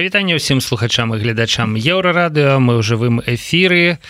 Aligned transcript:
прывітанне 0.00 0.40
ўсім 0.40 0.64
слухачам 0.64 1.12
і 1.12 1.20
гледачам 1.20 1.76
еўрарадыо 1.76 2.56
мы 2.56 2.80
ў 2.80 2.82
жывым 2.88 3.20
эфіры. 3.20 4.00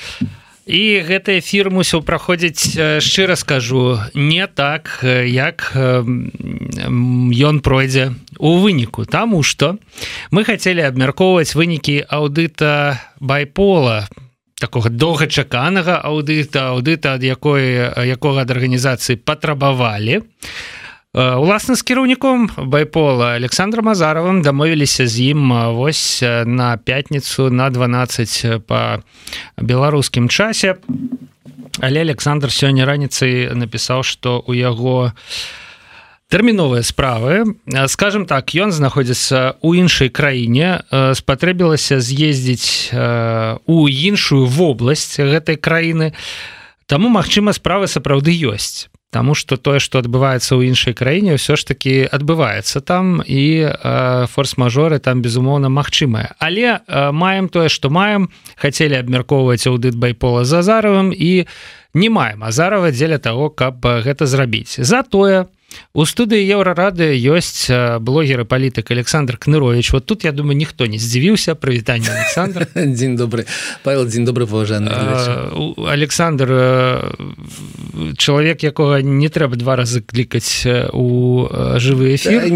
І 0.62 1.02
гэты 1.02 1.42
эфір 1.42 1.74
мусіў 1.74 2.06
праходзіць 2.06 2.78
шчыра 3.02 3.34
скажу 3.34 3.98
не 4.14 4.46
так 4.46 5.02
як 5.02 5.74
ён 5.74 7.58
пройдзе 7.58 8.14
у 8.38 8.62
выніку. 8.62 9.02
Таму 9.02 9.42
што 9.42 9.82
мы 10.30 10.46
хацелі 10.46 10.86
абмяркоўваць 10.86 11.58
вынікі 11.58 12.06
аўдыта 12.06 13.02
байпола 13.18 14.06
такога 14.62 14.94
доўгачаканага 14.94 15.98
аўдыта 16.06 16.70
аўдыта 16.70 17.18
ад 17.18 17.26
якой 17.26 17.98
якога 18.14 18.46
ад 18.46 18.54
арганізацыі 18.54 19.18
патрабавалі. 19.26 20.22
а 20.22 20.79
уласна 21.14 21.74
з 21.74 21.82
кіраўніком 21.82 22.50
байпола 22.70 23.34
александром 23.34 23.88
азаровым 23.90 24.42
дамовіліся 24.42 25.06
з 25.10 25.34
ім 25.34 25.50
вось 25.74 26.22
на 26.22 26.76
пятніцу 26.76 27.50
на 27.50 27.70
12 27.70 28.66
по 28.66 29.02
беларускім 29.58 30.28
часе. 30.28 30.76
Але 31.80 32.00
александр 32.00 32.52
сёння 32.52 32.84
раніцай 32.86 33.50
напісаў 33.54 34.02
что 34.02 34.44
у 34.46 34.54
яго 34.54 35.12
тэрміновыя 36.30 36.82
справы 36.86 37.58
скажем 37.88 38.26
так 38.26 38.54
ён 38.54 38.70
знаходзіцца 38.70 39.58
у 39.62 39.74
іншай 39.74 40.14
краіне 40.14 40.84
спатрэбілася 40.90 41.98
з'ездзіць 41.98 42.94
у 43.66 43.76
іншую 43.88 44.46
вобласць 44.46 45.18
гэтай 45.18 45.56
краіны 45.56 46.12
таму 46.86 47.08
магчыма 47.08 47.50
справы 47.50 47.90
сапраўды 47.90 48.30
ёсць 48.46 48.89
Таму 49.10 49.34
что 49.34 49.56
тое 49.56 49.78
что 49.82 49.98
адбываецца 49.98 50.54
ў 50.54 50.70
іншай 50.70 50.94
краіне 50.94 51.34
ўсё 51.34 51.58
ж 51.58 51.66
таки 51.66 52.06
адбываецца 52.06 52.78
там 52.80 53.22
і 53.26 53.66
э, 53.66 54.26
форс-мажоры 54.30 55.02
там 55.02 55.22
безумоўна 55.22 55.66
магчымая 55.66 56.38
але 56.38 56.78
э, 56.78 57.10
маем 57.10 57.48
тое 57.48 57.68
что 57.68 57.90
маем. 57.90 58.30
Хацелі 58.54 58.98
абмяркоўваць 59.02 59.66
аўдыт 59.66 59.98
байпола 59.98 60.44
зазаровым 60.44 61.10
і 61.10 61.46
не 61.94 62.08
маем. 62.10 62.44
Азарова 62.44 62.90
дзеля 62.90 63.18
того 63.18 63.50
каб 63.50 63.82
гэта 63.82 64.26
зрабіць 64.26 64.78
затое 64.78 65.50
у 65.50 65.59
у 65.92 66.04
студыі 66.06 66.42
еўрарады 66.46 67.14
ёсць 67.14 67.70
блогеры 68.00 68.44
палітык 68.44 68.90
Александр 68.90 69.36
кнырович 69.36 69.92
вот 69.92 70.06
тут 70.06 70.24
я 70.24 70.32
думаю 70.32 70.56
ніхто 70.56 70.86
не 70.86 70.98
здзівіўся. 70.98 71.54
Прывітанне 71.54 72.08
Александр. 72.10 72.66
Дзень 72.74 73.16
добрый 73.16 73.46
павел 73.82 74.06
дзень 74.06 74.24
добрый 74.24 74.46
паважаны 74.46 74.90
Александр 75.86 76.48
чалавек 78.16 78.62
якога 78.62 79.02
не 79.02 79.28
трэба 79.28 79.56
два 79.56 79.76
разы 79.76 80.02
клікаць 80.02 80.66
у 80.92 81.48
жывы 81.78 82.14
эфир 82.14 82.48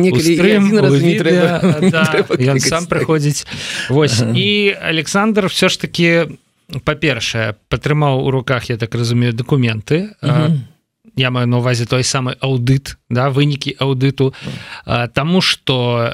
сам 2.64 2.86
прыходзіць. 2.86 3.46
Вось. 3.90 4.22
І 4.34 4.76
Александр 4.80 5.46
все 5.46 5.68
ж 5.68 5.80
таки 5.80 6.38
па-першае 6.84 7.54
падтрымаў 7.68 8.24
у 8.24 8.30
руках 8.30 8.70
я 8.70 8.76
так 8.76 8.94
разумею 8.94 9.32
документы 9.32 10.16
а 10.22 10.50
я 11.16 11.30
маю 11.30 11.46
на 11.46 11.58
увазе 11.58 11.86
той 11.86 12.04
самы 12.04 12.36
аўдыт 12.40 12.96
да 13.10 13.30
вынікі 13.30 13.76
аўдыту 13.78 14.34
Таму 15.14 15.40
что 15.40 16.10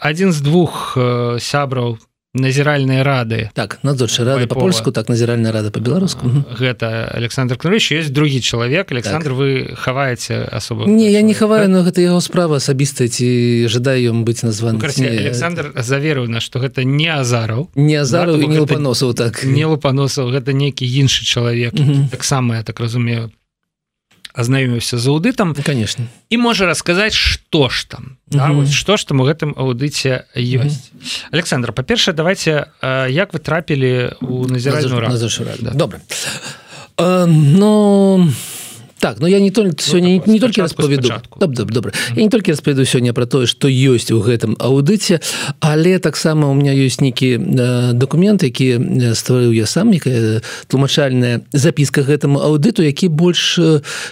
адзін 0.00 0.32
з 0.32 0.40
двух 0.40 0.96
сябраў 1.40 1.98
назіральныя 2.34 3.02
рады. 3.02 3.50
Так 3.54 3.80
надзорчы 3.82 4.22
рады 4.22 4.46
па-польску 4.46 4.92
так 4.94 5.08
назіральная 5.10 5.50
рада 5.50 5.70
по-беларуску 5.74 6.30
гэта 6.58 7.10
Александр 7.10 7.56
Кнович 7.56 7.90
есть 7.90 8.12
другі 8.12 8.40
чалавек. 8.40 8.92
Александр 8.92 9.30
так. 9.30 9.36
вы 9.36 9.74
хаваеце 9.74 10.46
асобу? 10.46 10.86
Не 10.86 11.10
я 11.10 11.22
не 11.22 11.34
хаваю 11.34 11.68
но 11.68 11.82
гэта 11.82 12.00
яго 12.00 12.20
справа 12.20 12.62
асабістая 12.62 13.08
ці 13.08 13.66
жадаю 13.66 14.14
ён 14.14 14.22
быць 14.22 14.46
названы 14.46 14.78
ну, 14.78 14.86
Александр 14.86 15.72
заверыў 15.74 16.28
на 16.28 16.38
что 16.38 16.60
гэта 16.60 16.84
не 16.84 17.08
азараў. 17.08 17.68
Не 17.74 17.96
азару 17.96 18.38
да, 18.38 18.46
не 18.46 18.58
лупаносаў 18.60 19.14
так. 19.14 19.42
не 19.42 19.66
лупаносаў 19.66 20.30
гэта 20.30 20.52
нейкі 20.52 20.86
іншы 20.86 21.26
чалавек. 21.26 21.74
Таксама 22.10 22.56
я 22.56 22.62
так 22.62 22.78
разумею 22.78 23.32
азнаёміўся 24.34 24.98
з 24.98 25.06
аўдытам 25.08 25.54
конечно. 25.64 26.06
і 26.30 26.36
можа 26.36 26.66
расказаць 26.66 27.14
что 27.14 27.68
ж 27.68 27.88
там 27.88 28.18
да, 28.26 28.50
что 28.66 28.96
ж 28.96 29.04
там 29.04 29.20
у 29.20 29.24
гэтым 29.24 29.54
аўдыце 29.56 30.26
ёсць 30.36 30.92
Александр 31.30 31.72
па-першае 31.72 32.14
давайте 32.14 32.70
як 33.08 33.32
вы 33.32 33.38
трапілі 33.38 34.14
у 34.20 34.46
назіральную 34.46 35.10
да. 35.60 35.70
добра 35.72 36.00
но 36.98 37.26
ну 37.26 38.32
так 39.00 39.18
но 39.20 39.26
я 39.26 39.40
не 39.40 39.50
только 39.50 39.82
сегодня 39.82 40.08
не, 40.08 40.22
не 40.26 40.40
только 40.40 40.62
распаведу 40.62 41.12
добра 41.38 41.92
я 42.14 42.22
не 42.22 42.28
только 42.28 42.52
распаведу 42.52 42.84
сёння 42.84 43.12
про 43.12 43.26
тое 43.26 43.46
что 43.46 43.68
ёсць 43.68 44.12
у 44.12 44.20
гэтым 44.20 44.56
аўдыце 44.60 45.20
але 45.60 45.98
таксама 45.98 46.48
у 46.48 46.54
меня 46.54 46.72
ёсць 46.72 47.00
нейкі 47.00 47.40
э, 47.40 47.92
документ 47.92 48.42
які 48.42 48.78
стварыў 49.16 49.52
я 49.52 49.66
сам 49.66 49.90
некая 49.90 50.42
тлумачальная 50.68 51.42
запіска 51.52 52.02
гэтаму 52.02 52.38
аўдыту 52.40 52.84
які 52.84 53.08
больш 53.08 53.58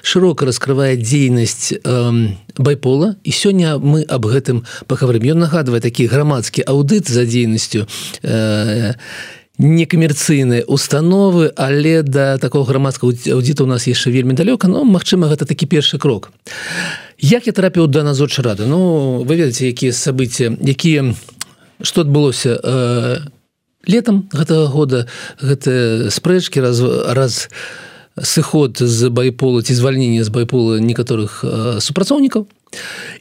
шырока 0.02 0.46
раскрывае 0.46 0.96
дзейнасць 0.96 1.72
э, 1.72 2.28
байпола. 2.58 3.16
І 3.24 3.30
сёння 3.30 3.78
мы 3.78 4.02
аб 4.02 4.26
гэтым 4.26 4.66
пагаварым 4.86 5.22
ён 5.22 5.38
нагадвае 5.46 5.80
такі 5.80 6.10
грамадскі 6.10 6.66
аўдыт 6.66 7.08
за 7.08 7.24
дзейнасцю 7.24 7.86
э, 8.22 8.94
некамерцыйныя 9.58 10.64
установы 10.66 11.52
але 11.56 12.02
да 12.02 12.38
такого 12.38 12.64
грамадскага 12.64 13.12
аўдзіта 13.34 13.64
у 13.64 13.66
нас 13.66 13.86
яшчэ 13.86 14.10
вельмі 14.10 14.34
далёка 14.34 14.68
но 14.68 14.84
Мачыма 14.84 15.28
гэта 15.28 15.46
такі 15.46 15.66
першы 15.66 15.98
крок. 15.98 16.30
Як 17.18 17.46
я 17.46 17.52
трапіў 17.52 17.86
да 17.86 18.02
назорча 18.02 18.42
рады? 18.42 18.66
Ну 18.66 19.24
вы 19.26 19.36
ведаце 19.36 19.66
якія 19.66 19.92
события 19.92 20.54
якія 20.54 21.14
что 21.82 22.02
адбылося 22.02 22.58
э, 22.62 23.18
летом 23.86 24.28
гэтага 24.32 24.66
года 24.66 25.06
гэта 25.40 26.10
спрэчки 26.10 26.58
раз 26.58 26.80
раз 26.82 27.48
сыход 28.22 28.78
з 28.78 29.10
байпола 29.10 29.62
ці 29.62 29.74
звальнення 29.74 30.24
з 30.24 30.30
байпола 30.30 30.78
некаторых 30.78 31.44
э, 31.44 31.80
супрацоўнікаў 31.80 32.46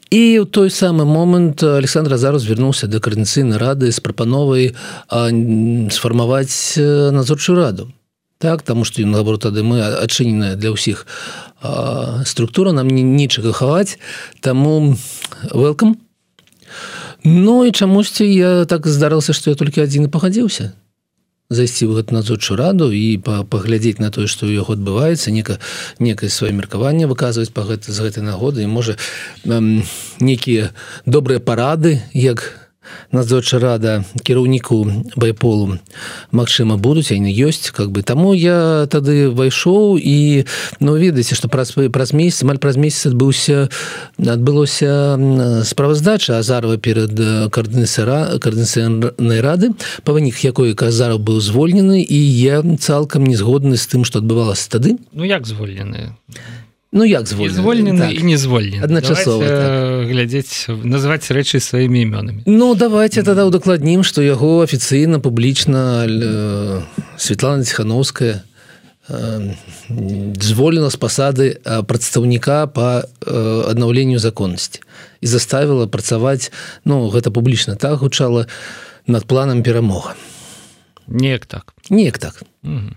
і 0.10 0.24
ў 0.40 0.46
той 0.48 0.72
самы 0.72 1.04
момант 1.04 1.64
Александр 1.64 2.16
зараз 2.18 2.48
звярнуўся 2.48 2.88
да 2.88 3.00
каардынцыйнай 3.04 3.60
рады 3.60 3.92
з 3.92 4.00
прапановай 4.00 4.72
сфармаваць 5.12 6.80
надзорчую 6.80 7.60
раду. 7.60 7.92
Так 8.40 8.62
таму 8.62 8.86
што 8.86 9.02
наоборот 9.02 9.44
тады 9.44 9.64
мы 9.64 9.82
адчыненая 9.82 10.56
для 10.56 10.72
ўсіх 10.72 11.08
структура 12.24 12.72
нам 12.72 12.88
не 12.88 13.04
нічага 13.04 13.52
хаваць 13.52 13.98
таму 14.40 14.96
welcome. 15.52 15.98
Ну 17.24 17.66
і 17.66 17.72
чамусьці 17.72 18.24
я 18.24 18.66
так 18.66 18.88
здарылася 18.88 19.34
што 19.34 19.52
я 19.52 19.60
толькі 19.60 19.84
адзін 19.84 20.08
і 20.08 20.14
пагадзіўся 20.14 20.72
зайсці 21.50 21.88
ў 21.88 22.04
гэту 22.04 22.12
надзорчую 22.12 22.60
раду 22.60 22.92
і 22.92 23.18
паглядзець 23.24 24.04
на 24.04 24.12
тое 24.12 24.28
што 24.28 24.48
ў 24.48 24.60
яго 24.60 24.76
адбываецца 24.76 25.32
нека 25.32 25.60
некае 26.04 26.28
сваё 26.28 26.52
меркаванне 26.52 27.08
выказваць 27.08 27.56
па 27.56 27.64
гэта 27.64 27.96
з 27.96 28.04
гэтай 28.04 28.24
нагоды. 28.24 28.68
І 28.68 28.72
можа 28.72 29.00
нейкія 29.48 30.76
добрыя 31.08 31.40
парады 31.40 32.04
як 32.12 32.67
надзорча 33.12 33.60
рада 33.60 34.04
кіраўніку 34.24 35.06
байполу. 35.16 35.80
Мачыма 36.32 36.78
будуць 36.78 37.12
яны 37.12 37.32
ёсць 37.32 37.72
как 37.72 37.92
бы. 37.92 38.04
Таму 38.04 38.34
я 38.34 38.88
тады 38.92 39.32
пайшоў 39.32 39.98
і 39.98 40.46
ну 40.80 40.98
ведаеце 40.98 41.36
што 41.36 41.48
праз 41.48 41.74
праз 41.94 42.14
месяц 42.14 42.44
маль 42.44 42.60
праз 42.60 42.78
месяц 42.78 43.12
адбыўся 43.12 43.70
адбылося 44.18 45.64
справаздача 45.64 46.40
азарова 46.40 46.78
перад 46.78 47.14
каардынсера 47.52 48.38
каардынцыйнай 48.44 49.42
рады 49.42 49.72
па 50.04 50.14
вынік 50.18 50.38
якой 50.44 50.76
казараў 50.76 51.20
быў 51.20 51.40
звольнены 51.40 52.04
і 52.04 52.20
я 52.20 52.62
цалкам 52.80 53.26
не 53.26 53.36
згодны 53.36 53.78
з 53.78 53.88
тым 53.88 54.04
што 54.04 54.20
адбывалася 54.20 54.70
тады. 54.70 54.98
Ну 55.14 55.24
як 55.24 55.48
звольнены 55.48 56.14
Ну 56.92 57.04
як 57.04 57.28
звольнены 57.28 58.00
так. 58.00 58.16
і 58.16 58.24
не 58.24 58.38
звольнены 58.38 58.84
адначасова 58.84 59.44
так. 59.44 60.08
глядзець 60.08 60.72
называць 60.72 61.28
рэчы 61.28 61.60
сваімі 61.60 62.08
імёнамі 62.08 62.42
Ну 62.46 62.76
давайте 62.76 63.24
тогда 63.24 63.44
удакладнім 63.44 64.08
што 64.08 64.24
яго 64.24 64.64
афіцыйна 64.64 65.20
публічна 65.20 66.08
э, 66.08 66.82
Светлана 67.18 67.68
ціхановская 67.68 68.44
э, 69.10 69.52
зволена 70.40 70.90
з 70.90 70.96
пасады 70.96 71.60
прадстаўніка 71.64 72.68
по 72.72 73.04
аднаўленню 73.68 74.20
законнасці 74.20 74.80
і 75.20 75.28
заставіла 75.28 75.88
працаваць 75.92 76.52
Ну 76.86 77.12
гэта 77.12 77.36
публічна 77.36 77.76
так 77.76 78.00
гучала 78.00 78.48
над 79.08 79.28
планам 79.28 79.60
перамога 79.60 80.16
неяк 81.08 81.46
так 81.46 81.76
неяк 81.90 82.18
так 82.18 82.44
угу. 82.64 82.96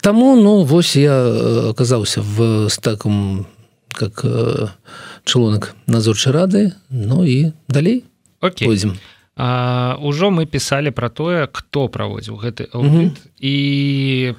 Таму 0.00 0.36
ну 0.36 0.64
вось 0.64 0.96
я 0.96 1.12
э, 1.12 1.70
оказаўся 1.70 2.20
в 2.22 2.68
таком 2.80 3.46
как 3.92 4.24
э, 4.24 4.68
чалонак 5.24 5.74
назорчай 5.86 6.32
рады 6.32 6.72
Ну 6.90 7.24
і 7.24 7.52
далей 7.68 8.04
пойдзем 8.40 8.98
Ужо 9.36 10.30
мы 10.30 10.46
пісалі 10.46 10.90
про 10.90 11.08
тое 11.10 11.48
хто 11.52 11.88
праводзіў 11.88 12.36
гэты 12.40 12.68
аудит, 12.72 13.12
mm 13.12 13.16
-hmm. 13.16 13.16
і 13.40 14.34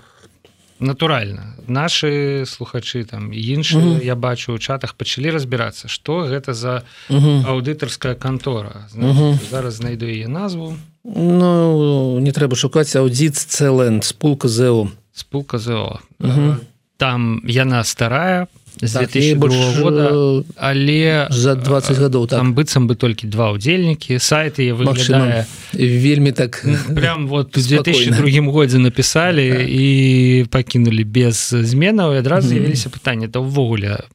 натуральна 0.80 1.56
наши 1.68 2.44
слухачы 2.46 3.04
там 3.06 3.34
іншыя 3.34 3.86
угу. 3.86 4.04
я 4.04 4.16
бачу 4.16 4.54
у 4.54 4.60
чатах 4.60 4.94
пачалі 4.94 5.32
разбірацца 5.32 5.88
что 5.88 6.26
гэта 6.26 6.54
за 6.54 6.84
угу. 7.10 7.44
аўдытарская 7.48 8.16
кантора 8.16 8.88
угу. 8.96 9.40
зараз 9.50 9.74
знайду 9.74 10.06
яе 10.06 10.28
назву 10.28 10.76
Ну 11.04 12.20
не 12.20 12.32
трэба 12.32 12.56
шукаць 12.56 12.96
аўдзіт 12.96 13.36
цэлен 13.36 14.02
спулка 14.02 14.48
зэу 14.48 14.92
спулка 15.18 15.58
зо 15.58 16.00
угу. 16.22 16.56
там 16.98 17.42
яна 17.46 17.84
старая 17.84 18.48
з 18.82 18.94
так, 18.94 19.10
2002 19.10 19.82
года 19.82 20.44
але 20.56 21.28
за 21.30 21.56
20 21.56 21.98
гадоў 21.98 22.28
там 22.28 22.54
так. 22.54 22.56
быццам 22.56 22.86
бы 22.88 22.96
толькі 22.96 23.28
два 23.28 23.50
удзельнікі 23.52 24.22
сайты 24.22 24.70
выглядае 24.78 25.46
вельмі 25.74 26.32
так 26.32 26.62
прям 26.94 27.28
вот 27.28 27.58
у 27.58 27.62
2002 27.62 28.52
годзе 28.52 28.78
написали 28.78 29.50
так. 29.50 29.70
і 29.70 30.46
пакінули 30.52 31.04
без 31.04 31.50
зменаў 31.50 32.14
і 32.14 32.22
адразу 32.22 32.54
з'явіліся 32.54 32.90
пытанні 32.94 33.28
то 33.28 33.42
ўвогуле 33.42 34.06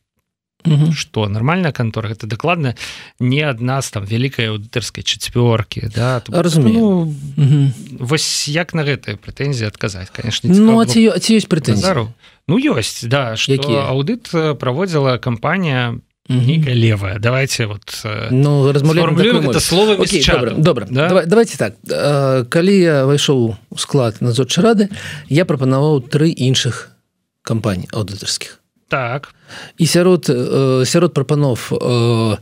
что 0.95 1.29
нормальная 1.29 1.73
контора 1.73 2.09
это 2.09 2.27
дакладна 2.27 2.75
не 3.21 3.41
адна 3.41 3.83
з 3.83 3.91
там 3.91 4.05
вялікай 4.05 4.49
аўдытарскай 4.51 5.03
чацвёркі 5.05 5.91
да 5.95 6.23
разумею. 6.29 7.15
ну, 7.37 7.71
вось 7.99 8.49
як 8.49 8.75
на 8.75 8.85
гэтыя 8.85 9.17
прэтэнзіі 9.17 9.67
адказаць 9.67 10.11
конечно 10.11 10.49
ну, 10.49 10.85
ці, 10.85 11.11
ці 11.19 11.31
ёсць 11.37 11.49
прэтэнзі 11.49 12.09
ну 12.49 12.55
ёсць 12.59 13.05
да 13.05 13.35
які 13.35 13.75
аўдыт 13.91 14.31
э, 14.35 14.55
праводзіла 14.55 15.19
кампанія 15.19 15.99
нейкая 16.29 16.75
левая. 16.75 17.19
Давайте 17.19 17.67
вот 17.67 18.01
э, 18.05 18.29
ну 18.31 18.71
размаўляем 18.73 19.53
слова 19.61 19.97
добра, 19.97 20.51
добра. 20.55 20.87
Да? 20.91 21.09
Давай, 21.09 21.27
давайте 21.27 21.59
так. 21.59 21.75
Э, 21.89 22.45
калі 22.45 22.79
я 22.79 23.05
выйшоў 23.07 23.57
у 23.71 23.79
склад 23.79 24.21
надзорчай 24.21 24.65
рады 24.65 24.89
я 25.29 25.45
прапанаваў 25.45 26.01
тры 26.01 26.31
іншых 26.31 26.95
кампаній 27.43 27.89
аўдытарскіх 27.93 28.62
так. 28.93 29.35
І 29.79 29.87
сярод 29.87 30.27
э, 30.29 30.85
сярод 30.85 31.15
прапанов 31.15 31.73
э, 31.73 32.37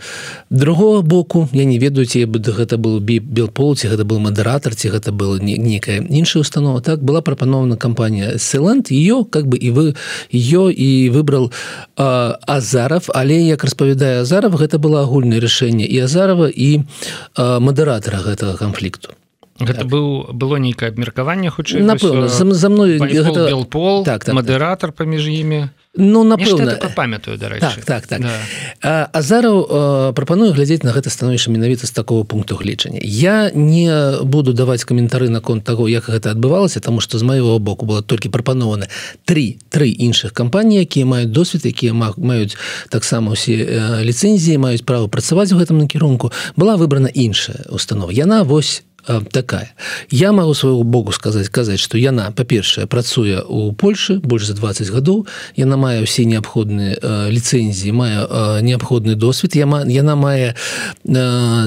другого 0.51 1.03
боку 1.03 1.49
я 1.53 1.65
не 1.65 1.79
ведаю 1.79 2.07
ці 2.07 2.27
гэта 2.27 2.77
был 2.77 2.99
белпол 3.01 3.77
ці 3.77 3.87
гэта 3.87 4.03
был 4.05 4.19
мадэратор 4.19 4.75
ці 4.75 4.91
гэта 4.91 5.13
было 5.13 5.39
некая 5.39 6.03
іншая 6.03 6.41
установа 6.41 6.81
так 6.81 7.03
была 7.03 7.23
прапанована 7.23 7.77
кампанія 7.77 8.39
селент 8.39 8.91
ее 8.91 9.25
как 9.31 9.47
бы 9.47 9.59
і 9.59 9.71
вы 9.71 9.95
ее 10.31 10.73
і 10.73 11.11
выбрал 11.11 11.53
э, 11.97 12.35
азаров. 12.47 13.11
Але 13.15 13.35
як 13.47 13.65
распавядае 13.65 14.21
азаров 14.21 14.59
гэта 14.59 14.79
было 14.79 15.03
агульнае 15.03 15.41
рашэнне 15.41 15.87
і 15.87 15.99
азарова 16.03 16.51
і 16.51 16.83
э, 16.83 17.59
мадэратора 17.61 18.27
гэтага 18.27 18.59
канфлікту. 18.59 19.15
Гэта 19.61 19.85
так. 19.85 19.93
быў 19.93 20.33
было 20.33 20.57
нейкае 20.57 20.89
абмеркаванне 20.89 21.51
хутчэй 21.53 21.85
напэўна 21.85 22.33
за, 22.33 22.49
за 22.49 22.69
мной 22.73 22.97
гэта... 22.97 23.61
пол 23.69 24.05
так, 24.09 24.25
так, 24.25 24.35
мадэратор 24.35 24.91
так. 24.91 25.05
паміж 25.05 25.29
імі 25.29 25.69
Ну 25.97 26.23
напэўна 26.23 26.79
памятаю 26.95 27.37
да 27.37 27.51
так, 27.59 27.85
так, 27.85 28.07
так. 28.07 28.21
Да. 28.23 29.11
Азараў 29.13 30.15
прапаную 30.15 30.53
глядзець 30.55 30.87
на 30.87 30.95
гэта 30.95 31.11
становішча 31.11 31.51
менавіта 31.51 31.87
з 31.87 31.91
такого 31.91 32.25
пункту 32.25 32.55
гледжання. 32.55 33.01
Я 33.03 33.51
не 33.55 33.91
буду 34.23 34.53
даваць 34.53 34.85
каментары 34.87 35.29
наконт 35.29 35.65
таго 35.65 35.89
як 35.89 36.07
гэта 36.07 36.31
адбывалася 36.31 36.79
тому 36.81 37.01
что 37.01 37.19
з 37.19 37.23
майго 37.23 37.59
боку 37.59 37.87
было 37.87 38.03
толькі 38.03 38.31
прапанованы 38.31 38.87
три 39.25 39.59
тры 39.69 39.91
іншых 39.91 40.31
кампаній 40.31 40.79
якія 40.79 41.07
маюць 41.07 41.35
досвед 41.35 41.67
якія 41.67 41.93
маюць 41.93 42.55
таксама 42.89 43.33
усе 43.33 43.59
ліцэнзіі 44.07 44.63
маюць 44.63 44.87
права 44.87 45.09
працаваць 45.09 45.51
у 45.51 45.59
гэтым 45.59 45.83
накірунку. 45.83 46.31
Была 46.55 46.79
выбрана 46.79 47.11
іншая 47.11 47.67
установа. 47.67 48.13
Яна 48.15 48.43
вось 48.43 48.87
такая. 49.31 49.73
Я 50.11 50.33
могу 50.33 50.55
свайго 50.55 50.83
богу 50.83 51.13
сказаць 51.13 51.49
казаць 51.49 51.81
что 51.81 51.99
яна 51.99 52.31
па-першае 52.31 52.87
працуе 52.87 53.43
у 53.43 53.73
Польшы 53.73 54.21
больш 54.21 54.47
за 54.47 54.55
20 54.55 54.91
гадоў 54.91 55.27
яна 55.57 55.77
мае 55.77 56.05
ўсе 56.05 56.25
неабходныя 56.25 57.29
ліцэнзіі 57.31 57.93
мае 57.93 58.19
неабходны 58.63 59.15
досвед 59.15 59.57
я 59.57 59.67
яна 59.87 60.15
мае 60.17 60.55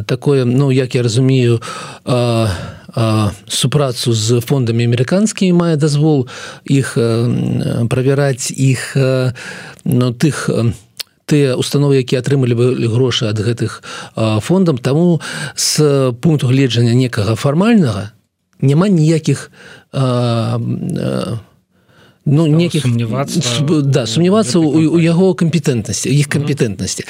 такое 0.05 0.45
ну 0.45 0.71
як 0.71 0.95
я 0.95 1.03
разумею 1.03 1.61
супрацу 3.47 4.13
з 4.13 4.39
фондамі 4.39 4.85
амерыканскімі 4.85 5.53
мае 5.53 5.75
дазвол 5.77 6.27
іх 6.65 6.97
правяраць 7.89 8.53
іх 8.53 8.93
ну 9.83 10.13
тых 10.13 10.49
у 10.49 10.73
тыя 11.25 11.55
установы 11.55 12.01
якія 12.01 12.21
атрымлівалі 12.21 12.87
грошы 12.87 13.27
ад 13.29 13.39
гэтых 13.39 13.83
фондам. 14.41 14.77
Таму 14.77 15.21
з 15.55 16.11
пункту 16.21 16.47
гледжання 16.47 16.93
некага 16.93 17.35
фармальнага 17.35 18.11
няма 18.61 18.87
ніякіх 18.87 19.51
ну 22.25 22.47
некіх 22.47 22.87
да 23.83 24.05
сумнявацца 24.07 24.59
у 24.59 24.99
яго 24.99 25.33
кампетэнтнасці 25.35 26.07
іх 26.07 26.31
кампетэнтнасці. 26.31 27.03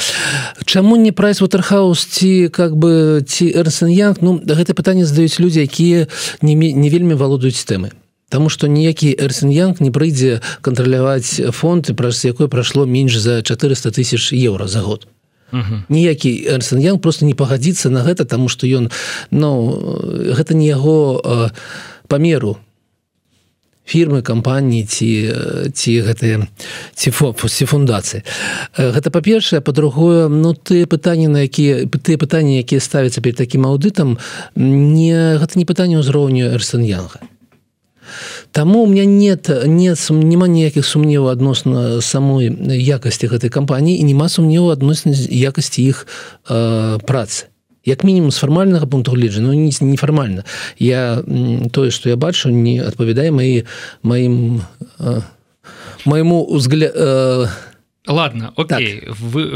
Чаму 0.66 0.98
не 0.98 1.12
прайс 1.12 1.42
ватерхаус 1.42 2.06
ці 2.06 2.50
как 2.50 2.78
бы 2.78 3.22
ці 3.22 3.50
эрсенянг 3.54 4.22
ну 4.22 4.42
гэта 4.42 4.74
пытанне 4.74 5.06
здаюць 5.06 5.38
людзі 5.40 5.62
якія 5.62 6.08
не, 6.42 6.56
не 6.56 6.90
вельмі 6.90 7.14
валодаюць 7.14 7.62
тэмы 7.62 7.94
Таму 8.34 8.50
што 8.50 8.66
ніякі 8.66 9.14
эрсенянг 9.14 9.78
не 9.78 9.92
прыйдзе 9.94 10.42
кантраляваць 10.66 11.54
фонд 11.54 11.94
праз 11.94 12.26
якой 12.26 12.50
прайшло 12.50 12.90
менш 12.90 13.22
за 13.22 13.44
400 13.46 13.94
тысяч 13.94 14.34
еўра 14.34 14.66
за 14.66 14.82
год. 14.82 15.06
Ніякі 15.54 16.34
эрсенянг 16.50 16.98
просто 16.98 17.30
не 17.30 17.38
пагадзіцца 17.38 17.94
на 17.94 18.02
гэта 18.02 18.26
таму 18.26 18.50
што 18.50 18.66
ён 18.66 18.90
ну 19.30 19.78
гэта 20.34 20.58
не 20.58 20.66
яго 20.66 21.22
памеру 22.10 22.58
фірмы 23.86 24.24
кампаніі 24.26 24.82
ці 24.82 25.10
ці 25.70 25.92
гэтыя 26.10 26.42
ці 26.98 27.14
фокусе 27.14 27.70
фундацыі. 27.70 28.26
Гэта 28.74 29.14
па-першае. 29.14 29.62
Па-другое 29.62 30.26
ну 30.26 30.58
ты 30.58 30.90
пытанні 30.90 31.30
на 31.30 31.46
якія 31.46 31.86
тыя 31.86 32.18
пытанні 32.18 32.58
якія 32.66 32.82
ставяцца 32.82 33.22
перед 33.22 33.38
такім 33.38 33.70
аўдытам 33.70 34.18
не 34.58 35.38
гэта 35.38 35.62
не 35.62 35.70
пытанне 35.70 36.02
ўзроўню 36.02 36.50
эрсенянга 36.58 37.22
Таму 38.52 38.84
у 38.84 38.88
меня 38.88 39.06
нет 39.06 39.50
нет 39.66 39.98
няма 40.10 40.48
ніякіх 40.48 40.86
сумневаў 40.86 41.32
адносна 41.32 42.02
самой 42.02 42.50
якасці 42.50 43.28
гэтай 43.28 43.50
кампаніі 43.50 44.00
і 44.00 44.04
няма 44.04 44.30
сумневу 44.30 44.70
адносна 44.70 45.14
якасці 45.14 45.84
іх 45.84 46.08
э, 46.50 47.00
працы. 47.06 47.46
Як 47.86 48.04
мінімум 48.04 48.32
з 48.32 48.38
фармальнага 48.38 48.86
пункту 48.86 49.12
гледжа 49.12 49.42
ну 49.42 49.54
не 49.54 49.72
нефармальна 49.82 50.44
я 50.80 51.24
тое 51.72 51.92
што 51.92 52.10
я 52.10 52.16
бачу 52.16 52.50
не 52.50 52.80
адпавядае 52.80 53.32
маі 53.32 53.66
маім 54.04 54.62
э, 55.00 55.22
майму 56.06 56.44
узгля 56.44 56.92
э, 56.96 57.48
ладно 58.08 58.54
Окей 58.56 59.02
так. 59.02 59.16
вы 59.20 59.48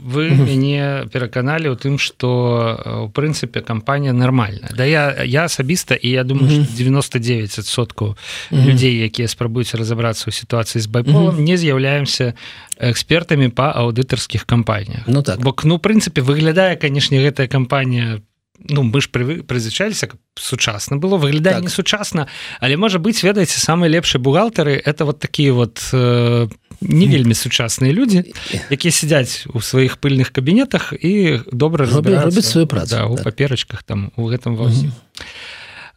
вы 0.00 0.30
угу. 0.30 0.42
мяне 0.42 1.06
пераканалі 1.12 1.70
ў 1.70 1.76
тым 1.78 1.98
что 1.98 3.06
у 3.06 3.08
прынцыпе 3.08 3.60
кампанія 3.60 4.12
нармальная 4.12 4.70
Да 4.74 4.84
я 4.84 5.22
я 5.22 5.44
асабіста 5.44 5.94
і 5.94 6.10
я 6.10 6.24
думаю 6.24 6.50
угу. 6.50 6.66
99соткаў 6.74 8.08
угу. 8.14 8.16
людзей 8.50 8.98
якія 9.06 9.28
спрабуюць 9.28 9.74
разаобрацца 9.74 10.26
ў 10.26 10.34
сітуацыі 10.34 10.82
з 10.82 10.86
байполом 10.90 11.38
угу. 11.38 11.42
не 11.42 11.56
з'яўляемся 11.56 12.34
экспертамі 12.78 13.48
па 13.54 13.70
аўдытарскіх 13.72 14.42
кампаніях 14.44 15.06
Ну 15.06 15.22
так 15.22 15.38
бок 15.38 15.62
ну 15.64 15.78
прынцыпе 15.78 16.22
выглядае 16.22 16.74
канешне 16.76 17.22
гэтая 17.22 17.46
кампанія 17.46 18.18
по 18.18 18.36
ну 18.58 18.82
мы 18.82 19.00
ж 19.00 19.08
прызвычаліся 19.10 20.08
сучасна 20.34 20.96
было 20.96 21.16
выглядае 21.16 21.54
так. 21.54 21.62
не 21.62 21.68
сучасна 21.68 22.26
але 22.60 22.76
можа 22.76 22.98
быть 22.98 23.22
ведаеце 23.22 23.60
самыя 23.60 23.90
лепшыя 23.90 24.20
бухгалтары 24.20 24.80
это 24.84 25.04
вот 25.04 25.18
такие 25.20 25.52
вот 25.52 25.80
э, 25.92 26.48
не 26.80 27.06
вельмі 27.06 27.34
сучасныя 27.34 27.92
людзі 27.92 28.24
якія 28.70 28.92
сядзяць 28.92 29.46
у 29.52 29.60
сваіх 29.60 29.98
пыльных 29.98 30.32
кабінетах 30.32 30.92
і 30.92 31.40
добра 31.52 31.86
робяць 31.86 32.46
сваю 32.46 32.66
працу 32.66 32.96
да, 32.96 33.06
у 33.06 33.16
так. 33.16 33.24
паперачках 33.24 33.82
там 33.82 34.12
у 34.16 34.28
гэтым 34.28 34.56
восьм 34.56 34.92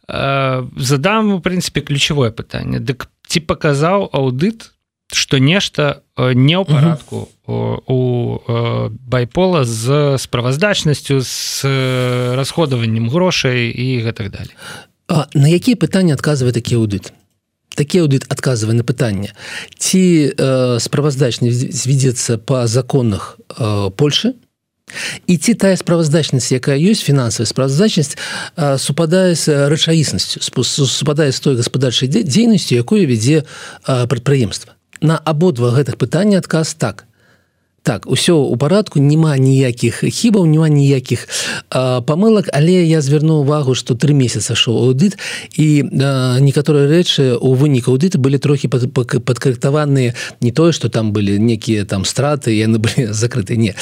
э, 0.08 0.66
задам 0.76 1.32
у 1.34 1.40
прынцыпе 1.40 1.80
ключевое 1.80 2.30
пытанне. 2.30 2.80
Дык 2.80 3.08
ці 3.26 3.40
паказаў 3.40 4.10
аўдыт 4.12 4.72
что 5.12 5.38
нешта 5.38 6.02
не 6.16 6.54
ў 6.54 6.64
парадку 6.64 7.28
у 7.46 8.38
байпола 8.90 9.64
з 9.64 10.18
справаздачнасцю 10.18 11.20
з 11.20 11.66
расходаваннем 12.38 13.10
грошай 13.10 13.70
і 13.70 14.02
гэтак 14.06 14.30
далее 14.30 14.54
А 15.10 15.26
на 15.34 15.50
якія 15.50 15.74
пытанні 15.74 16.14
адказвае 16.14 16.54
такі 16.54 16.78
аўдыт 16.78 17.10
такі 17.80 18.04
аўдыт 18.04 18.28
адказвае 18.28 18.76
на 18.76 18.84
пытанне 18.84 19.32
ці 19.80 20.04
э, 20.28 20.78
справаздачнасць 20.84 21.72
зведзецца 21.72 22.36
па 22.36 22.68
законах 22.68 23.40
э, 23.48 23.88
Польшы 23.96 24.36
і 25.26 25.34
ці 25.36 25.54
тая 25.54 25.76
справаздачнасць 25.80 26.52
якая 26.52 26.76
ёсць 26.76 27.06
фінансавая 27.06 27.48
справаздачнасць 27.48 28.18
супадае 28.76 29.34
з 29.34 29.70
рэчаіснасцю 29.70 30.42
супадае 30.44 31.30
з 31.32 31.40
той 31.40 31.56
гаспадарчай 31.56 32.10
дзейнасцю 32.10 32.76
якую 32.76 33.06
вядзе 33.06 33.46
прадпрыемства 33.86 34.76
на 35.00 35.16
абодва 35.16 35.72
гэтых 35.72 35.96
пытання 35.96 36.42
адказ 36.42 36.74
так 36.74 37.06
так 37.82 38.06
усё 38.06 38.36
у 38.44 38.56
парадку 38.56 39.00
няма 39.00 39.36
ніякіх 39.36 40.04
хібаў 40.04 40.46
няма 40.46 40.68
ніякіх 40.68 41.28
памылак 41.70 42.50
але 42.52 42.84
я 42.84 43.00
звярну 43.00 43.40
увагу 43.40 43.74
что 43.74 43.94
три 43.94 44.14
месяца 44.14 44.54
шоу 44.54 44.90
аўдыт 44.90 45.16
і 45.56 45.88
некаторыя 46.44 46.86
рэчы 46.88 47.36
у 47.40 47.54
выніку 47.54 47.96
аўдыта 47.96 48.18
былі 48.18 48.38
трохі 48.38 48.68
падкарэктаваныя. 48.68 50.14
Не 50.40 50.52
тое 50.52 50.72
что 50.72 50.88
там 50.88 51.12
былі 51.12 51.38
некія 51.38 51.84
там 51.84 52.04
страты 52.04 52.52
яны 52.52 52.78
былі 52.84 53.12
закрыты 53.12 53.56
не. 53.56 53.74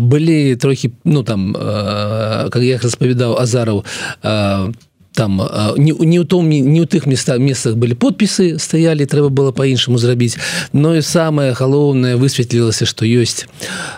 Былі 0.00 0.56
трохі 0.56 0.92
ну 1.04 1.22
там 1.22 1.52
как 1.54 2.62
я 2.62 2.78
распавядаў 2.78 3.40
азараў 3.40 3.84
там 4.22 4.74
там 5.14 5.40
не, 5.76 5.92
не 5.92 6.18
у 6.18 6.24
том 6.24 6.48
не 6.48 6.80
у 6.80 6.86
тых 6.86 7.06
местах 7.06 7.38
месцах 7.38 7.76
были 7.76 7.94
подпісы 7.94 8.58
стаялі 8.58 9.06
трэба 9.06 9.30
было 9.30 9.52
по-іншаму 9.52 9.98
зрабіць 9.98 10.36
но 10.72 10.94
і 10.96 11.02
самое 11.02 11.52
галоўнае 11.52 12.16
высветлілася 12.16 12.86
что 12.86 13.06
ёсць 13.06 13.46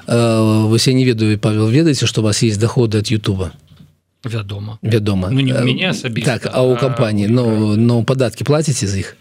вось 0.06 0.86
я 0.86 0.94
не 0.94 1.04
ведаю 1.04 1.38
павел 1.38 1.68
ведаеце 1.68 2.06
что 2.06 2.20
у 2.20 2.24
вас 2.24 2.42
есть 2.42 2.60
доходы 2.60 2.98
от 2.98 3.08
Ютуба? 3.08 3.52
Вядома 4.24 4.78
вядома 4.82 5.30
ну, 5.30 5.40
меня 5.40 5.94
так 6.24 6.50
а 6.52 6.62
у 6.62 6.76
кампанії 6.76 7.28
но 7.28 7.76
но 7.76 8.04
падаткі 8.04 8.44
плаціце 8.44 8.86
з 8.86 8.98
іх 8.98 9.16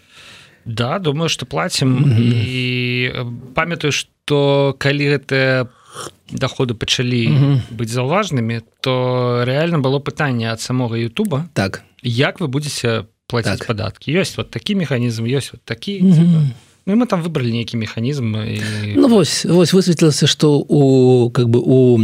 да 0.66 0.98
думаю 0.98 1.28
что 1.28 1.46
платим. 1.46 1.96
Mm 1.96 2.04
-hmm. 2.04 2.46
і 2.46 3.12
памятаю 3.54 3.92
что 3.92 4.74
калі 4.78 5.08
гэта 5.08 5.64
по 5.64 5.85
доходы 6.32 6.74
пачалі 6.74 7.28
mm 7.28 7.36
-hmm. 7.36 7.60
быць 7.76 7.92
заўважнымі 7.92 8.60
то 8.80 9.44
реально 9.44 9.78
было 9.78 10.00
пытанне 10.00 10.52
ад 10.52 10.60
самога 10.60 10.96
Ютуба 10.96 11.48
так 11.52 11.82
як 12.02 12.40
вы 12.40 12.46
будете 12.46 13.04
платить 13.26 13.58
так. 13.58 13.66
падаткі 13.66 14.18
ёсць 14.18 14.36
вот 14.36 14.50
такі 14.50 14.74
механізм 14.74 15.24
ёсць 15.24 15.52
вот 15.52 15.62
такі 15.64 16.02
mm 16.02 16.12
-hmm. 16.12 16.50
Ну, 16.88 16.94
мы 16.94 17.06
там 17.06 17.22
выбрали 17.22 17.50
нейкі 17.50 17.76
механізм 17.76 18.36
і... 18.36 18.62
ну, 18.94 19.08
вось 19.08 19.44
вось 19.44 19.72
высветлілася 19.72 20.26
что 20.26 20.58
у 20.58 21.30
как 21.30 21.48
бы 21.48 21.58
у 21.58 21.98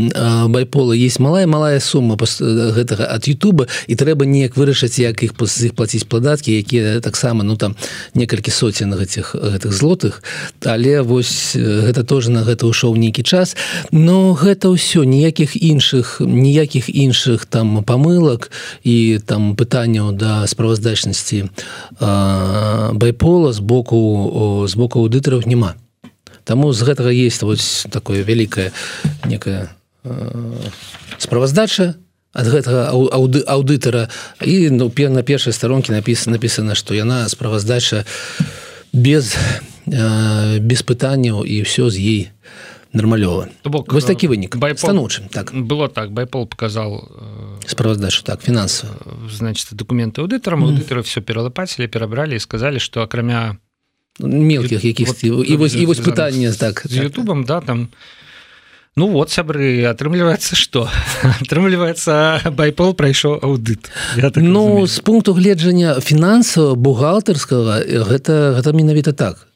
байпола 0.48 0.92
есть 0.92 1.20
малая 1.20 1.46
малая 1.46 1.78
сума 1.78 2.16
гэтага 2.16 3.06
от 3.06 3.28
Ютуба 3.28 3.68
і 3.86 3.94
трэба 3.94 4.26
неяк 4.26 4.56
вырашыць 4.56 4.98
як 4.98 5.22
іх 5.22 5.34
пас 5.38 5.62
іх 5.62 5.78
плаціць 5.78 6.02
падаткі 6.02 6.58
якія 6.58 6.98
таксама 6.98 7.44
ну 7.44 7.56
там 7.56 7.76
некалькі 8.14 8.50
соцен 8.50 8.90
гэтых 8.90 9.36
гэтых 9.38 9.72
злотых. 9.72 10.22
Але 10.66 11.02
вось 11.02 11.54
гэта 11.54 12.02
тоже 12.02 12.34
на 12.34 12.42
гэта 12.42 12.66
ўшоў 12.66 12.98
нейкі 12.98 13.22
час. 13.22 13.54
Но 13.92 14.34
гэта 14.34 14.66
ўсё 14.66 15.06
ніякіх 15.06 15.54
іншых 15.54 16.18
ніякіх 16.18 16.90
іншых 16.90 17.46
там 17.46 17.84
памылак 17.86 18.50
і 18.82 19.22
там 19.22 19.54
пытанняў 19.54 20.10
да 20.10 20.42
справаздачнасці 20.50 21.54
байпола 22.98 23.52
з 23.52 23.60
боку 23.62 24.66
з 24.66 24.71
боку 24.74 25.04
аўдытараў 25.04 25.46
няма. 25.46 25.76
Таму 26.44 26.72
з 26.72 26.82
гэтага 26.82 27.10
есть 27.14 27.42
вось 27.42 27.86
такое 27.90 28.22
вялікае 28.22 28.72
некая 29.24 29.70
э, 30.04 30.10
справаздача 31.18 31.94
ад 32.32 32.46
гэтага 32.48 32.90
аўды, 32.90 33.44
аўдытара. 33.44 34.08
І 34.40 34.70
ну, 34.70 34.90
на 34.90 35.22
першай 35.22 35.52
старонкі 35.52 35.92
напіс 35.92 36.26
напісана 36.26 36.74
што 36.74 36.94
яна 36.94 37.28
справаздача 37.28 38.04
без 38.92 39.36
э, 39.86 40.58
без 40.58 40.82
пытанняў 40.82 41.44
і 41.44 41.62
ўсё 41.62 41.92
з 41.92 41.96
ей 42.00 42.22
нармалёва. 42.92 43.48
Бок 43.64 43.92
вось 43.92 44.04
такі 44.04 44.28
вынік. 44.28 44.56
байстанучым 44.56 45.28
так. 45.28 45.52
Было 45.52 45.88
так 45.88 46.12
байпол 46.12 46.46
показал 46.46 47.08
э, 47.08 47.68
справаздачу 47.68 48.24
так 48.24 48.42
фінансава. 48.42 48.94
значит 49.30 49.68
документы 49.72 50.20
аўдытарам. 50.20 50.64
Аўдытары 50.64 51.00
mm. 51.00 51.08
все 51.08 51.20
пералапацілі 51.20 51.88
перабралі 51.88 52.36
і 52.36 52.40
сказалі 52.40 52.78
што 52.78 53.02
акрамя 53.02 53.56
мелкіх 54.20 54.84
якіх 54.84 55.08
вот, 55.08 55.24
і 55.24 55.56
вось 55.56 55.74
і 55.74 55.86
вось 55.86 56.00
пытанне 56.00 56.52
так 56.52 56.82
з 56.84 56.96
Ютубам 56.96 57.44
да 57.44 57.60
там 57.60 57.88
Ну 58.94 59.08
вот 59.08 59.30
сябры 59.32 59.88
атрымліваецца 59.88 60.52
что? 60.52 60.84
Атрымліваецца 61.40 62.52
байпол 62.52 62.92
прайшоў 62.92 63.40
аўдыт 63.40 63.88
так 64.20 64.36
Ну 64.36 64.86
з 64.86 65.00
пункту 65.00 65.32
гледжання 65.32 65.96
фінансава 66.00 66.74
бухгалтарскага 66.74 67.80
гэта 67.88 68.52
гэта 68.60 68.72
менавіта 68.76 69.12
так 69.16 69.48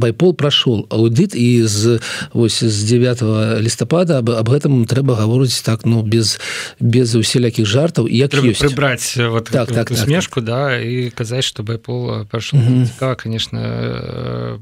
байпол 0.00 0.32
прашоў 0.34 0.86
аўдыт 0.88 1.36
і 1.36 1.62
з 1.68 2.00
ось 2.32 2.64
з 2.64 2.78
9 2.88 3.60
лістапада 3.60 4.24
об, 4.24 4.32
об 4.32 4.48
гэтым 4.48 4.84
трэба 4.88 5.20
гаворыць 5.20 5.60
так 5.60 5.84
ну 5.84 6.02
без 6.02 6.40
без 6.80 7.14
усялякіх 7.14 7.68
жартаў 7.68 8.08
як 8.08 8.32
прыбраць 8.32 9.14
вот 9.20 9.52
так, 9.52 9.68
так, 9.68 9.92
смешку 9.92 10.40
так, 10.40 10.48
да 10.48 10.60
і 10.80 11.10
казаць 11.12 11.44
что 11.44 11.62
байпол 11.62 12.24
цікава 12.32 13.14
конечно 13.14 14.58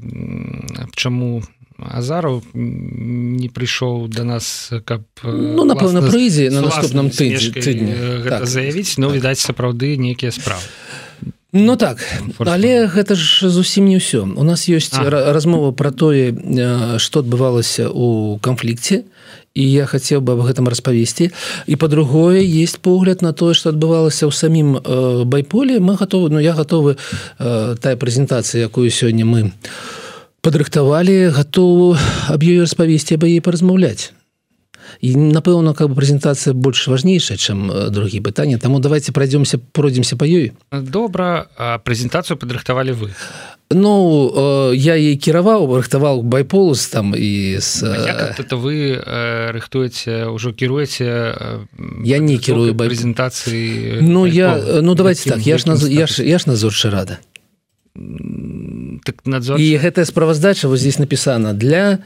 чаму 0.95 1.41
азару 1.79 2.43
не 2.53 3.47
прыйшоў 3.47 4.07
до 4.11 4.23
нас 4.23 4.71
каб 4.85 5.07
ну 5.23 5.63
напэўна 5.63 6.03
прыйдзе 6.03 6.49
на 6.51 6.67
наступным 6.67 7.09
тыдні. 7.09 7.95
так. 8.27 8.45
заявіць. 8.45 8.97
Но 8.97 9.07
ну, 9.07 9.15
відаць 9.15 9.39
сапраўды 9.39 9.95
нейкія 9.95 10.31
справы 10.31 10.63
Ну 11.51 11.75
так 11.75 11.97
але 12.45 12.85
гэта 12.85 13.17
ж 13.17 13.49
зусім 13.49 13.89
не 13.89 13.97
ўсё. 13.97 14.21
У 14.37 14.43
нас 14.45 14.69
ёсць 14.69 14.93
а. 14.93 15.09
размова 15.09 15.73
про 15.73 15.89
тое 15.89 16.29
что 17.01 17.25
адбывалася 17.25 17.89
у 17.89 18.37
канфлікце 18.37 19.09
і 19.57 19.63
я 19.65 19.89
хацеў 19.89 20.21
бы 20.21 20.37
об 20.37 20.45
гэтым 20.45 20.69
распавесці. 20.69 21.33
І 21.65 21.75
по-другое 21.75 22.45
есть 22.45 22.77
погляд 22.85 23.25
на 23.25 23.33
тое 23.33 23.57
что 23.57 23.73
адбывалася 23.73 24.29
ў 24.29 24.31
самім 24.31 24.77
байполе. 25.25 25.81
Мы 25.81 25.97
готовы 25.97 26.29
но 26.29 26.37
ну, 26.37 26.45
я 26.45 26.53
готовы 26.53 26.97
тая 27.39 27.97
прэзентацыя 27.97 28.69
якую 28.69 28.93
сёння 28.93 29.25
мы 29.25 29.49
падрыхтавалі 30.45 31.33
готову 31.33 31.97
аб 32.29 32.41
ёй 32.45 32.61
распавесці 32.61 33.17
аб 33.17 33.25
яе 33.25 33.41
паразмаўляць 33.41 34.13
і 35.01 35.15
напэўна 35.15 35.73
как 35.73 35.89
бы 35.89 35.95
прэзентацыя 35.95 36.53
больш 36.53 36.87
важнейшая 36.87 37.37
чым 37.37 37.71
э, 37.71 37.89
другі 37.89 38.19
пытання 38.21 38.57
таму 38.57 38.79
давайте 38.79 39.11
пройдемся 39.11 39.57
пройдемся 39.57 40.17
по 40.17 40.23
ёй. 40.23 40.53
Добра 40.71 41.47
прэзентацыю 41.85 42.37
падрыхтавалі 42.37 42.91
вы? 42.91 43.09
Ну 43.69 44.73
я 44.73 44.95
ей 44.97 45.13
кіраваў 45.13 45.69
рыхтаваў 45.77 46.23
байполус 46.25 46.87
там 46.89 47.13
і 47.13 47.61
с 47.61 47.85
это 47.85 48.57
вы 48.57 48.97
рыхтуеце 49.53 50.25
ўжо 50.33 50.57
кіруеце 50.57 51.61
я 52.01 52.17
не 52.17 52.37
кірую 52.41 52.73
прэзентацыі 52.73 54.01
Ну 54.01 54.25
я 54.25 54.81
ну 54.81 54.95
давайте 54.95 55.29
так 55.29 55.45
я 55.45 55.57
ж 55.57 55.69
я 55.85 56.07
ж 56.07 56.25
я 56.25 56.39
ж 56.39 56.49
назорчы 56.49 56.89
рада. 56.89 57.19
так 59.05 59.25
надзор 59.25 59.59
і 59.59 59.77
гэтая 59.77 60.05
справаздача 60.05 60.67
вот 60.67 60.79
здесь 60.79 60.99
напісана 60.99 61.53
для 61.53 61.99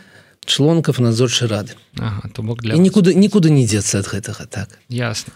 члонков 0.46 1.00
надзорчай 1.00 1.48
рады. 1.48 1.76
Ага, 1.98 2.30
то 2.34 2.42
бок 2.42 2.62
для 2.62 2.76
нікуды 2.76 3.14
нікуды 3.14 3.50
не 3.50 3.66
дзецца 3.66 4.00
ад 4.00 4.08
гэтага 4.08 4.46
так. 4.48 4.80
Ясно 4.90 5.34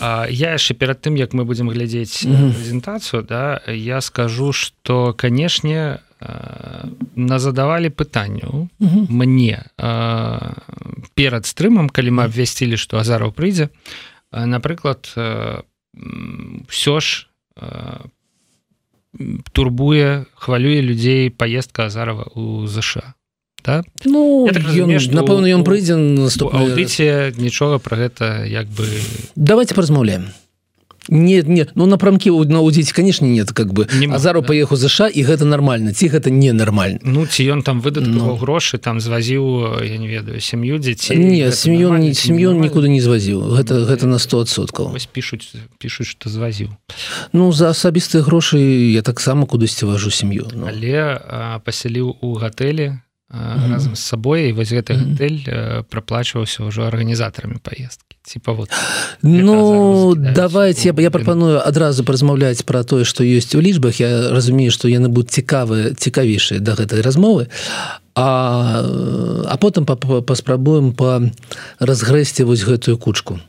а, 0.00 0.26
я 0.28 0.56
яшчэ 0.56 0.74
перад 0.74 1.00
тым 1.00 1.14
як 1.14 1.32
мы 1.34 1.44
будемм 1.44 1.70
глядзець 1.70 2.24
прэзентацыю 2.24 3.22
да 3.22 3.60
я 3.68 4.00
скажу 4.00 4.52
что 4.52 5.12
канешне 5.12 6.00
на 6.20 7.38
задавалі 7.38 7.90
пытанню 7.90 8.70
мне 8.78 9.66
а, 9.76 10.56
перад 11.14 11.46
стрымам 11.46 11.88
калі 11.88 12.10
мы 12.10 12.24
абвясцілі 12.24 12.76
што 12.80 12.98
азараў 12.98 13.32
прыйдзе. 13.32 13.68
Напрыклад 14.32 15.12
все 16.68 17.00
ж 17.00 17.28
турбуе 19.52 20.26
хвалюе 20.34 20.80
людзей 20.80 21.30
паездка 21.30 21.86
азарова 21.86 22.26
у 22.34 22.66
ЗША 22.66 23.14
да? 23.64 23.82
ну 24.04 24.46
так 24.52 24.62
напэўна 24.68 25.48
ён 25.48 25.64
прыйдзе 25.64 25.96
аўдыце 25.96 27.34
нічога 27.40 27.80
про 27.80 27.96
гэта 27.96 28.44
як 28.44 28.68
бы 28.68 28.86
давайте 29.34 29.74
паразмаўляем 29.74 30.30
нет 31.08 31.48
нет 31.48 31.70
ну 31.74 31.86
напрамкі 31.86 32.30
наудзіць 32.30 32.92
конечно 32.92 33.26
нет 33.26 33.52
как 33.52 33.72
бы 33.72 33.86
азару 34.12 34.40
да? 34.40 34.48
паехаў 34.48 34.76
ЗША 34.76 35.08
і 35.08 35.22
гэта 35.22 35.44
нормально 35.44 35.92
ці 35.92 36.08
гэта 36.08 36.30
ненармальна 36.30 36.98
Ну 37.04 37.26
ці 37.26 37.44
ён 37.44 37.62
там 37.62 37.80
выдат 37.80 38.06
ну. 38.06 38.36
грошы 38.36 38.78
там 38.78 39.00
звазіў 39.00 39.80
я 39.84 39.98
не 39.98 40.08
ведаю 40.08 40.40
сям'ю 40.40 40.78
дзяцей 40.78 41.16
не 41.16 41.52
сям'ю 41.52 41.92
не 41.98 42.14
сям'ю 42.14 42.52
нікуды 42.52 42.88
не 42.88 43.00
звазіў 43.00 43.52
гэта 43.52 43.80
ну, 43.80 43.84
гэта 43.84 44.06
на 44.06 44.16
100соткаў 44.16 44.96
пишутць 45.12 45.52
пишутць 45.78 46.08
что 46.08 46.28
звазіў 46.28 46.68
Ну 47.32 47.52
за 47.52 47.68
асабістыя 47.68 48.22
грошы 48.22 48.58
я 48.92 49.02
таксама 49.02 49.46
кудысьці 49.46 49.84
важу 49.84 50.10
сям'ю 50.10 50.48
ну. 50.52 50.66
але 50.68 51.20
пасяліў 51.64 52.16
у 52.20 52.34
гатэлі 52.34 53.00
разам 53.70 53.94
з 53.96 54.00
сабой 54.00 54.50
і 54.50 54.56
вось 54.56 54.72
гэты 54.72 54.94
гатэль 54.94 55.84
праплачваўся 55.90 56.64
ўжо 56.64 56.86
арганізатарамі 56.86 57.58
паездкі 57.62 58.14
типа 58.24 58.52
вот 58.52 58.70
Ну 59.22 60.14
давайте 60.14 60.88
я, 60.88 61.02
я 61.02 61.10
прапаную 61.10 61.60
адразу 61.66 62.04
паразмаўляць 62.04 62.64
пра 62.64 62.82
тое 62.84 63.04
што 63.04 63.24
ёсць 63.24 63.54
у 63.54 63.60
лічбах 63.60 64.00
я 64.00 64.30
разумею 64.32 64.72
што 64.72 64.88
яны 64.88 65.08
будуць 65.08 65.36
цікавы 65.36 65.94
цікавейшыя 65.94 66.60
да 66.60 66.74
гэтай 66.74 67.00
размовы. 67.04 67.48
А 68.14 68.80
а 69.44 69.56
потым 69.60 69.84
паспрабуем 69.84 70.92
па 70.92 71.20
разгрэсці 71.78 72.44
вось 72.48 72.64
гэтую 72.64 72.96
кучку 72.98 73.40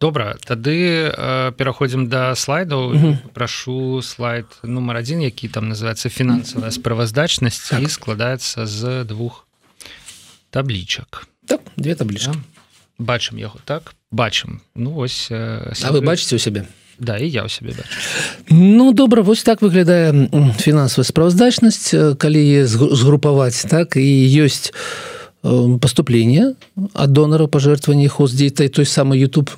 добра 0.00 0.36
тады 0.48 1.12
э, 1.12 1.52
пераходзім 1.52 2.08
да 2.08 2.34
слайдаў 2.34 2.90
mm 2.90 2.96
-hmm. 2.96 3.16
прашу 3.32 4.02
слайд 4.02 4.46
нумар 4.64 4.96
один 4.96 5.22
які 5.22 5.48
там 5.48 5.72
называется 5.72 6.08
фінансавая 6.08 6.70
справаздачнасць 6.70 7.70
так. 7.70 7.82
і 7.82 7.88
складаецца 7.88 8.66
з 8.66 9.04
двух 9.04 9.46
таблічак 10.50 11.28
так, 11.46 11.60
две 11.76 11.94
таблічки 11.94 12.32
да? 12.32 12.38
бачым 12.98 13.38
яго 13.38 13.58
так 13.64 13.94
бачым 14.12 14.60
ну 14.74 14.90
вось 14.90 15.28
э, 15.30 15.72
А 15.84 15.92
вы 15.92 16.00
бачыце 16.00 16.36
у 16.36 16.38
сябе 16.38 16.66
Да 16.98 17.16
і 17.16 17.28
я 17.28 17.44
ў 17.44 17.48
сябе 17.48 17.72
бачу. 17.72 17.96
Ну 18.50 18.92
добра 18.92 19.22
вось 19.22 19.42
так 19.42 19.62
выглядае 19.62 20.28
фінансавая 20.60 21.04
справаздачнасць 21.04 21.94
калі 22.16 22.64
згрупаваць 22.66 23.64
так 23.68 23.96
і 23.96 24.44
ёсць 24.44 24.72
поступление 25.80 26.54
ад 26.94 27.12
донараў 27.12 27.48
пажертванні 27.48 28.08
хоздзейтай 28.08 28.68
той 28.68 28.84
самы 28.84 29.16
YouTube 29.16 29.48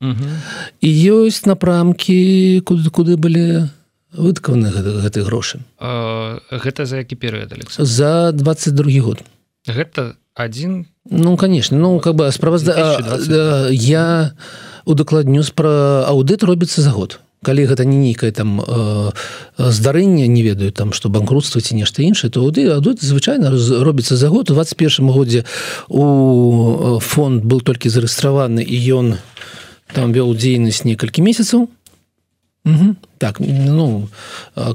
і 0.00 0.88
ёсць 0.88 1.44
напрамкі 1.44 2.64
куды 2.64 2.88
куды 2.88 3.16
былі 3.20 3.68
выткаваны 4.16 4.72
гэты 4.72 5.22
грошы. 5.22 5.60
Гэта 5.78 6.86
за 6.86 7.04
які 7.04 7.16
перыяд 7.16 7.52
за 7.78 8.32
22 8.32 9.00
год. 9.00 9.22
Гэта 9.68 10.16
один 10.34 10.86
ну 11.04 11.36
конечно 11.36 11.76
ну 11.76 12.00
как 12.00 12.14
бы 12.14 12.32
справазда 12.32 13.68
я 13.70 14.32
удакладню 14.84 15.44
пра 15.54 16.06
аўдыт 16.08 16.42
робіцца 16.44 16.82
за 16.82 16.90
год. 16.90 17.20
Калі 17.42 17.64
гэта 17.64 17.88
не 17.88 17.96
нейкае 17.96 18.32
там 18.32 18.60
э, 18.60 19.10
здарэнне 19.56 20.28
не 20.28 20.42
ведаю 20.42 20.72
там 20.72 20.92
что 20.92 21.08
банкрутства 21.08 21.60
ці 21.60 21.74
нешта 21.74 22.02
іншае 22.02 22.30
то 22.30 22.44
ды 22.50 22.68
адут 22.68 23.00
звычайна 23.00 23.48
робіцца 23.80 24.16
за 24.16 24.28
год. 24.28 24.50
У 24.50 24.54
21 24.54 25.08
годзе 25.08 25.44
у 25.88 27.00
фонд 27.00 27.44
был 27.44 27.60
толькі 27.60 27.88
зарэгістраваны 27.88 28.60
і 28.60 28.76
ён 28.92 29.16
там 29.94 30.12
вёў 30.12 30.34
дзейнасць 30.34 30.84
некалькі 30.84 31.22
месяцаў 31.22 31.68
Угу. 32.64 32.94
Так 33.18 33.40
ну 33.40 34.08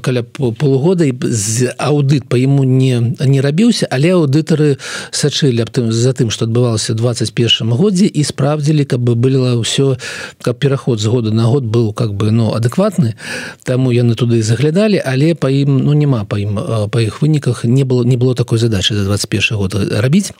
каля 0.02 0.22
полугода 0.22 1.06
з 1.22 1.70
аўдыт 1.78 2.26
по 2.28 2.34
яму 2.34 2.64
не 2.64 3.14
не 3.20 3.40
рабіўся 3.40 3.86
але 3.90 4.10
аўдытары 4.10 4.78
сачылі 5.14 5.62
аб 5.62 5.70
тым 5.70 5.92
за 5.94 6.10
тым 6.10 6.34
что 6.34 6.50
адбывалася 6.50 6.98
21 6.98 7.70
годзе 7.78 8.10
і 8.10 8.24
справдзілі 8.26 8.84
каб 8.90 9.06
бы 9.06 9.14
было 9.14 9.54
ўсё 9.62 10.02
каб 10.42 10.58
пераход 10.58 10.98
з 10.98 11.06
года 11.06 11.30
на 11.30 11.46
год 11.46 11.62
был 11.62 11.92
как 11.92 12.10
бы 12.10 12.34
ну 12.34 12.58
адэкватны 12.58 13.14
таму 13.62 13.94
яны 13.94 14.18
туды 14.18 14.42
заглядалі 14.42 14.98
але 14.98 15.38
па 15.38 15.46
ім 15.46 15.78
ну 15.78 15.94
няма 15.94 16.26
па 16.26 16.42
ім 16.42 16.58
па 16.90 16.98
іх 16.98 17.22
выніках 17.22 17.62
не 17.62 17.84
было 17.84 18.02
не 18.02 18.16
было 18.16 18.34
такой 18.34 18.58
задачи 18.58 18.94
за 18.94 19.04
21 19.04 19.58
год 19.58 19.74
рабіць 19.74 20.34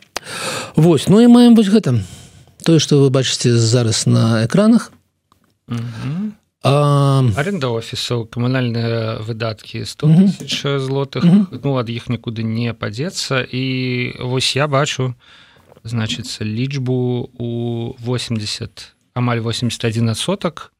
Вось 0.74 1.06
ну 1.06 1.22
і 1.22 1.30
маем 1.30 1.54
вось 1.54 1.70
гэта 1.70 2.02
тое 2.66 2.82
что 2.82 2.98
вы 2.98 3.10
бачыце 3.14 3.54
зараз 3.54 4.06
на 4.10 4.44
экранах. 4.44 4.90
Угу 5.70 6.34
аренда 6.66 7.70
офісаў 7.70 8.26
камунальныя 8.26 9.22
выдаткі 9.22 9.84
100 9.86 10.06
тысяч 10.18 10.66
злотых. 10.82 11.22
Ну 11.22 11.76
ад 11.78 11.88
іх 11.90 12.08
нікуды 12.10 12.42
не 12.42 12.74
падзецца 12.74 13.46
і 13.46 14.18
вось 14.18 14.56
я 14.56 14.66
бачу 14.66 15.14
значится 15.84 16.42
лічбу 16.42 17.30
у 17.38 17.94
80 18.02 18.96
амаль 19.14 19.38
81 19.38 20.14
соток 20.14 20.72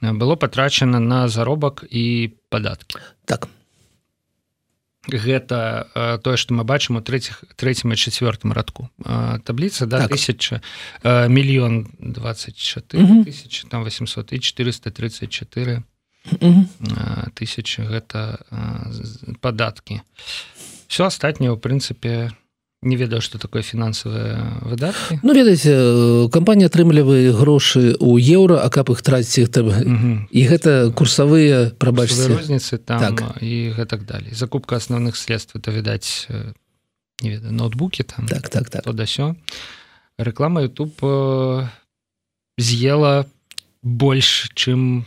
было 0.00 0.34
патрачана 0.34 0.98
на 0.98 1.28
заробак 1.28 1.84
і 1.90 2.34
падаткі 2.50 2.98
так 3.24 3.46
гэта 5.12 5.88
э, 5.94 6.18
тое 6.22 6.36
што 6.36 6.54
мы 6.54 6.64
бачым 6.64 6.96
у 6.96 7.00
третьих 7.00 7.44
третьем 7.56 7.92
і 7.92 7.96
четвертым 7.96 8.52
радку 8.52 8.90
э, 9.04 9.38
табліца 9.44 9.86
да 9.86 10.06
так. 10.06 10.12
тысяча 10.12 10.60
э, 11.02 11.28
мільён 11.28 11.88
24 11.98 13.24
тысячи 13.24 13.66
там 13.68 13.84
800 13.84 14.32
і 14.32 14.38
434 14.38 15.82
тысячи. 17.34 17.80
Гэта 17.80 18.38
падаткі. 19.40 20.02
Все 20.88 21.06
астатняе 21.06 21.52
у 21.52 21.56
прынцыпе 21.56 22.32
не 22.82 22.96
ведаю 22.96 23.20
что 23.20 23.38
такое 23.38 23.62
фінансавыя 23.62 24.62
выдаткі 24.62 25.18
Ну 25.22 25.34
ведаеце 25.34 26.30
кампанія 26.30 26.70
атрымлівае 26.70 27.34
грошы 27.34 27.98
у 27.98 28.18
еўра 28.18 28.62
а 28.62 28.70
каб 28.70 28.90
іх 28.94 29.02
траціць 29.02 29.50
трэба 29.50 29.82
і 30.30 30.40
гэта 30.46 30.94
курсавыя 30.94 31.74
прабачце. 31.74 32.30
Розніцы 32.30 32.78
там 32.78 33.02
так. 33.02 33.42
і 33.42 33.74
гэтак 33.74 34.06
далей. 34.06 34.30
Закупка 34.30 34.76
асноўных 34.78 35.16
следств 35.16 35.58
это 35.58 35.74
відаць 35.74 36.28
не 37.22 37.30
ведаю 37.30 37.52
ноутбукі 37.52 38.06
там 38.06 38.28
так 38.30 38.48
так 38.48 38.70
так. 38.70 38.86
да 38.94 39.04
сё. 39.04 39.34
Реклама 40.18 40.62
YouTube 40.62 41.66
з'ела 42.58 43.26
больш 43.82 44.50
чым 44.54 45.04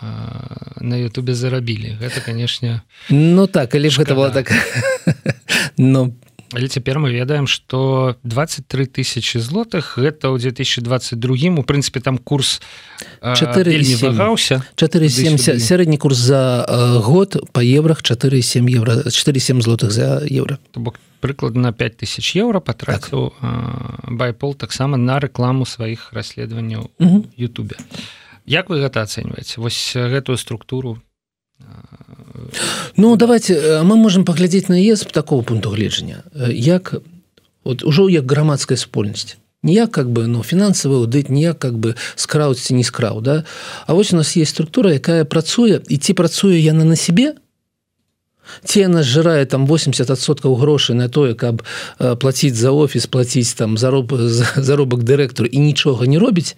на 0.00 0.96
Ютубе 0.96 1.34
зарабілі. 1.34 1.96
Гэта 2.00 2.24
канешне 2.24 2.80
Ну 3.10 3.46
так 3.46 3.70
калі 3.70 3.92
ж 3.92 4.00
гэта 4.00 4.16
было 4.16 4.32
так 4.32 4.48
но 5.76 6.08
по 6.08 6.25
Але 6.52 6.68
цяпер 6.68 6.98
мы 6.98 7.10
ведаем 7.10 7.46
что 7.46 8.16
23 8.22 8.86
тысячи 8.86 9.38
злотых 9.38 9.98
гэта 9.98 10.30
ў 10.30 10.38
2022 10.38 11.58
у 11.58 11.62
прынцыпе 11.62 12.00
там 12.00 12.18
курс 12.18 12.60
4гаўся 13.20 14.62
47 14.76 15.58
сярэдні 15.58 15.98
курс 15.98 16.18
за 16.18 17.02
год 17.04 17.36
по 17.52 17.60
еврох 17.60 18.02
47 18.02 18.70
евро. 18.70 19.10
47 19.10 19.60
злотых 19.62 19.90
за 19.90 20.22
евро. 20.24 20.58
То 20.72 20.80
бок 20.80 21.00
прыкладна 21.20 21.72
5000 21.72 22.36
евро 22.36 22.60
потратил 22.60 23.34
так. 23.40 24.10
байпол 24.10 24.54
таксама 24.54 24.96
на 24.96 25.18
рекламу 25.18 25.66
сваіх 25.66 26.12
расследаванняў 26.12 26.90
Ютубе. 27.36 27.76
Як 28.46 28.70
вы 28.70 28.78
гэта 28.78 29.02
ацэньваеце 29.02 29.58
вось 29.58 29.96
гэтую 29.96 30.38
структуру 30.38 31.02
Ну 32.96 33.16
давайте 33.16 33.54
э, 33.54 33.82
мы 33.82 33.96
можем 33.96 34.24
паглядзець 34.24 34.68
на 34.68 34.78
ЕС 34.80 35.00
такого 35.00 35.42
пункту 35.42 35.70
гледжання 35.70 36.22
э, 36.34 36.52
як 36.52 36.94
вот 37.64 37.82
ужо 37.82 38.08
як 38.08 38.30
грамадская 38.30 38.76
спольнасць 38.76 39.36
ніяк 39.62 39.90
как 39.90 40.10
бы 40.10 40.26
ну 40.26 40.42
фінансавы 40.42 41.02
аўдыт 41.02 41.28
ніяк 41.28 41.58
как 41.58 41.78
бы 41.78 41.96
скраўці 42.14 42.74
не 42.74 42.84
скраў 42.84 43.20
да? 43.20 43.44
А 43.86 43.94
вось 43.94 44.12
у 44.12 44.16
нас 44.16 44.36
есть 44.36 44.50
структура 44.50 44.92
якая 44.92 45.24
працуе 45.24 45.82
і 45.88 45.96
ці 45.96 46.14
працуе 46.14 46.60
яна 46.60 46.84
на 46.84 46.96
себе 46.96 47.34
ці 48.64 48.80
яна 48.80 49.02
зжирае 49.02 49.46
там 49.46 49.66
80соткаў 49.66 50.56
грошай 50.56 50.96
на 50.96 51.08
тое 51.08 51.34
каб 51.34 51.62
э, 51.98 52.16
платіць 52.16 52.54
за 52.54 52.70
офіс 52.70 53.06
плаціць 53.06 53.54
там 53.54 53.78
зароб 53.78 54.12
заробак 54.56 55.02
дырэктару 55.02 55.48
і 55.48 55.58
нічога 55.58 56.06
не 56.06 56.18
робіць 56.18 56.56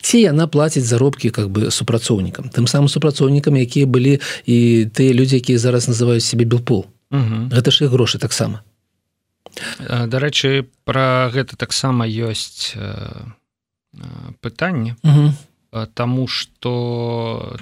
ці 0.00 0.20
яна 0.20 0.46
плаціць 0.46 0.84
заробкі 0.84 1.30
как 1.30 1.50
бы 1.50 1.70
супрацоўнікам 1.70 2.50
тым 2.50 2.66
самым 2.66 2.88
супрацоўнікам 2.88 3.56
якія 3.56 3.86
былі 3.86 4.20
і 4.46 4.88
тыя 4.92 5.12
людзі 5.12 5.42
якія 5.42 5.58
зараз 5.58 5.88
называюць 5.88 6.24
себе 6.24 6.44
белпол 6.44 6.86
гэта 7.12 7.70
ж 7.70 7.84
іх 7.84 7.90
грошы 7.92 8.18
таксама 8.18 8.62
дарэчы 9.88 10.68
про 10.84 11.28
гэта 11.28 11.56
таксама 11.56 12.08
ёсць 12.08 12.72
пытанне. 14.40 14.96
Таму 15.94 16.26
что 16.26 17.56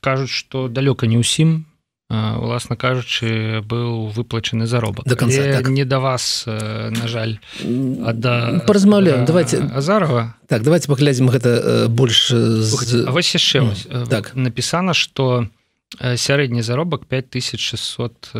кажуць 0.00 0.30
что 0.30 0.68
далёка 0.68 1.06
не 1.06 1.18
ўсім 1.18 1.66
уласна 2.12 2.76
кажучы 2.76 3.62
быў 3.64 4.12
выплачаны 4.12 4.66
заробак 4.66 5.06
до 5.06 5.16
конца 5.16 5.42
так. 5.42 5.68
не 5.68 5.84
да 5.84 6.00
вас 6.00 6.44
на 6.46 7.08
жаль 7.08 7.38
да, 7.62 8.62
паразмаўляем 8.66 9.24
давайте. 9.24 9.70
Азарова. 9.74 10.36
Так 10.48 10.62
давайте 10.62 10.88
паглядзім 10.88 11.30
гэта 11.32 11.88
больш 11.88 12.28
з... 12.28 13.06
вось 13.08 13.32
яшчэ 13.34 13.64
mm, 13.64 14.08
так. 14.08 14.36
напісана 14.36 14.94
что 14.94 15.48
сярэдні 16.00 16.62
заробак 16.62 17.04
5600 17.04 18.30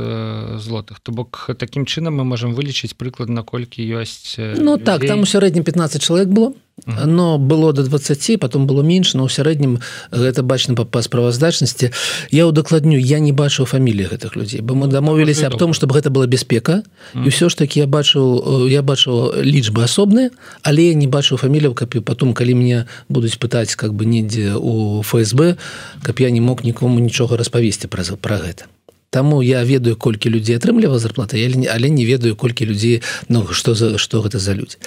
злотых. 0.56 1.00
То 1.00 1.12
бок 1.12 1.50
таким 1.58 1.84
чынам 1.86 2.16
мы 2.16 2.24
можемм 2.24 2.54
вылічыць 2.54 2.96
прыклад 2.96 3.28
наколькі 3.28 3.84
ёсць 3.84 4.36
Ну 4.38 4.76
людей. 4.76 4.84
так 4.84 5.06
там 5.06 5.20
у 5.20 5.26
сярэднім 5.26 5.64
15 5.64 6.02
чалавек 6.02 6.28
было 6.28 6.52
но 6.86 7.38
было 7.38 7.72
до 7.72 7.82
20 7.82 8.40
потом 8.40 8.66
было 8.66 8.82
менш 8.82 9.14
но 9.14 9.26
ў 9.26 9.30
сярэднім 9.30 9.78
гэта 10.10 10.42
бачна 10.42 10.74
па, 10.74 10.84
па 10.84 11.02
справаздачнасці. 11.02 11.90
Я 12.30 12.46
удакладню 12.46 12.98
я 12.98 13.18
не 13.18 13.32
бачу 13.32 13.64
фамілі 13.64 14.10
гэтых 14.10 14.34
людзей 14.36 14.60
бо 14.60 14.74
мы 14.74 14.88
дамовіліся 14.88 15.46
аб 15.46 15.58
том 15.58 15.72
чтобы 15.72 15.94
гэта 15.94 16.10
была 16.10 16.26
бяспека 16.26 16.82
і 17.14 17.28
ўсё 17.30 17.48
ж 17.48 17.54
таки 17.54 17.80
я 17.80 17.86
бачу 17.86 18.66
я 18.66 18.82
бачу 18.82 19.30
лічбы 19.38 19.84
асобныя 19.84 20.30
але 20.62 20.90
я 20.90 20.94
не 20.94 21.06
бачу 21.06 21.36
фаміліяў 21.36 21.74
каб 21.74 21.94
потом 22.02 22.34
калі 22.34 22.54
мне 22.54 22.86
будуць 23.08 23.38
пытаць 23.38 23.76
как 23.76 23.94
бы 23.94 24.04
недзе 24.04 24.58
у 24.58 25.02
ФСБ 25.02 25.56
каб 26.02 26.18
я 26.18 26.30
не 26.30 26.40
мог 26.40 26.64
нікому 26.64 26.98
нічога 26.98 27.36
распавесці 27.36 27.86
праз 27.86 28.10
пра 28.20 28.42
гэта. 28.42 28.66
Таму 29.12 29.42
я 29.42 29.62
ведаю 29.62 29.96
колькі 29.96 30.32
людзей 30.32 30.56
атрымліваў 30.56 30.98
зарплата 30.98 31.36
але 31.36 31.88
не 31.90 32.04
ведаю 32.04 32.34
колькі 32.34 32.66
людзей 32.66 33.02
Ну 33.28 33.46
что 33.52 33.74
за 33.74 33.98
что 33.98 34.22
гэта 34.22 34.38
за 34.38 34.54
людзі 34.54 34.78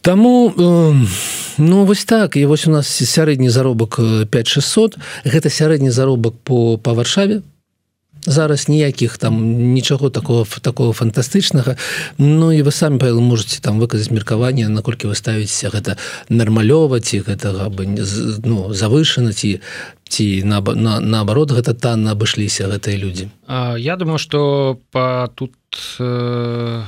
Таму 0.00 0.52
э, 0.56 1.06
ну 1.58 1.84
вось 1.84 2.04
так. 2.04 2.36
І 2.36 2.46
вось 2.46 2.66
у 2.66 2.70
нас 2.70 2.88
сярэдні 2.88 3.50
заробак 3.50 4.00
5600 4.30 4.98
гэта 5.24 5.50
сярэдні 5.50 5.90
заробак 5.90 6.34
по 6.44 6.78
па 6.78 6.92
варшаве. 6.92 7.42
Зараз 8.26 8.68
ніякіх 8.68 9.18
там 9.18 9.38
нічого 9.72 10.10
такого 10.10 10.46
такого 10.60 10.92
фантастычнага 10.92 11.76
Ну 12.18 12.52
і 12.52 12.62
вы 12.62 12.72
самі 12.72 12.98
павел 12.98 13.20
можете 13.20 13.60
там 13.60 13.78
выказаць 13.78 14.10
меркаванне 14.10 14.68
наколькі 14.68 15.06
вы 15.06 15.14
ставіцеся 15.14 15.70
гэта 15.70 15.96
нармалёваць 16.28 17.14
і 17.14 17.22
гэтага 17.22 17.70
бы 17.70 17.86
ну 18.44 18.74
завышана 18.74 19.32
ці 19.32 19.60
ці 20.08 20.42
на, 20.42 20.60
на 20.60 21.00
наоборот 21.00 21.54
гэта 21.54 21.74
танна 21.74 22.18
абышліся 22.18 22.66
гэтыя 22.66 22.98
людзі. 22.98 23.30
Я 23.78 23.96
думаю 23.96 24.18
что 24.18 24.78
по 24.90 25.30
тут 25.34 25.54
э 26.00 26.82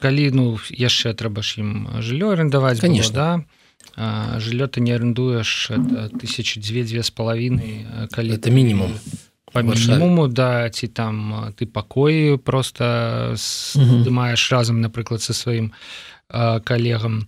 калі 0.00 0.30
ну 0.32 0.58
яшчэ 0.70 1.14
трэба 1.14 1.42
ж 1.42 1.60
ім 1.62 2.00
жыллё 2.00 2.34
арендаваць 2.34 2.80
конечно. 2.80 3.14
да? 3.14 3.28
Жыллё 4.38 4.66
ты 4.66 4.80
не 4.80 4.92
арендуеш 4.92 5.70
тысячи 6.18 6.58
дзве 6.58 6.84
дзве 6.84 7.02
з 7.02 7.10
палавінай 7.10 8.08
калі 8.10 8.38
это 8.38 8.50
мінімум 8.50 8.94
по 9.52 9.62
мінімуму 9.62 10.28
да 10.28 10.70
ці 10.70 10.88
там 10.88 11.52
ты 11.56 11.66
пакоі 11.66 12.36
просто 12.36 13.34
здымаеш 13.34 14.52
разам 14.52 14.80
напрыклад 14.80 15.22
са 15.22 15.34
сваім 15.34 15.72
калегам. 16.64 17.26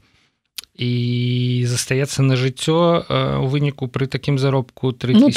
І 0.81 1.65
застаецца 1.69 2.23
на 2.23 2.37
жыццё 2.41 3.05
у 3.45 3.47
выніку 3.53 3.89
пры 3.89 4.07
такім 4.07 4.39
заробку 4.39 4.93
3 4.93 5.13
ну, 5.13 5.29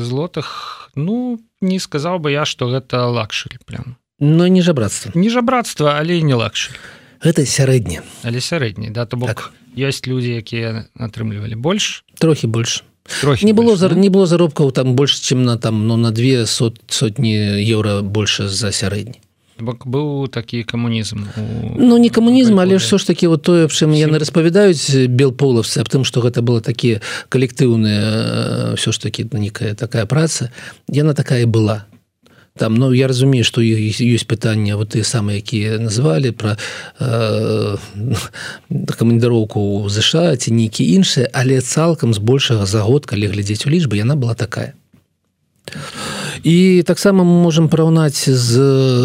злотых. 0.00 0.90
Ну 0.94 1.38
не 1.60 1.78
сказаў 1.78 2.18
бы 2.18 2.32
я 2.32 2.44
что 2.44 2.66
гэта 2.66 3.06
лакшылі 3.06 3.58
прям 3.64 3.96
но 4.20 4.46
не 4.46 4.62
жабратства 4.62 5.12
не 5.14 5.28
жабратства 5.28 5.98
але 5.98 6.22
не 6.22 6.34
лакшы 6.34 6.72
гэта 7.22 7.44
сярэдні 7.44 8.00
але 8.22 8.40
сярэдні 8.40 8.90
да 8.90 9.06
то 9.06 9.16
бок 9.16 9.28
так. 9.28 9.52
ёсць 9.76 10.08
людзі 10.08 10.40
якія 10.40 10.88
атрымлівалі 10.96 11.54
больш. 11.54 12.04
Трохі 12.18 12.48
больш. 12.48 12.82
Трохі 13.20 13.46
не 13.46 13.52
было 13.52 13.76
за 13.76 13.92
не 13.92 14.08
было 14.08 14.26
заробкаў 14.26 14.72
там 14.72 14.96
больш 14.96 15.20
чым 15.20 15.44
на 15.44 15.58
там 15.58 15.86
но 15.86 15.96
ну, 15.96 16.08
на 16.08 16.10
две 16.10 16.46
сот 16.46 16.80
сотні 16.88 17.60
еўра 17.60 18.00
больше 18.02 18.48
за 18.48 18.72
сярэдні. 18.72 19.20
Бок 19.60 19.86
быў 19.86 20.28
такі 20.28 20.64
камунізм 20.64 21.28
у... 21.36 21.76
ну 21.76 21.96
не 21.96 22.08
камунізм 22.08 22.58
але 22.58 22.76
все 22.76 22.98
ж 22.98 23.06
таки 23.06 23.28
вот 23.28 23.42
тое 23.42 23.68
чым 23.68 23.92
яны 23.92 24.18
распавядаюць 24.18 25.08
белполовцы 25.08 25.80
аб 25.80 25.88
тым 25.88 26.04
что 26.04 26.20
гэта 26.20 26.40
было 26.40 26.60
такія 26.60 27.00
калектыўныя 27.28 28.74
все 28.76 28.92
ж 28.92 28.98
таки 28.98 29.28
некая 29.32 29.74
такая 29.74 30.06
праца. 30.06 30.50
Яна 30.88 31.14
такая 31.14 31.46
была 31.46 31.86
там 32.56 32.74
ну 32.74 32.92
я 32.92 33.08
разумею 33.08 33.44
что 33.44 33.60
ёсць 33.60 34.26
пытання 34.26 34.76
вот 34.76 34.96
ты 34.96 35.04
самыя 35.04 35.38
якія 35.38 35.78
назвалі 35.78 36.30
про 36.32 36.56
э, 37.00 37.76
камандыроўку 38.98 39.88
ЗША 39.88 40.36
ці 40.36 40.52
нейкі 40.52 40.84
іншыя 40.96 41.28
але 41.32 41.60
цалкам 41.60 42.14
збольшага 42.14 42.66
за 42.66 42.80
год 42.82 43.06
калі 43.06 43.28
глядзець 43.28 43.66
у 43.66 43.70
лічбы 43.70 43.96
яна 43.96 44.16
была 44.16 44.34
такая. 44.34 44.72
І 46.42 46.84
таксама 46.86 47.24
мы 47.24 47.42
можемм 47.42 47.68
параўнаць 47.68 48.28
з 48.28 48.52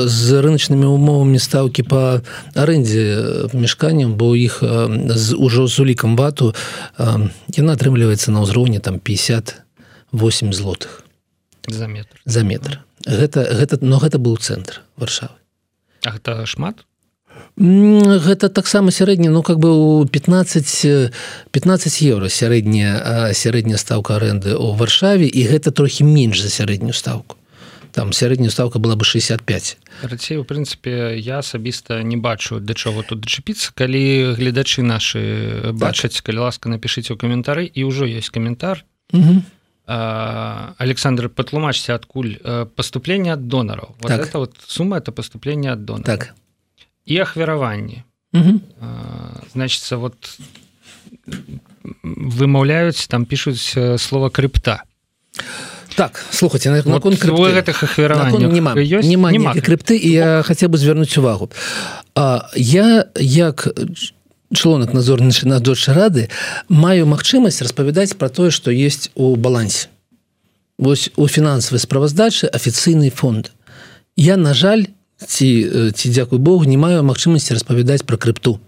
з 0.05 0.41
рыначнымі 0.45 0.85
умовамі 0.85 1.39
стаўкі 1.39 1.83
по 1.83 2.21
арэндзе 2.53 3.49
памяшканням 3.51 4.13
бо 4.13 4.35
іх 4.35 4.61
з 4.61 5.33
ужо 5.33 5.65
з 5.67 5.79
улікам 5.79 6.15
вату 6.15 6.53
яна 7.55 7.73
атрымліваецца 7.73 8.29
на 8.35 8.45
ўзроўні 8.45 8.79
там 8.79 8.99
58 8.99 10.53
злотых 10.53 11.01
за 11.67 11.87
метр. 11.87 12.21
за 12.25 12.43
метр 12.43 12.79
гэта 13.05 13.45
гэта 13.57 13.79
но 13.81 13.97
гэта 13.99 14.17
быў 14.17 14.37
цэнтр 14.37 14.81
варшавы. 14.97 15.37
Гэта 16.05 16.45
шмат? 16.45 16.85
Гэта 17.57 18.49
таксама 18.49 18.91
сярэдні 18.91 19.29
ну 19.29 19.43
как 19.43 19.59
бы 19.59 19.71
у 19.71 20.05
15 20.05 21.11
15 21.51 22.01
евро 22.01 22.29
сярэдняя 22.29 23.33
сярэдняя 23.33 23.77
стаўка 23.77 24.15
аренды 24.15 24.55
у 24.55 24.73
варшаве 24.73 25.27
і 25.27 25.41
гэта 25.47 25.71
трохі 25.71 26.03
менш 26.03 26.41
за 26.41 26.49
сярэднюю 26.49 26.93
стаўку. 26.93 27.37
Там 27.91 28.13
сярэдняя 28.13 28.49
стаўка 28.49 28.79
была 28.79 28.95
бы 28.95 29.05
65 29.05 29.77
рацей 30.03 30.37
у 30.37 30.43
прынцыпе 30.43 31.19
я 31.19 31.39
асабіста 31.39 32.01
не 32.03 32.17
бачу 32.17 32.59
да 32.59 32.73
чаго 32.73 33.03
тут 33.03 33.21
дачапіцца. 33.21 33.71
Калі 33.75 34.33
гледачы 34.35 34.81
нашы 34.81 35.61
так. 35.61 35.75
бачаць 35.75 36.21
калі 36.21 36.47
ласка 36.47 36.69
напішыце 36.69 37.13
ў 37.13 37.17
каментары 37.17 37.65
і 37.67 37.83
ўжо 37.83 38.07
ёсць 38.07 38.31
каментар. 38.31 38.85
Угу. 39.13 39.43
Александр 40.77 41.29
патлумачце 41.29 41.93
адкуль 41.93 42.35
поступление 42.75 43.33
от 43.33 43.47
донораў 43.47 43.95
вот 43.99 44.07
так. 44.07 44.21
это 44.21 44.39
вот 44.39 44.55
сумма 44.67 44.97
это 44.97 45.11
поступление 45.11 45.73
от 45.73 45.85
дона 45.85 46.03
так. 46.03 46.33
І 47.05 47.17
ахвяраванні 47.19 48.03
значится 49.53 49.97
вот 49.97 50.39
вымаўляюць 52.03 53.07
там 53.07 53.25
пишуць 53.25 53.77
слова 53.97 54.29
крипта 54.29 54.83
так 55.95 56.25
слухайте 56.31 56.69
на, 56.69 56.81
вот 56.81 57.03
на 57.05 57.11
гэтых 57.11 57.83
ахвяравання 57.83 58.47
крипты. 59.61 59.97
і 59.97 60.11
я 60.11 60.41
хотел 60.43 60.69
бы 60.69 60.77
звярнуць 60.77 61.17
увагу. 61.17 61.51
А, 62.15 62.49
я 62.55 63.05
як 63.15 63.67
члонак 64.53 64.93
надзорнічы 64.93 65.47
надзорчай 65.47 65.95
рады 65.95 66.27
маю 66.67 67.07
магчымасць 67.07 67.61
распавядаць 67.61 68.15
пра 68.19 68.29
тое 68.29 68.51
што 68.51 68.71
есть 68.71 69.11
у 69.15 69.35
балансе. 69.35 69.87
Вось 70.77 71.11
у 71.15 71.27
фінансавай 71.27 71.79
справаздачы 71.79 72.47
афіцыйны 72.47 73.11
фонд. 73.11 73.51
Я 74.15 74.37
на 74.37 74.53
жаль 74.53 74.87
ці 75.21 75.91
ці 75.93 76.09
дзякуй 76.09 76.39
Богу 76.39 76.65
не 76.65 76.77
маю 76.77 77.03
магчымасці 77.03 77.53
распавядаць 77.53 78.03
пра 78.03 78.17
крыпту. 78.17 78.59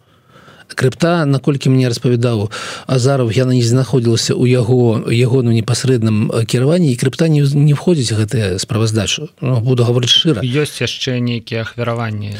Крыпта 0.73 1.25
наколькі 1.25 1.69
мне 1.69 1.87
распавядаў 1.91 2.49
азаров 2.87 3.29
яна 3.35 3.53
не 3.53 3.61
знаходзілася 3.61 4.33
ў 4.33 4.49
яго 4.49 5.05
ягону 5.11 5.51
непасрэдным 5.53 6.31
кіраванні 6.49 6.89
і 6.89 6.97
крыпта 6.97 7.27
не, 7.27 7.43
не 7.43 7.73
входзіць 7.73 8.15
гэтыя 8.15 8.57
справаздачу. 8.57 9.29
Ну, 9.41 9.59
буду 9.61 9.85
гаварыць 9.85 10.09
шчыра. 10.09 10.41
Ёсць 10.41 10.81
яшчэ 10.81 11.19
нейкія 11.19 11.67
ахвяраванні 11.67 12.33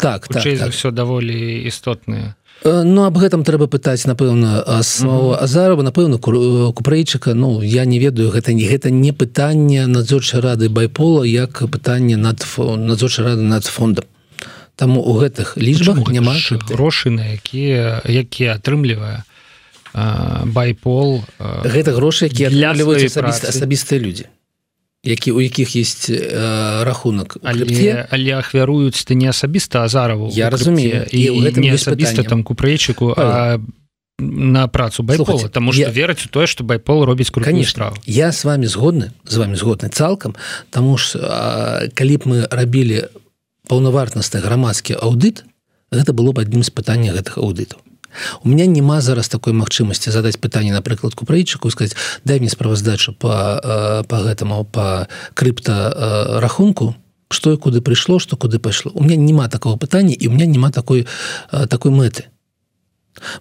так, 0.00 0.26
так, 0.28 0.42
так. 0.42 0.70
все 0.72 0.90
даволі 0.90 1.62
істотныя 1.68 2.34
Ну 2.64 3.04
аб 3.04 3.18
гэтым 3.18 3.42
трэба 3.42 3.66
пытаць 3.66 4.06
напэўна 4.06 4.62
азарова 4.62 5.82
напэўна 5.82 6.18
купрэйчыка 6.18 7.34
Ну 7.34 7.60
я 7.62 7.84
не 7.84 7.98
ведаю 7.98 8.30
гэта 8.30 8.52
не 8.52 8.64
гэта 8.64 8.90
не 8.90 9.12
пытанне 9.12 9.86
надзорчай 9.86 10.40
рады 10.40 10.68
байпола 10.68 11.24
як 11.24 11.62
пытанне 11.70 12.16
над 12.16 12.46
надзорчай 12.58 13.24
рады 13.24 13.42
над 13.42 13.64
фондам. 13.64 14.04
Таму 14.76 15.02
у 15.02 15.18
гэтых 15.18 15.56
лічбах 15.56 16.06
няма 16.08 16.34
грошы 16.70 17.10
на 17.10 17.34
якія 17.34 18.00
якія 18.06 18.54
атрымлівае 18.54 19.24
байпол 19.92 21.24
гэта 21.38 21.92
грошы 21.92 22.30
якія 22.30 22.48
адліваюць 22.70 23.10
асабістыя 23.12 24.00
людзі 24.00 24.26
які 25.04 25.32
у 25.32 25.40
якіх 25.40 25.76
есть 25.76 26.10
э, 26.10 26.84
рахунак 26.84 27.36
але, 27.42 28.06
але 28.10 28.30
ахвяруюць 28.38 29.02
ты 29.02 29.14
не 29.14 29.26
асабіста 29.26 29.82
азараву 29.82 30.30
я 30.30 30.50
разумею 30.50 31.06
і, 31.10 31.22
і 31.22 31.52
не 31.58 31.74
асабіста 31.74 32.22
там 32.22 32.44
купрэйчыку 32.44 33.14
а 33.16 33.58
на 34.22 34.68
працу 34.68 35.02
байпола 35.02 35.48
тому 35.48 35.72
что 35.72 35.82
я... 35.82 35.90
верыць 35.90 36.22
у 36.26 36.28
тое 36.28 36.46
что 36.46 36.62
байпол 36.62 37.04
робіць 37.04 37.30
конечно. 37.30 37.92
я 38.06 38.30
с 38.30 38.44
вами 38.44 38.66
згодны 38.66 39.10
з 39.26 39.36
вами 39.36 39.56
згодны 39.56 39.88
цалкам 39.88 40.36
тому 40.70 40.96
ж 40.98 41.18
калі 41.94 42.16
б 42.16 42.22
мы 42.24 42.46
рабілі 42.46 43.10
паўнавартнасты 43.66 44.38
грамадскі 44.38 45.02
аўдыт 45.02 45.42
гэта 45.90 46.14
было 46.14 46.30
б 46.30 46.46
адным 46.46 46.62
з 46.62 46.70
пытання 46.70 47.10
гэтых 47.10 47.42
аўдытаў 47.42 47.81
у 48.44 48.48
меня 48.48 48.66
няма 48.66 49.00
зараз 49.00 49.28
такой 49.28 49.52
магчымасці 49.52 50.10
задаць 50.10 50.36
пытанне 50.36 50.72
напрыклад 50.72 51.14
купрэйчыку 51.14 51.70
сказать 51.70 51.96
дай 52.24 52.40
мне 52.40 52.48
справаздачу 52.48 53.12
по 53.12 53.60
э, 53.62 54.04
по 54.04 54.16
гэтаму 54.16 54.64
по 54.64 55.08
крыпта 55.34 55.92
э, 55.94 56.40
рахунку 56.40 56.94
что 57.30 57.52
і 57.52 57.56
куды 57.56 57.80
прыйшло 57.80 58.18
что 58.18 58.36
куды 58.36 58.58
пайшло 58.58 58.92
у 58.94 59.02
меня 59.02 59.16
няма 59.16 59.48
такого 59.48 59.76
пытання 59.76 60.14
і 60.14 60.28
у 60.28 60.32
меня 60.32 60.46
няма 60.46 60.70
такой 60.70 61.06
э, 61.52 61.66
такой 61.66 61.90
мэты 61.90 62.31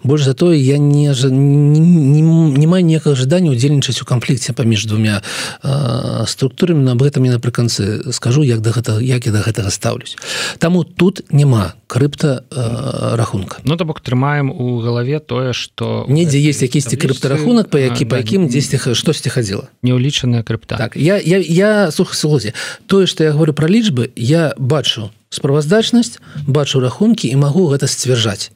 больш 0.04 0.24
за 0.24 0.34
тое 0.34 0.58
я 0.60 0.78
не 0.78 1.12
не, 1.12 1.80
не, 1.80 2.22
не 2.22 2.68
маю 2.68 2.86
некага 2.86 3.16
жадання 3.16 3.52
удзельнічаць 3.52 4.02
у 4.02 4.06
канфлікце 4.06 4.54
паміж 4.54 4.86
двумя 4.86 5.22
э, 5.64 6.26
структурамі 6.28 6.84
на 6.84 6.96
гэтым 6.96 7.26
я 7.26 7.38
напрыканцы 7.38 8.12
скажу 8.14 8.44
як 8.44 8.62
да 8.62 8.72
гэта 8.72 9.00
як 9.02 9.26
я 9.26 9.32
да 9.32 9.42
гэтага 9.42 9.70
стаўлюсь 9.70 10.18
Таму 10.58 10.84
тут 10.84 11.22
няма 11.32 11.74
крыпта 11.88 12.46
э, 12.52 13.16
рахунка. 13.16 13.58
Ну 13.64 13.76
то 13.78 13.86
бок 13.86 14.02
трымаем 14.02 14.52
у 14.52 14.80
галаве 14.80 15.20
тое 15.20 15.54
что 15.54 16.06
недзе 16.08 16.40
есть 16.40 16.62
якісьці 16.62 16.96
крыптарахунак 16.96 17.70
па 17.70 17.80
які 17.80 18.06
па 18.06 18.18
якім 18.18 18.48
дзесьці 18.48 18.96
штосьці 18.96 19.30
хадзіла 19.30 19.68
неулічаная 19.82 20.44
крыпта. 20.44 20.78
Так 20.78 20.96
я 20.96 21.18
я, 21.18 21.38
я 21.38 21.92
суха 21.92 22.16
слозе 22.16 22.54
тое 22.88 23.08
что 23.08 23.24
я 23.24 23.32
говорю 23.32 23.54
про 23.54 23.68
лічбы 23.68 24.12
я 24.16 24.54
бачу 24.58 25.12
справаздачнасць 25.30 26.20
бачу 26.48 26.80
рахункі 26.80 27.28
і 27.28 27.36
магу 27.36 27.68
гэта 27.68 27.88
сцвярджаць 27.88 28.52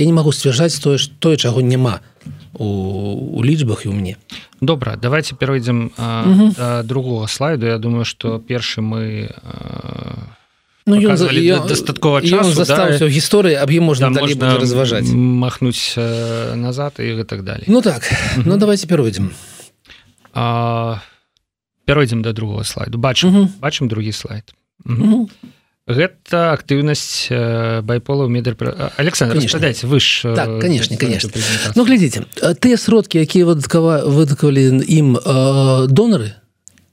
я 0.00 0.06
не 0.06 0.12
могу 0.12 0.32
сцвярджаць 0.32 0.80
тое 0.80 0.98
тое 1.20 1.36
чаго 1.36 1.60
няма 1.60 2.00
у, 2.56 2.64
у 3.36 3.44
лічбах 3.44 3.84
і 3.84 3.88
у 3.88 3.92
мне 3.92 4.16
добра 4.60 4.96
давайте 4.96 5.36
перайдзем 5.36 5.92
другого 6.84 7.28
слайду 7.28 7.66
я 7.66 7.78
думаю 7.78 8.04
что 8.04 8.38
першы 8.38 8.80
мы 8.80 9.30
ну, 10.86 10.96
ён, 10.96 11.16
дастаткова 11.68 12.24
застаўся 12.24 13.04
да? 13.04 13.10
гісторыі 13.12 13.54
аб 13.60 13.70
ім 13.70 13.84
можна, 13.84 14.10
да, 14.10 14.24
можна 14.24 14.56
разважаць 14.56 15.12
махнуць 15.12 15.94
назад 16.56 16.96
і 16.98 17.24
так 17.24 17.44
далее. 17.44 17.68
Ну 17.68 17.82
так 17.82 18.08
ну 18.36 18.56
давайте 18.56 18.88
перайдзем 18.88 19.30
перайдзем 21.84 22.22
до 22.22 22.32
другого 22.32 22.64
слайду 22.64 22.98
бачым 22.98 23.52
бачым 23.60 23.88
другі 23.88 24.12
слайд 24.12 24.54
гэта 25.90 26.52
актыўнасць 26.52 27.28
э, 27.30 27.80
байпола 27.82 28.28
медр 28.28 28.56
Александр 28.96 29.40
даць 29.58 29.84
вы 29.84 30.00
ж 30.00 30.22
э, 30.24 30.34
так, 30.34 30.60
конечно 30.60 30.96
конечно. 30.96 31.30
ну 31.74 31.84
глядзіце 31.84 32.24
тыя 32.60 32.76
сродкі 32.76 33.20
якія 33.20 33.46
выдаткава 33.46 34.06
выдакавалі 34.06 34.84
ім 34.86 35.18
э, 35.18 35.86
донары 35.88 36.38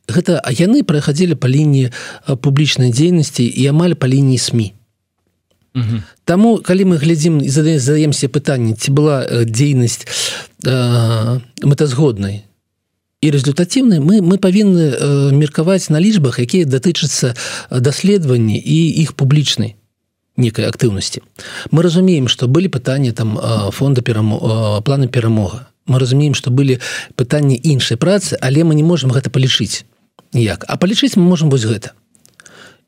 гэта 0.10 0.40
а 0.42 0.52
яны 0.52 0.84
праходзілі 0.84 1.36
па 1.36 1.48
лініі 1.48 1.94
публічнай 2.42 2.92
дзейнасці 2.92 3.46
і 3.46 3.64
амаль 3.70 3.94
па 3.94 4.08
лініі 4.08 4.38
сМ 4.38 4.62
Таму 6.26 6.58
калі 6.66 6.90
мы 6.90 6.98
глядзім 6.98 7.38
і 7.46 7.50
задаемся 7.54 8.28
пытанне 8.34 8.74
ці 8.74 8.90
была 8.98 9.46
дзейнасць 9.46 10.10
э, 10.66 11.40
мэтазгоднай 11.62 12.48
і 13.22 13.32
результатыўнай 13.32 14.00
мы 14.00 14.22
мы 14.22 14.38
павінны 14.38 14.94
э, 14.94 15.32
меркаваць 15.34 15.90
на 15.90 15.98
лічбах 15.98 16.38
якія 16.38 16.70
датычацца 16.70 17.34
даследаванні 17.72 18.62
і 18.62 18.78
іх 19.02 19.18
публічнай 19.18 19.76
некай 20.38 20.70
актыўнасці. 20.70 21.26
Мы 21.72 21.82
разумеем 21.82 22.28
что 22.28 22.48
былі 22.48 22.70
пытанні 22.70 23.12
там 23.12 23.40
фонда 23.72 24.02
перамо 24.02 24.82
плана 24.86 25.08
перамога. 25.08 25.68
Мы 25.88 26.00
разумеем 26.00 26.36
что 26.36 26.52
былі 26.52 26.80
пытанні 27.16 27.58
іншай 27.58 27.98
працы 27.98 28.38
але 28.40 28.64
мы 28.64 28.76
не 28.76 28.84
можемм 28.84 29.12
гэта 29.12 29.34
палічыць 29.34 29.86
ніяк. 30.34 30.66
А 30.68 30.78
палічыць 30.78 31.18
мы 31.18 31.26
можемм 31.26 31.50
вось 31.50 31.66
гэта. 31.66 31.98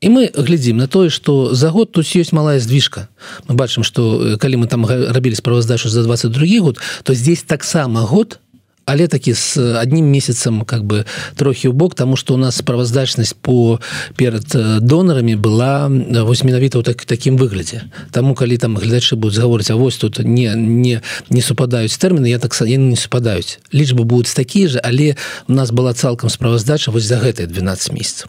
І 0.00 0.08
мы 0.08 0.30
глядзім 0.30 0.78
на 0.78 0.86
тое 0.86 1.10
что 1.10 1.54
за 1.54 1.70
год 1.70 1.90
тут 1.90 2.06
ёсць 2.06 2.30
малая 2.30 2.60
здвижка 2.60 3.08
мы 3.50 3.58
бачым 3.58 3.82
что 3.82 4.38
калі 4.38 4.62
мы 4.62 4.66
там 4.70 4.86
рабілі 4.86 5.34
справаздачу 5.34 5.88
за 5.88 6.06
22 6.06 6.60
год 6.60 6.78
то 7.02 7.14
здесь 7.14 7.42
таксама 7.42 8.06
год 8.06 8.38
то 8.38 8.49
але 8.90 9.06
такі 9.06 9.34
с 9.34 9.54
одним 9.56 10.10
месяцам 10.10 10.64
как 10.66 10.84
бы 10.84 11.06
трохі 11.36 11.70
ў 11.70 11.72
бок 11.72 11.94
тому 11.94 12.16
что 12.16 12.34
у 12.34 12.36
нас 12.36 12.56
справаздачнасць 12.56 13.38
по 13.38 13.80
перад 14.16 14.50
донарами 14.82 15.34
была 15.34 15.86
вось 16.26 16.42
менавіта 16.42 16.78
ў 16.78 16.82
так 16.82 17.04
таким 17.06 17.38
выглядзе. 17.38 17.86
Тому 18.10 18.34
калі 18.34 18.58
там 18.58 18.76
гледачы 18.76 19.16
будуць 19.16 19.38
гаворыць 19.38 19.70
А 19.70 19.76
вось 19.76 19.96
тут 19.96 20.18
не 20.18 20.54
не 20.54 21.00
не 21.30 21.42
супадаюць 21.42 21.94
тэрміны 21.94 22.26
я 22.26 22.38
так 22.38 22.50
не 22.60 22.96
супадаюць. 22.96 23.58
Лічбы 23.72 24.04
будуць 24.04 24.34
такія 24.34 24.68
же 24.68 24.80
але 24.82 25.16
у 25.48 25.52
нас 25.52 25.70
была 25.70 25.94
цалкам 25.94 26.30
справаздача 26.30 26.90
вось 26.90 27.04
за 27.04 27.22
гэтые 27.22 27.46
12 27.46 27.92
месяцев 27.92 28.28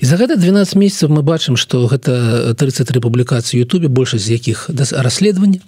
і 0.00 0.06
за 0.06 0.16
гэта 0.16 0.36
12 0.36 0.74
месяцев 0.76 1.10
мы 1.10 1.22
бачым 1.22 1.56
что 1.56 1.86
гэта 1.86 2.54
33 2.54 3.00
публікацыі 3.00 3.60
Ютубе 3.60 3.88
большасць 3.88 4.26
з 4.26 4.36
якіх 4.36 4.70
расследавання 4.92 5.60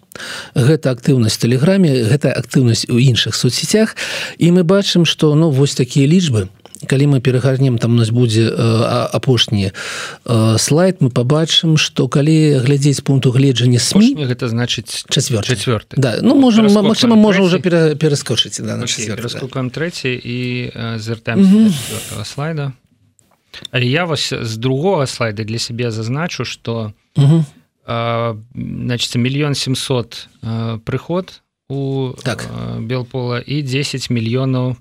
гэта 0.55 0.91
актыўнасць 0.91 1.39
тэлеграме 1.39 2.05
гэта 2.11 2.31
актыўнасць 2.33 2.87
у 2.91 2.99
іншых 2.99 3.35
соцсетях 3.35 3.97
і 4.39 4.53
мы 4.53 4.63
бачым 4.63 5.05
что 5.05 5.35
ну 5.35 5.51
вось 5.51 5.75
такія 5.75 6.07
лічбы. 6.07 6.49
Калі 6.87 7.07
мы 7.07 7.21
перагарнем 7.21 7.79
там 7.79 7.95
у 7.95 7.97
нас 7.97 8.11
будзе 8.11 8.51
э, 8.51 9.09
апошні 9.13 9.73
э, 10.25 10.59
слайд 10.59 11.01
мы 11.01 11.11
побачым 11.11 11.77
что 11.77 12.09
калі 12.09 12.59
глядзець 12.61 13.01
пункту 13.01 13.31
гледжання 13.31 13.79
сМ 13.79 14.21
гэта 14.29 14.49
значыць 14.49 15.05
чавёр 15.09 15.45
четверт 15.45 15.95
да 15.97 16.19
ну 16.23 16.35
можем 16.35 16.67
Мачыма 16.67 17.17
можа 17.17 17.43
уже 17.43 17.59
пераскочыць 17.61 18.61
да, 18.61 18.77
раскукаем 19.17 19.71
трэці 19.71 20.13
і 20.13 20.73
звяртаем 20.99 21.73
слайда. 22.25 22.73
Але 23.71 23.87
я 23.87 24.05
вас 24.05 24.33
з 24.33 24.57
другого 24.57 25.07
слайда 25.07 25.45
для 25.45 25.59
сябе 25.59 25.91
зазначу 25.91 26.45
что 26.45 26.93
значит 27.87 29.15
мільён 29.15 29.55
700 29.55 30.29
прыход 30.85 31.41
у 31.75 32.15
так. 32.23 32.47
белпола 32.81 33.43
і 33.43 33.63
10 33.63 34.11
мільёнаў 34.11 34.77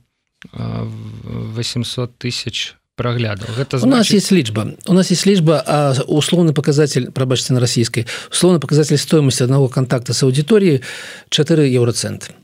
800 0.54 2.18
тысяч 2.20 2.76
праглядаў 2.96 3.50
гэта 3.58 3.80
значит... 3.80 3.86
у 3.86 3.98
нас 3.98 4.12
есть 4.12 4.32
лічба 4.32 4.68
у 4.86 4.94
нас 4.94 5.12
есть 5.12 5.26
лічба 5.26 5.64
а 5.66 5.94
условны 6.08 6.54
показатель 6.54 7.12
прабачце 7.12 7.54
на 7.54 7.60
расійскай 7.60 8.06
условны 8.30 8.60
показатель 8.60 8.98
стоимости 8.98 9.44
одного 9.44 9.68
контакта 9.70 10.14
с 10.14 10.24
аудиторіяй 10.24 10.82
4 11.30 11.74
евроценты 11.74 12.38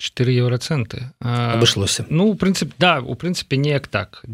4 0.00 0.32
евроценты 0.32 1.12
обышлося 1.20 2.06
ну 2.08 2.32
у 2.32 2.34
прынцыпе 2.34 2.72
да 2.78 3.00
у 3.00 3.14
прынцыпе 3.14 3.56
неяк 3.56 3.86
так. 3.86 4.24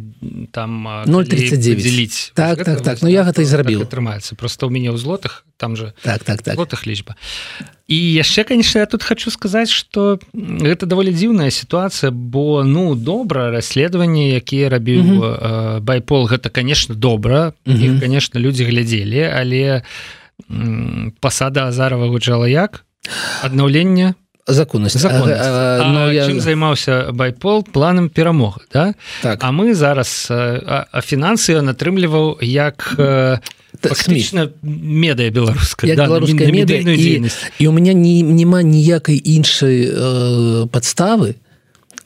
Там 0.52 1.02
039 1.06 1.82
делить 1.82 2.32
так 2.34 2.64
так 2.64 2.82
так. 2.82 3.02
Но 3.02 3.08
ну, 3.08 3.14
я 3.14 3.26
гэта 3.26 3.42
і 3.42 3.50
зрабіў 3.50 3.82
атрымаецца 3.82 4.38
просто 4.38 4.66
у 4.66 4.70
мяне 4.70 4.94
ў 4.94 4.96
злотах 4.96 5.44
там 5.58 5.74
же 5.74 5.92
так 6.02 6.22
так 6.22 6.42
так. 6.42 6.54
злотах 6.54 6.86
лічба 6.86 7.18
і 7.90 7.98
яшчэ 7.98 8.44
конечно 8.44 8.78
я 8.78 8.86
тут 8.86 9.02
хочу 9.02 9.30
сказаць 9.30 9.70
что 9.70 10.18
гэта 10.32 10.86
даволі 10.86 11.10
дзіўная 11.10 11.50
сітуацыя 11.50 12.14
бо 12.14 12.62
ну 12.62 12.94
добра 12.94 13.50
расследаванні 13.50 14.38
якія 14.38 14.70
рабіў 14.70 15.82
байпол 15.82 16.30
гэта 16.30 16.50
конечно 16.50 16.94
добра. 16.94 17.52
І 17.66 17.98
конечно 18.00 18.40
людзі 18.40 18.64
глядзелі 18.64 19.22
але 19.26 19.82
пасада 21.20 21.66
азарова 21.68 22.06
гучала 22.06 22.48
як 22.48 22.84
аднаўлення 23.42 24.14
по 24.46 24.52
законнасць 24.54 24.96
закон 25.02 25.28
я... 25.28 26.40
займаўся 26.40 27.10
байпол? 27.12 27.64
Планам 27.64 28.08
перамог 28.08 28.60
да? 28.72 28.94
Так. 29.22 29.42
А 29.42 29.50
мы 29.50 29.74
зараз 29.74 30.28
а, 30.30 30.86
а 30.86 31.00
фінансы 31.02 31.58
ён 31.58 31.74
атрымліваў 31.74 32.38
як 32.46 32.94
фактычна 33.82 34.52
медыя 34.62 35.34
беларуская 35.34 35.96
да, 35.96 36.06
беларуская 36.06 36.46
медыя 36.54 36.78
і, 36.78 37.26
і 37.58 37.66
у 37.66 37.72
меня 37.72 37.92
не 37.92 38.22
няма 38.22 38.62
ніякай 38.62 39.18
іншай 39.18 39.90
э, 39.90 40.66
падставы 40.70 41.34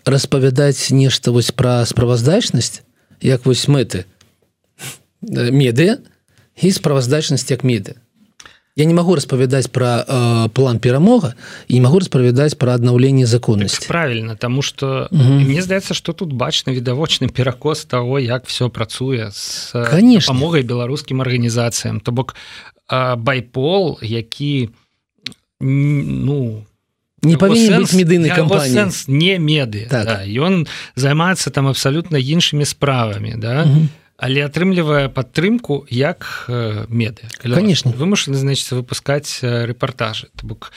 распавядаць 0.09 0.90
нешта 0.90 1.37
вось 1.37 1.53
пра 1.53 1.85
справаздачнасць 1.85 2.81
як 3.20 3.44
вось 3.44 3.68
мэты 3.68 4.09
медыя 5.20 6.00
і 6.57 6.72
справаздачнасць 6.72 7.53
як 7.53 7.68
меды 7.68 8.00
я 8.76 8.85
не 8.85 8.94
могу 8.94 9.14
распавядаць 9.14 9.68
про 9.68 10.04
э, 10.06 10.48
план 10.48 10.78
перамога 10.78 11.35
і 11.68 11.74
не 11.74 11.80
могу 11.80 11.98
распавядаць 11.98 12.54
про 12.54 12.74
аднаўленне 12.74 13.26
законнасці 13.26 13.78
так, 13.78 13.88
правильно 13.88 14.37
тому 14.37 14.62
что 14.62 15.09
мне 15.11 15.62
здаецца 15.62 15.94
что 15.94 16.12
тут 16.12 16.33
бачны 16.33 16.70
відавочны 16.70 17.28
перакос 17.28 17.85
того 17.85 18.18
як 18.18 18.46
все 18.46 18.68
працуе 18.68 19.30
с 19.33 19.72
конечно. 19.90 20.35
могай 20.35 20.62
беларускім 20.62 21.20
арганізацыям 21.20 22.00
то 22.00 22.12
бок 22.12 22.35
э, 22.90 23.16
байпол 23.16 23.98
які 24.02 24.70
ну 25.61 26.64
не 27.22 27.37
павінен 27.37 27.85
медыйны 27.85 28.35
кампанія 28.35 28.88
не 29.09 29.38
меды 29.38 29.87
так. 29.90 30.04
да, 30.06 30.24
ён 30.24 30.66
займаецца 30.94 31.50
там 31.50 31.66
абсалютна 31.66 32.16
іншымі 32.16 32.64
справамі 32.64 33.35
да. 33.37 33.66
Угу 33.66 33.99
але 34.20 34.44
атрымлівае 34.44 35.09
падтрымку 35.09 35.87
як 35.88 36.46
меды 36.88 37.24
конечно. 37.40 37.90
вымушаны 37.90 38.37
значит 38.37 38.70
выпускаць 38.70 39.40
э, 39.42 39.64
рэпартажы. 39.66 40.28
Бок 40.42 40.72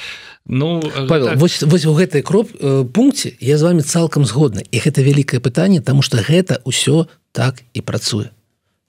ну 0.46 0.82
Павел, 1.08 1.28
так... 1.28 1.38
вось, 1.38 1.62
вось 1.62 1.86
у 1.86 1.94
гэтай 1.94 2.24
кроп 2.24 2.52
пункце 2.94 3.36
я 3.40 3.58
з 3.58 3.64
вами 3.64 3.82
цалкам 3.82 4.26
згодны. 4.26 4.64
І 4.72 4.80
гэта 4.80 5.04
вялікае 5.04 5.40
пытанне 5.40 5.82
тому 5.82 6.02
что 6.02 6.18
гэта 6.18 6.64
ўсё 6.64 7.08
так 7.32 7.62
і 7.74 7.82
працуе 7.82 8.32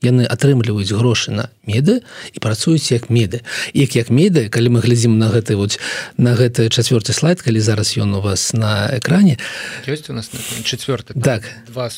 яны 0.03 0.27
атрымліваюць 0.29 0.93
грошы 0.93 1.31
на 1.31 1.49
меды 1.67 2.03
і 2.33 2.39
працуюць 2.41 2.93
як 2.93 3.09
меды. 3.11 3.41
Як 3.73 3.97
як 3.97 4.11
меды 4.11 4.49
калі 4.49 4.77
мы 4.77 4.81
глядзім 4.85 5.19
на 5.19 5.31
гэты 5.33 5.57
вот 5.57 5.79
на 6.17 6.35
гэты 6.35 6.69
чацвёрты 6.69 7.13
слайд 7.13 7.43
калі 7.43 7.61
зараз 7.61 7.97
ён 7.97 8.15
у 8.15 8.21
вас 8.21 8.53
на 8.53 8.91
экране. 8.93 9.39
У 9.87 10.13
нас 10.13 10.31
четверт 10.65 11.13
так. 11.23 11.45
два 11.69 11.91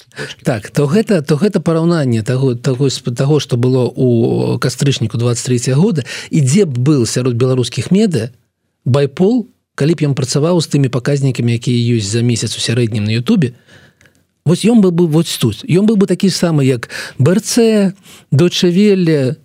так 0.45 0.71
то 0.71 0.87
гэта 0.87 1.23
то 1.23 1.37
гэта 1.37 1.61
параўнанне 1.61 2.23
того 2.23 2.55
того 2.55 2.89
того 2.91 3.41
что 3.41 3.57
было 3.57 3.85
у 3.85 4.59
кастрычніку 4.59 5.19
23 5.19 5.73
года. 5.75 6.05
І 6.31 6.41
дзе 6.41 6.65
б 6.65 6.79
был 6.79 7.07
сярод 7.07 7.35
беларускіх 7.35 7.91
меды 7.91 8.31
байпол 8.85 9.49
калі 9.75 9.95
б 9.95 10.07
ён 10.07 10.15
працаваў 10.15 10.61
з 10.61 10.69
тымі 10.69 10.89
паказнікамі 10.89 11.53
якія 11.59 11.99
ёсць 11.99 12.13
за 12.13 12.23
месяц 12.23 12.57
у 12.57 12.61
сярэднім 12.61 13.05
на 13.05 13.13
Ютубе 13.19 13.51
то 13.51 13.57
Вось 14.47 14.65
ён 14.65 14.81
бы 14.81 14.93
бы 14.93 15.07
вот 15.11 15.27
тут. 15.27 15.67
Ён 15.67 15.91
быў 15.91 15.99
бы 15.99 16.07
такі 16.07 16.31
самы 16.31 16.65
як 16.65 16.89
БРЦ 17.19 17.93
дочавелле 18.31 19.37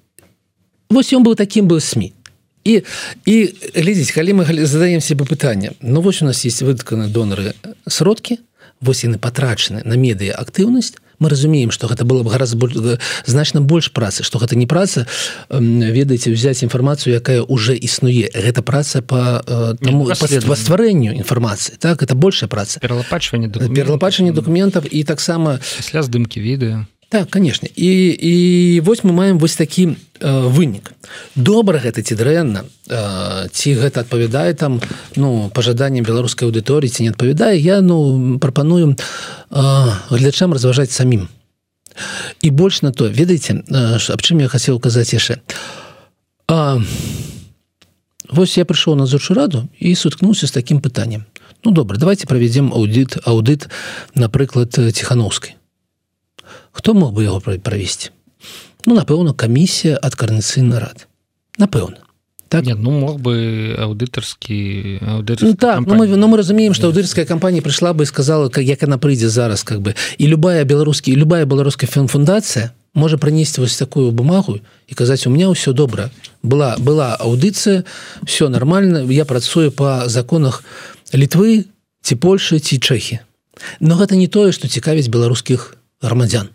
Вось 0.89 1.11
ён 1.11 1.25
быў 1.25 1.35
таким 1.35 1.67
быў 1.67 1.81
сМ 1.81 2.13
і 2.63 2.85
і 3.25 3.35
глядзіць 3.73 4.13
калі 4.13 4.37
мы 4.37 4.65
задаем 4.65 5.01
себе 5.01 5.25
пытанне 5.25 5.73
Ну 5.81 6.01
вось 6.01 6.21
у 6.21 6.25
нас 6.25 6.45
есть 6.45 6.61
вытканы 6.61 7.09
донары 7.09 7.53
сродкі 7.89 8.37
вось 8.79 9.03
яны 9.03 9.17
патрачаны 9.17 9.81
на 9.83 9.97
медыя 9.97 10.37
актыўнасць 10.37 10.93
мы 11.21 11.29
разумеем 11.29 11.71
что 11.71 11.87
гэта 11.87 12.05
было 12.05 12.23
бы 12.23 12.29
гораздо 12.29 12.57
больш, 12.57 12.75
значна 13.25 13.61
больш 13.61 13.91
працы 13.91 14.23
что 14.23 14.39
гэта 14.39 14.55
не 14.55 14.67
праца. 14.67 15.07
Ведаеце 15.49 16.31
взять 16.31 16.63
інфармацыю 16.63 17.15
якая 17.15 17.41
уже 17.41 17.77
існуе. 17.77 18.29
Гэта 18.33 18.61
праца 18.61 19.01
по 19.01 19.41
тому 19.81 20.05
по 20.05 20.55
стварэнню 20.55 21.13
інфармацыі 21.15 21.77
так? 21.79 22.03
Это 22.03 22.15
большая 22.15 22.49
праца. 22.49 22.79
Пералапачванне 22.79 23.49
пералапачанне 23.49 24.31
документов. 24.31 24.83
і 24.91 25.03
таксама 25.03 25.59
пасля 25.77 26.03
здымкі 26.03 26.41
відэо 26.41 26.85
так 27.11 27.29
конечно. 27.29 27.67
І 27.75 28.09
і 28.09 28.79
вось 28.79 29.03
мы 29.03 29.11
маем 29.11 29.39
вось 29.39 29.55
такі 29.55 29.87
э, 29.87 30.47
вынік. 30.47 30.93
Добра 31.35 31.75
гэта 31.77 31.99
ці 31.99 32.15
дрэнна 32.15 32.63
э, 32.87 33.51
ці 33.51 33.75
гэта 33.75 34.07
адпавядае 34.07 34.53
там 34.55 34.79
ну 35.19 35.51
пажаданням 35.51 36.07
беларускай 36.07 36.47
аўдыторыі 36.47 36.87
ці 36.87 37.03
не 37.03 37.11
адпавядае 37.11 37.59
я 37.59 37.81
ну 37.81 38.39
прапаную 38.39 38.95
э, 38.95 38.95
глядачам 40.09 40.53
разважаць 40.53 40.95
самім. 40.95 41.27
І 42.41 42.49
больш 42.49 42.81
на 42.81 42.95
то 42.95 43.11
ведаеце 43.11 43.59
э, 43.59 43.99
аб 43.99 44.21
чым 44.23 44.39
я 44.39 44.47
хацеў 44.47 44.79
казаць 44.79 45.11
яшчэ? 45.11 45.43
А 46.47 46.79
Вось 48.31 48.55
я 48.55 48.63
прыйшоў 48.63 48.95
на 48.95 49.05
зучу 49.05 49.35
раду 49.35 49.67
і 49.83 49.91
суткнуўся 49.95 50.47
з 50.47 50.55
таким 50.55 50.79
пытаннем. 50.79 51.27
Ну 51.65 51.75
добра 51.75 51.99
давайте 51.99 52.23
правядзем 52.23 52.71
аўдыт 52.71 53.19
аўдыт 53.27 53.67
напрыклад 54.15 54.71
ціхановскай 54.71 55.59
хто 56.71 56.93
мог 56.93 57.13
бы 57.13 57.23
яго 57.23 57.39
правесці 57.39 58.11
ну 58.85 58.95
напэўна 58.95 59.33
камісія 59.33 59.97
ад 60.01 60.15
карнацыйны 60.15 60.79
рад 60.79 61.07
напэўна. 61.57 61.97
Так? 62.51 62.65
Нет, 62.65 62.79
ну 62.79 62.91
мог 62.91 63.21
бы 63.21 63.75
аўдытарскі 63.79 64.99
ну, 65.39 65.55
так 65.55 65.87
ну, 65.87 65.95
мы, 65.95 66.07
ну, 66.07 66.27
мы 66.27 66.35
разумеем 66.35 66.73
что 66.73 66.87
аўдырская 66.87 67.23
кампанія 67.25 67.63
прыйшла 67.63 67.93
бы 67.93 68.03
і 68.03 68.05
сказала 68.05 68.49
как 68.49 68.65
як 68.65 68.83
она 68.83 68.97
прыйдзе 68.97 69.29
зараз 69.29 69.63
как 69.63 69.79
бы. 69.79 69.95
І 70.17 70.27
любая 70.27 70.65
беларускі 70.65 71.15
любая 71.15 71.45
беларуская 71.45 71.87
фінфундацыя 71.87 72.71
можа 72.93 73.17
прынесці 73.17 73.61
вось 73.61 73.77
такую 73.77 74.11
бумагу 74.11 74.59
і 74.87 74.95
казаць 74.95 75.27
у 75.27 75.31
меня 75.31 75.47
ўсё 75.47 75.71
добра 75.71 76.11
была 76.43 76.75
была 76.75 77.15
аўдыцыя 77.15 77.87
все 78.27 78.49
нормально 78.49 79.07
я 79.07 79.23
працую 79.23 79.71
по 79.71 80.03
законах 80.07 80.63
літвы 81.13 81.71
ці 82.03 82.15
Польшы 82.19 82.59
ці 82.59 82.83
чэхі 82.83 83.23
но 83.79 83.95
гэта 83.95 84.19
не 84.19 84.27
тое 84.27 84.51
что 84.51 84.67
цікавіць 84.67 85.07
беларускіх 85.07 85.79
грамадзян. 86.01 86.49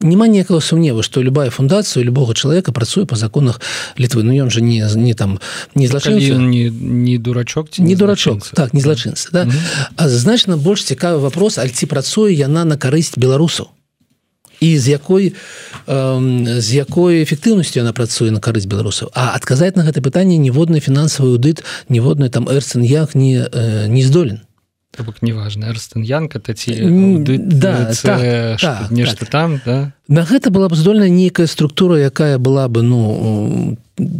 Няма 0.00 0.26
ніякага 0.28 0.60
сумневу 0.60 1.02
что 1.02 1.20
любая 1.20 1.50
фундацыя 1.50 2.02
любого 2.02 2.34
человека 2.34 2.72
працуе 2.72 3.04
по 3.04 3.16
законах 3.16 3.60
літвы 3.98 4.22
Ну 4.22 4.32
ён 4.32 4.50
же 4.50 4.62
не 4.62 4.88
не 4.94 5.12
там 5.12 5.40
не 5.74 5.86
злачын 5.86 6.16
не, 6.48 6.70
не 6.70 7.18
дурачок 7.18 7.68
не, 7.78 7.84
не 7.84 7.96
дурачок 7.96 8.48
так 8.54 8.72
не 8.72 8.80
злачынцы 8.80 9.28
да? 9.30 9.44
mm 9.44 9.50
-hmm. 9.50 10.08
значна 10.08 10.56
больш 10.56 10.84
цікавы 10.84 11.18
вопрос 11.18 11.58
аль 11.58 11.68
ці 11.68 11.86
працуе 11.86 12.32
яна 12.32 12.64
на 12.64 12.76
карысць 12.76 13.18
беларусаў 13.18 13.66
і 14.60 14.78
з 14.78 14.88
якой 14.88 15.34
э, 15.86 16.60
з 16.60 16.74
якой 16.74 17.22
эфектыўнасцю 17.24 17.78
яна 17.78 17.92
працуе 17.92 18.30
на 18.30 18.40
карысць 18.40 18.68
беларусаў 18.68 19.10
а 19.14 19.34
адказаць 19.34 19.76
на 19.76 19.82
гэта 19.82 20.00
пытанне 20.00 20.38
ніводны 20.38 20.80
фінансавы 20.80 21.36
ўдыт 21.36 21.64
ніводны 21.88 22.30
там 22.30 22.48
эрцэн 22.48 22.82
як 22.84 23.14
не 23.14 23.48
э, 23.52 23.86
не 23.88 24.02
здолен 24.02 24.40
То 24.96 25.04
бок 25.04 25.22
неважна 25.22 25.70
Эрстен 25.70 26.02
Янка 26.02 26.38
та 26.38 26.54
ці 26.54 26.74
да, 27.38 27.94
так, 27.94 28.58
так, 28.60 28.90
нешта 28.90 29.20
так. 29.20 29.30
там 29.30 29.60
да? 29.64 29.92
На 30.08 30.26
гэта 30.26 30.50
была 30.50 30.68
б 30.68 30.74
здольная 30.74 31.08
нейкая 31.08 31.46
структура, 31.46 31.96
якая 31.96 32.38
была 32.38 32.66
бы 32.68 32.82
ну 32.82 33.78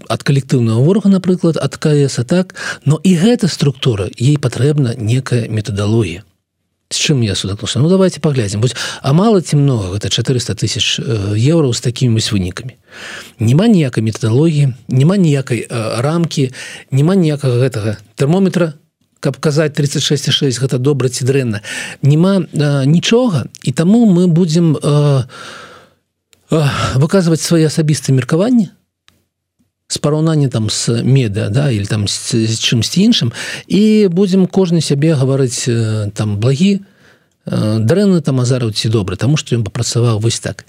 ад 0.09 0.23
калектыўнага 0.23 0.79
ворога, 0.79 1.09
напрыклад, 1.09 1.57
ад 1.57 1.77
КС 1.77 2.21
так, 2.27 2.55
но 2.85 3.01
і 3.03 3.17
гэта 3.17 3.49
структура 3.49 4.07
ей 4.17 4.39
патрэбна 4.39 4.95
некая 4.97 5.49
метадалогія. 5.49 6.23
З 6.91 6.99
чым 6.99 7.23
я 7.23 7.35
судакнуся 7.35 7.79
Ну 7.79 7.89
давайте 7.89 8.21
паглядзім 8.21 8.63
А 9.03 9.13
мала 9.13 9.41
ці 9.41 9.57
много 9.57 9.95
гэта 9.95 10.11
400 10.11 10.55
тысяч 10.55 10.99
еўраў 11.39 11.73
з 11.73 11.81
такімі 11.81 12.15
вось 12.15 12.33
вынікамі. 12.33 12.75
Нема 13.39 13.67
ніякай 13.67 14.03
метадалогіі, 14.03 14.75
няма 14.89 15.17
ніякай 15.17 15.67
рамкі, 15.71 16.51
няма 16.91 17.15
ніякага 17.15 17.63
гэтага 17.63 17.97
тэрмометра, 18.15 18.75
каб 19.21 19.37
казаць 19.37 19.77
36,6 19.77 20.61
гэта 20.61 20.79
добра 20.79 21.09
ці 21.09 21.25
дрэнна. 21.25 21.61
Няма 22.03 22.45
нічога 22.85 23.47
і 23.63 23.73
таму 23.73 24.05
мы 24.09 24.27
будзем 24.27 24.77
выказваць 26.51 27.41
свае 27.45 27.67
асабістыя 27.69 28.17
меркаванні 28.17 28.71
з 29.91 29.99
параўнання 29.99 30.49
там 30.49 30.71
з 30.71 31.03
меда 31.03 31.49
да 31.51 31.71
или 31.71 31.85
там 31.85 32.09
з 32.09 32.55
чымсьці 32.59 33.03
іншым 33.11 33.33
і 33.67 34.09
будзем 34.09 34.47
кожны 34.47 34.81
сябе 34.81 35.15
гаварыць 35.15 35.67
там 36.15 36.39
благі 36.39 36.81
дрэнны 37.47 38.21
там 38.21 38.41
азараў 38.41 38.73
ці 38.73 38.89
добры 38.89 39.17
тому 39.17 39.37
что 39.37 39.57
ён 39.57 39.65
папрацаваў 39.65 40.21
вось 40.21 40.41
так. 40.41 40.65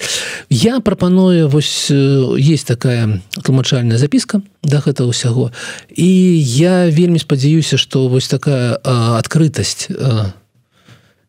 Я 0.50 0.80
прапаную 0.80 1.50
вось 1.50 1.92
есть 1.92 2.68
такая 2.68 3.22
тлумачальная 3.44 3.98
запіска 3.98 4.42
да 4.64 4.80
гэта 4.80 5.04
ўсяго 5.04 5.52
і 5.92 6.08
я 6.40 6.88
вельмі 6.88 7.20
спадзяюся 7.20 7.78
что 7.78 8.08
вось 8.08 8.28
такая 8.28 8.80
адкрытасць 9.20 9.92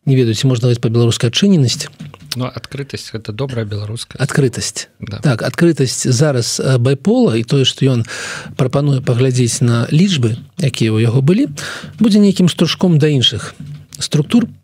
не 0.05 0.15
ведаюць 0.15 0.43
можна 0.43 0.67
говорить 0.67 0.81
по-беларускай 0.81 1.29
адчыненасць. 1.29 1.87
Но 2.35 2.49
адкрытасць 2.49 3.11
это 3.13 3.31
добрая 3.31 3.63
беларуская. 3.63 4.23
Адкрытасць 4.23 4.87
да. 4.99 5.19
так 5.19 5.43
адкрытасць 5.43 6.07
зараз 6.07 6.59
байпола 6.79 7.35
і 7.35 7.43
тое 7.43 7.67
что 7.67 7.83
ён 7.85 8.07
прапануе 8.55 9.03
паглядзець 9.03 9.59
на 9.59 9.91
лічбы 9.91 10.39
якія 10.63 10.95
ў 10.95 11.03
яго 11.03 11.19
былі 11.19 11.51
будзе 11.99 12.23
нейкім 12.23 12.47
стружком 12.47 12.95
да 12.97 13.11
іншых 13.11 13.53
структур. 13.99 14.47
по 14.47 14.62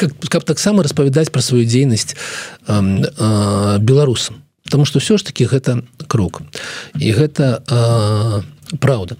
как, 0.00 0.16
как 0.32 0.44
таксама 0.48 0.82
распавядаць 0.82 1.28
пра 1.28 1.44
сваю 1.44 1.68
дзейнасць 1.68 2.16
беларусам. 2.66 4.40
Потому 4.64 4.84
что 4.84 5.00
все 5.00 5.18
ж 5.18 5.24
таки 5.24 5.44
гэта 5.44 5.82
крок. 6.06 6.42
І 6.94 7.12
гэта 7.12 7.62
а, 7.66 8.42
праўда. 8.78 9.16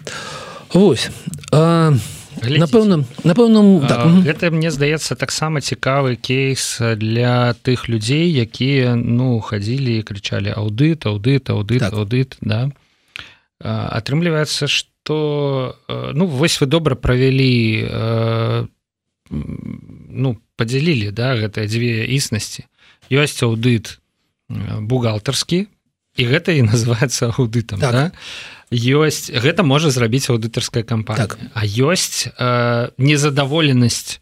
Вось 0.72 1.10
а, 1.50 1.92
напэўна 2.38 3.04
напэўна 3.24 3.88
так. 3.88 4.22
гэта 4.22 4.50
мне 4.54 4.70
здаецца 4.70 5.18
таксама 5.18 5.60
цікавы 5.60 6.14
кейс 6.16 6.78
для 6.78 7.54
тых 7.66 7.88
людзей 7.90 8.30
якія 8.30 8.94
ну 8.94 9.40
хадзілі 9.40 9.98
і 9.98 10.06
крычалі 10.06 10.54
аўдыт 10.54 11.10
аўдыт 11.10 11.50
аўдыт 11.50 11.82
так. 11.82 11.92
аўдыт 11.92 12.38
да? 12.40 12.70
Атрымліваецца 13.60 14.70
что 14.70 15.76
ну 16.14 16.26
вось 16.26 16.60
вы 16.60 16.66
добра 16.66 16.94
правялі 16.94 17.90
ну 19.30 20.38
подзялілі 20.60 21.08
да 21.16 21.32
гэтыя 21.40 21.64
дзве 21.64 22.04
існасці 22.04 22.68
ёсць 23.08 23.40
аўдыт 23.40 23.96
бухгалтарскі 24.52 25.66
і 26.16 26.22
гэта 26.28 26.52
і 26.52 26.62
называется 26.70 27.32
аўдытам 27.32 27.80
так. 27.80 27.92
да? 27.92 28.04
ёсць 28.70 29.32
гэта 29.32 29.64
можа 29.64 29.90
зрабіць 29.90 30.30
аўдытарская 30.30 30.84
кампанія 30.84 31.26
так. 31.26 31.38
а 31.54 31.64
ёсць 31.64 32.28
э, 32.28 32.90
незадаволенасць 32.98 34.20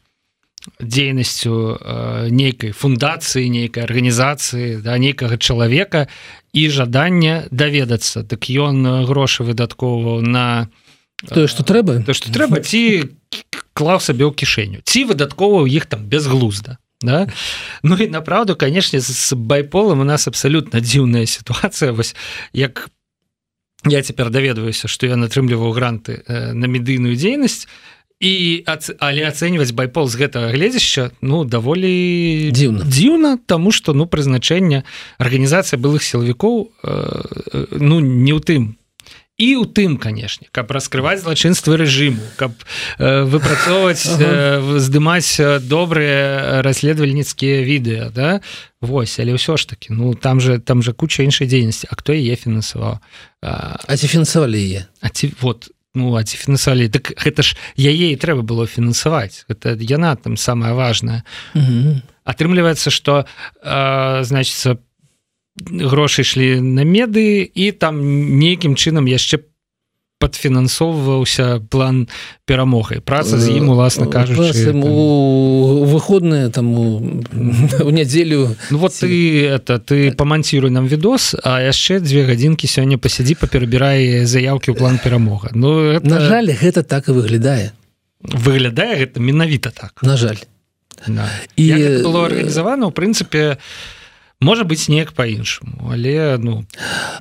дзейнасцю 0.80 1.78
э, 1.80 2.28
нейкай 2.30 2.72
фундацыі 2.72 3.48
нейкай 3.48 3.84
арганізацыі 3.84 4.80
да 4.84 4.98
нейкага 4.98 5.36
чалавека 5.36 6.08
і 6.52 6.62
жадання 6.68 7.44
даведацца 7.50 8.24
так 8.24 8.48
ён 8.48 9.04
грошы 9.04 9.44
выдаткоўваў 9.44 10.22
на 10.22 10.68
тое 11.28 11.46
что 11.46 11.62
трэба 11.62 12.02
то 12.04 12.14
что 12.14 12.32
трэба 12.32 12.60
ці 12.60 13.10
клаў 13.78 14.02
сабе 14.02 14.26
ў 14.26 14.34
кішэню 14.34 14.82
ці 14.82 15.06
выдаткова 15.06 15.62
іх 15.70 15.86
там 15.86 16.02
безглузда 16.10 16.82
да? 17.00 17.30
Ну 17.82 17.96
і 17.96 18.08
направду 18.10 18.56
канешне 18.56 19.00
з 19.00 19.32
байполам 19.32 20.00
у 20.00 20.04
нас 20.04 20.26
абсалютна 20.26 20.82
дзіўная 20.82 21.26
сітуацыя 21.26 21.94
вось 21.94 22.14
як 22.52 22.90
я 23.86 24.02
цяпер 24.02 24.30
даведваюся 24.30 24.88
што 24.90 25.06
я 25.06 25.16
натрымліваў 25.16 25.70
гранты 25.72 26.22
э, 26.26 26.52
на 26.52 26.66
медыйную 26.66 27.14
дзейнасць 27.14 27.68
і 28.18 28.66
але 28.98 29.22
ацэньваць 29.30 29.70
байпол 29.78 30.10
з 30.10 30.18
гэтага 30.26 30.50
гледзяща 30.50 31.14
ну 31.22 31.44
даволі 31.46 32.50
дзіўна 32.50 32.82
дзіўна 32.82 33.38
тому 33.46 33.70
что 33.70 33.94
ну 33.94 34.10
прызначэння 34.10 34.82
арганізацыя 35.22 35.78
былых 35.78 36.02
сілавікоў 36.02 36.66
э, 36.66 36.90
э, 36.90 37.66
ну 37.78 38.02
не 38.02 38.34
ў 38.34 38.42
тым 38.42 38.74
і 39.38 39.48
у 39.56 39.64
тым 39.64 39.96
канешне 39.96 40.50
каб 40.50 40.70
раскрываць 40.74 41.22
злачынствы 41.22 41.78
рэжыму 41.78 42.22
каб 42.36 42.52
э, 42.98 43.22
выпрацоўваць 43.22 44.02
э, 44.18 44.58
здымаць 44.82 45.38
добрыя 45.62 46.60
расследавальніцкія 46.66 47.62
відэа 47.62 48.10
да? 48.10 48.40
Вось 48.82 49.18
але 49.22 49.38
ўсё 49.38 49.54
ж 49.54 49.70
таки 49.70 49.94
ну 49.94 50.14
там 50.14 50.40
же 50.42 50.58
там 50.58 50.82
же 50.82 50.92
куча 50.92 51.22
іншай 51.22 51.46
дзейнасці. 51.46 51.86
А 51.90 51.94
хто 51.94 52.12
яе 52.12 52.34
фінансаваў? 52.34 52.98
А 53.42 53.92
ці 53.94 54.06
фінансавалі 54.06 54.58
яе? 54.58 54.86
А 55.00 55.08
ці 55.08 55.30
вот 55.40 55.70
ну 55.94 56.14
а 56.14 56.22
ці 56.22 56.36
фінансавалі? 56.36 56.90
Так 56.90 57.14
гэта 57.14 57.42
ж 57.42 57.54
яе 57.78 58.10
і 58.10 58.18
трэба 58.18 58.42
было 58.42 58.66
фінансаваць. 58.66 59.46
Это 59.46 59.78
яна 59.78 60.14
там 60.18 60.36
самая 60.36 60.74
важная. 60.74 61.22
Атрымліваецца 62.26 62.90
что 62.90 63.26
значится 63.62 64.74
по 64.74 64.87
грошы 65.66 66.22
ішлі 66.22 66.60
на 66.60 66.84
меды 66.84 67.42
і 67.42 67.72
там 67.72 67.98
нейкім 68.38 68.74
чынам 68.78 69.08
яшчэ 69.10 69.42
падфінансоўваўся 70.18 71.62
план 71.70 72.08
перамогай 72.44 72.98
праца 72.98 73.38
з 73.38 73.54
ім 73.54 73.70
уласна 73.70 74.10
кажучы 74.10 74.74
у 74.74 75.84
выходныя 75.86 76.50
там 76.50 76.74
у 76.74 76.86
нядзелю 77.98 78.54
ну, 78.70 78.78
вот 78.78 78.98
ты 78.98 79.46
это 79.46 79.78
ты 79.78 80.10
паманціруй 80.10 80.70
нам 80.70 80.90
відос 80.90 81.38
а 81.42 81.62
яшчэ 81.62 82.02
дзве 82.02 82.26
гадзінкі 82.26 82.66
сёння 82.66 82.98
пасядзі 82.98 83.38
паперабірае 83.38 84.26
заявкі 84.26 84.74
ў 84.74 84.78
план 84.78 84.98
перамога. 84.98 85.54
Ну 85.54 85.94
это... 85.94 86.06
на 86.06 86.20
жаль 86.20 86.50
гэта 86.50 86.82
так 86.82 87.08
і 87.08 87.14
выглядае. 87.14 87.70
Выглядае 88.18 89.06
гэта 89.06 89.22
менавіта 89.22 89.70
так. 89.70 90.02
На 90.02 90.18
жаль. 90.18 90.42
Да. 91.06 91.30
і 91.54 92.02
было 92.02 92.26
арганізавана 92.26 92.90
у 92.90 92.90
прынцыпе 92.90 93.54
у 93.54 93.58
можа 94.40 94.64
быць 94.64 94.88
неяк 94.88 95.12
по-іншаму 95.12 95.90
але 95.92 96.38
ну. 96.38 96.64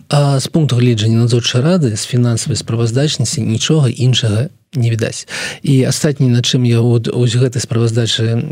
А 0.10 0.40
з 0.40 0.48
пункту 0.48 0.76
гледжання 0.76 1.18
надзорчай 1.18 1.62
рады 1.62 1.96
з 1.96 2.06
фінансавай 2.06 2.58
справаздачнасці 2.58 3.42
нічога 3.42 3.90
іншага 3.90 4.50
не 4.74 4.90
відаць. 4.90 5.28
І 5.64 5.84
астатні 5.84 6.28
на 6.28 6.42
чым 6.42 6.66
я 6.68 6.82
от 6.82 7.08
ось 7.08 7.36
гэтай 7.36 7.64
справаздачы 7.64 8.44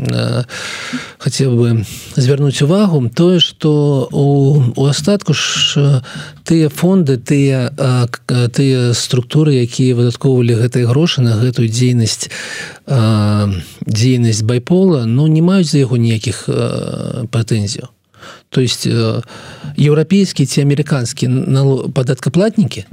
хацеў 1.18 1.50
бы 1.54 1.68
звярнуць 2.16 2.62
увагу 2.62 3.08
тое 3.08 3.38
что 3.38 4.08
у, 4.10 4.62
у 4.74 4.86
астатку 4.86 5.34
ж 5.34 6.02
тыя 6.42 6.68
фонды 6.68 7.16
тыя 7.20 7.70
тыя 8.26 8.94
структуры 8.94 9.60
якія 9.62 9.94
выдаткоўвалі 9.94 10.56
гэтай 10.56 10.88
грошы 10.88 11.20
на 11.20 11.36
гэтую 11.36 11.68
дзейнасць 11.68 12.32
дзейнасць 13.86 14.42
байпола 14.42 15.04
ну 15.04 15.26
не 15.26 15.42
маюць 15.42 15.70
за 15.70 15.84
яго 15.84 16.00
ніякіх 16.00 16.48
прэтэнзіяў 17.30 17.95
то 18.48 18.60
есть 18.60 18.86
э, 18.86 19.22
еўрапейскія 19.76 20.46
ці 20.46 20.62
амерыканскія 20.62 21.28
падаткаплатнікі 21.92 22.86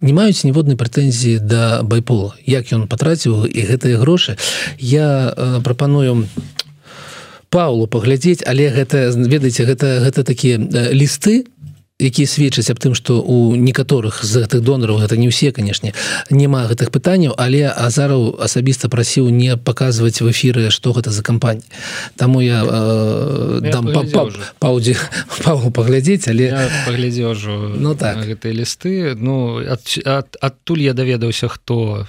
не 0.00 0.12
маюць 0.12 0.44
ніводнай 0.44 0.76
прэтэнзіі 0.76 1.40
да 1.40 1.80
байпола. 1.82 2.36
Як 2.44 2.68
ён 2.72 2.84
патраціў 2.84 3.48
і 3.48 3.60
гэтыя 3.64 3.96
грошы. 3.96 4.36
Я 4.76 5.32
э, 5.32 5.60
прапаную 5.64 6.28
паулу 7.48 7.86
паглядзець 7.86 8.44
але 8.44 8.68
гэта 8.68 9.08
ведаеце 9.16 9.64
гэта 9.64 10.04
гэта 10.04 10.24
такія 10.24 10.60
э, 10.60 10.92
лісты 10.92 11.46
якія 11.96 12.28
сведчаць 12.28 12.68
аб 12.68 12.78
тым 12.78 12.92
што 12.92 13.24
у 13.24 13.56
некаторых 13.56 14.20
з 14.20 14.44
гэтых 14.44 14.60
донараў 14.60 15.00
гэта 15.00 15.16
не 15.16 15.32
ўсе 15.32 15.48
канешне 15.48 15.96
няма 16.28 16.68
гэтых 16.68 16.92
пытанняў 16.92 17.32
але 17.40 17.72
азараў 17.72 18.36
асабіста 18.36 18.92
прасіў 18.92 19.32
не 19.32 19.56
паказваць 19.56 20.20
в 20.20 20.28
эфіры 20.28 20.68
што 20.68 20.92
гэта 20.92 21.08
за 21.08 21.24
кампаній 21.24 21.64
Таму 22.16 22.40
я 22.44 22.60
э, 22.64 23.70
там 23.72 23.88
паўдзе 24.60 24.96
паву 25.40 25.70
паглядзець 25.70 26.28
але 26.28 26.68
паглядзеў 26.84 27.32
ўжо 27.32 27.56
ну 27.80 27.94
так. 27.96 28.20
гэтыя 28.28 28.52
лісты. 28.52 29.16
Ну 29.16 29.60
адтуль 29.64 30.82
я 30.84 30.92
даведаўся 30.92 31.48
хто 31.48 32.06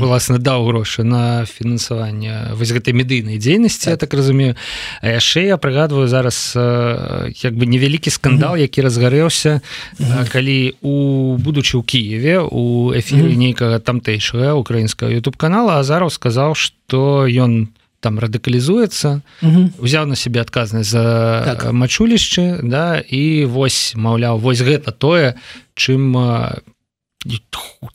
власна 0.00 0.38
даў 0.38 0.64
грошы 0.66 1.04
на 1.04 1.44
фінансаванне 1.44 2.56
вось 2.56 2.72
гэтай 2.72 2.96
медыйнай 2.96 3.36
дзейнасці 3.36 3.84
так. 3.84 3.92
я 3.92 3.96
так. 3.96 4.14
разумею. 4.14 4.56
Яшчэ 5.02 5.44
я 5.52 5.56
прыгадваю 5.60 6.08
зараз 6.08 6.56
як 6.56 7.52
бы 7.52 7.66
невялікі 7.66 8.10
скандал 8.10 8.45
скандал 8.46 8.56
які 8.56 8.82
разгарэўся 8.82 9.60
калі 10.30 10.74
у 10.82 11.36
будучы 11.38 11.78
ў 11.78 11.82
Киеве 11.82 12.38
у 12.40 12.92
эфіры 12.94 13.34
нейкага 13.34 13.78
тамтэйшага 13.80 14.54
украінскага 14.54 15.10
youtube 15.10 15.36
канала 15.36 15.78
азаров 15.78 16.12
сказаў 16.12 16.54
что 16.54 17.26
ён 17.26 17.68
там 18.00 18.18
радыкалізуецца 18.18 19.22
узяў 19.78 20.06
на 20.06 20.16
себе 20.16 20.40
адказнасць 20.40 20.90
за 20.90 21.42
так. 21.44 21.72
мачулішчы 21.72 22.62
да 22.62 23.00
і 23.00 23.44
вось 23.46 23.94
маўляў 23.96 24.38
вось 24.38 24.62
гэта 24.62 24.92
тое 24.92 25.34
чым 25.74 26.14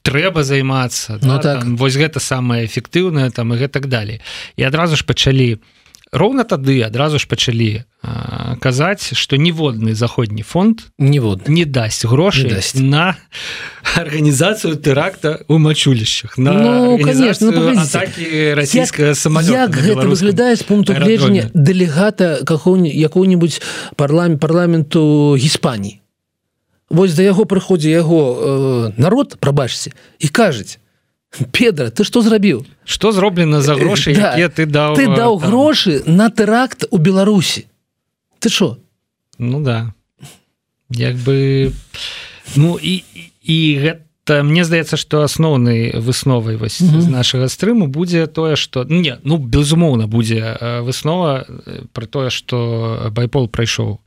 трэба 0.02 0.44
займацца 0.44 1.18
ну, 1.22 1.40
да, 1.40 1.56
так. 1.56 1.64
вось 1.64 1.96
гэта 1.96 2.20
самае 2.20 2.66
эфектыўнае 2.66 3.30
там 3.30 3.54
і 3.54 3.56
гэтак 3.56 3.88
далей 3.88 4.20
і 4.56 4.62
адразу 4.68 4.96
ж 4.96 5.06
пачалі 5.06 5.56
у 5.56 5.81
роўна 6.12 6.44
тады 6.44 6.82
адразу 6.84 7.18
ж 7.18 7.26
пачалі 7.28 7.84
казаць 8.60 9.16
что 9.16 9.36
ніводны 9.36 9.94
заходні 9.94 10.42
фонд 10.42 10.92
нівод 10.98 11.48
не 11.48 11.64
дасць 11.64 12.04
грошай 12.04 12.50
дасць. 12.50 12.74
на 12.74 13.16
арганізацыю 13.96 14.76
тэракта 14.76 15.40
у 15.48 15.58
мачулішчах 15.58 16.38
на 16.38 16.52
ну, 16.52 16.98
конечно, 16.98 17.50
ну, 17.50 17.72
расійская 17.72 19.14
самолет 19.14 19.70
гэта 19.70 20.04
выглядае 20.06 20.56
з 20.56 20.62
пункту 20.62 20.92
гледжання 20.92 21.50
дэлегата 21.54 22.44
якого-нибудь 22.44 23.62
парламент 23.96 24.40
парламенту 24.40 25.36
Гіспаніі. 25.36 26.00
Вось 26.90 27.14
да 27.14 27.22
яго 27.22 27.48
прыходзе 27.48 27.88
яго 27.88 28.20
э, 28.20 29.00
народ 29.00 29.40
прабачце 29.40 29.96
і 30.20 30.28
кажуць 30.28 30.81
Педра 31.52 31.90
ты 31.90 32.04
что 32.04 32.20
зрабіў 32.20 32.66
что 32.84 33.12
зроблена 33.12 33.62
за 33.62 33.74
грошы 33.74 34.14
да. 34.14 34.36
ты 34.48 34.66
даў 34.66 34.96
ты 34.96 35.06
даў 35.08 35.40
там... 35.40 35.48
грошы 35.48 36.02
на 36.06 36.28
тэракт 36.28 36.84
у 36.90 36.98
Беларусі 36.98 37.66
ты 38.38 38.48
що 38.48 38.76
ну 39.38 39.60
да. 39.60 39.92
Як 40.90 41.16
бы 41.16 41.72
ну 42.56 42.76
і 42.76 43.02
і 43.42 43.58
гэта 43.80 44.42
мне 44.44 44.64
здаецца 44.64 44.96
что 44.96 45.22
асноўнай 45.22 45.96
высновай 45.96 46.56
вось 46.56 46.80
mm 46.80 46.88
-hmm. 46.88 47.00
з 47.00 47.08
нашага 47.08 47.48
стрыму 47.48 47.86
будзе 47.86 48.26
тое 48.26 48.56
что 48.56 48.84
не 48.84 49.16
ну 49.24 49.38
безумоўна 49.38 50.06
будзе 50.06 50.58
выснова 50.84 51.46
про 51.92 52.06
тое 52.06 52.30
что 52.30 53.10
байпол 53.10 53.48
прайшоў 53.48 53.98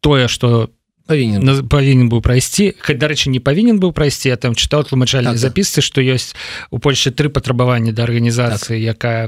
тое 0.00 0.28
что 0.28 0.66
по 0.66 0.81
павінен 1.06 1.68
павінен 1.68 2.08
быў 2.08 2.22
прайсці 2.22 2.72
хоть 2.78 2.98
дарэчы 2.98 3.30
не 3.30 3.40
павінен 3.40 3.80
быў 3.82 3.92
прайсці 3.92 4.28
я 4.28 4.36
там 4.36 4.54
чытаў 4.54 4.86
тлумачальнай 4.88 5.34
так, 5.34 5.42
запісцы 5.42 5.82
што 5.82 6.00
ёсць 6.00 6.34
у 6.70 6.78
Польше 6.78 7.10
тры 7.10 7.28
патрабаванні 7.28 7.92
да 7.92 8.04
арганізацыі 8.04 8.78
так. 8.78 8.88
якая 8.96 9.22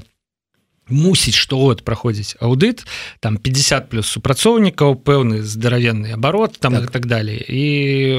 мусіць 0.89 1.35
штогод 1.35 1.83
праходзіць 1.85 2.37
аўдыт 2.41 2.85
там 3.21 3.37
50 3.37 3.89
плюс 3.89 4.07
супрацоўнікаў 4.07 5.01
пэўны 5.01 5.43
здаравенны 5.43 6.13
абарот 6.13 6.59
там 6.61 6.75
так. 6.75 6.91
так 6.91 7.07
далей 7.07 7.41
і 7.41 7.65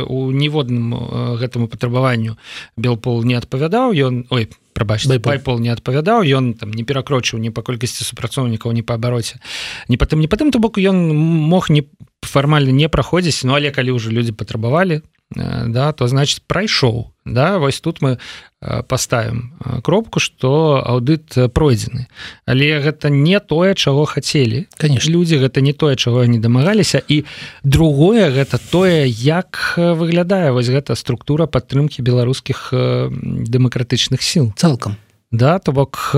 у 0.08 0.32
ніводным 0.32 0.94
гэтаму 1.38 1.68
патрабаванню 1.68 2.38
белпол 2.76 3.24
не 3.24 3.38
адпавядаў 3.38 3.94
ён 3.94 4.26
ой 4.30 4.50
прабач 4.76 5.08
байпол 5.08 5.64
не 5.64 5.72
адпавядаў 5.72 6.28
ён 6.28 6.54
там 6.60 6.76
не 6.76 6.84
перакрочыў 6.84 7.40
ні 7.40 7.50
па 7.56 7.64
колькасці 7.64 8.04
супрацоўнікаў 8.04 8.76
не 8.76 8.84
па 8.84 9.00
абароце 9.00 9.40
не 9.88 9.96
потым 9.96 10.20
не 10.20 10.28
потым 10.28 10.52
то 10.52 10.60
бок 10.60 10.76
ён 10.76 11.00
мог 11.16 11.72
не 11.72 11.88
фармальна 12.22 12.76
не 12.76 12.92
праходзіць 12.92 13.48
Ну 13.48 13.56
але 13.56 13.72
калі 13.72 13.96
ўжо 13.96 14.12
людзі 14.12 14.36
патрабавалі 14.36 15.00
да 15.36 15.92
то 15.92 16.08
значит 16.08 16.42
прайшоў 16.48 17.12
да 17.26 17.58
вось 17.58 17.82
тут 17.82 18.02
мы 18.02 18.18
э, 18.62 18.84
поставим 18.84 19.54
э, 19.60 19.82
кропку 19.82 20.20
что 20.20 20.82
аўдыт 20.86 21.52
пройдзены 21.54 22.08
але 22.46 22.80
гэта 22.80 23.10
не 23.10 23.40
тое 23.40 23.76
чаго 23.76 24.06
хацелі. 24.06 24.68
Конечно. 24.78 25.12
Люди 25.12 25.36
гэта 25.36 25.62
не 25.62 25.74
тое 25.74 25.96
чаго 25.96 26.26
не 26.26 26.40
дамагаліся. 26.40 27.02
І 27.08 27.26
другое 27.64 28.32
гэта 28.32 28.60
тое 28.72 29.08
як 29.08 29.76
выглядае 29.78 30.52
вось 30.52 30.70
гэта 30.70 30.96
структура 30.96 31.46
падтрымки 31.46 32.02
беларускіх 32.02 32.70
дэмакратычных 32.72 34.22
сил 34.22 34.54
цалкам 34.56 34.98
да 35.38 35.60
то 35.60 35.72
бок 35.72 36.12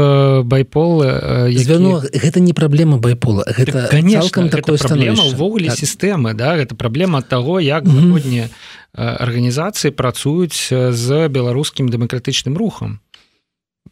байпол 0.46 1.04
звяно 1.52 2.02
які... 2.04 2.20
гэта 2.20 2.40
не 2.40 2.54
праблема 2.54 2.98
байпола 2.98 3.44
гэта 3.48 3.88
конечно 3.90 4.50
такое 4.50 4.78
праблема 4.78 5.24
ўвогуле 5.34 5.70
так. 5.70 5.80
сістэмы 5.80 6.34
да 6.34 6.56
гэта 6.58 6.76
праблема 6.76 7.22
того 7.22 7.60
як 7.60 7.88
годні 7.88 8.42
mm 8.42 8.50
-hmm. 8.50 9.24
арганізацыі 9.24 9.92
працуюць 9.92 10.74
з 10.74 11.28
беларускім 11.28 11.90
дэмакратычным 11.90 12.58
рухам 12.58 13.00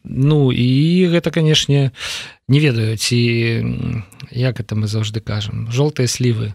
Ну 0.04 0.52
і 0.52 1.08
гэта 1.10 1.32
канешне 1.32 1.92
не 2.48 2.60
ведаю 2.60 2.98
ці 2.98 3.18
як 4.32 4.60
это 4.60 4.76
мы 4.76 4.86
заўжды 4.86 5.20
кажам 5.20 5.68
жоўтыя 5.72 6.08
слівы 6.08 6.54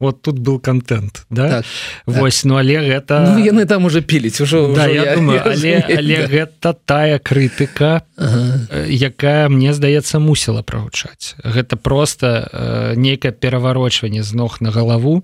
вот 0.00 0.22
тут 0.22 0.38
был 0.38 0.58
контент 0.58 1.26
да? 1.30 1.48
Так, 1.48 1.64
Вось 2.06 2.42
так. 2.42 2.44
ну 2.44 2.56
але 2.56 2.80
гэта 2.80 3.34
ну, 3.34 3.44
яны 3.44 3.66
там 3.66 3.84
уже 3.84 4.02
піліць 4.02 4.40
ужо 4.40 4.74
да, 4.74 4.86
я, 4.88 5.04
я 5.04 5.16
думаю 5.16 5.42
але, 5.44 5.84
але 5.88 6.26
гэта 6.26 6.74
тая 6.84 7.18
крытыка 7.18 8.02
ага. 8.16 8.86
якая 8.88 9.48
мне 9.48 9.72
здаецца 9.74 10.18
мусіла 10.18 10.62
прагучаць. 10.62 11.36
Гэта 11.44 11.76
просто 11.76 12.48
э, 12.52 12.94
нейкае 12.96 13.32
пераварочванне 13.32 14.22
з 14.22 14.34
ног 14.34 14.60
на 14.60 14.70
галаву 14.70 15.22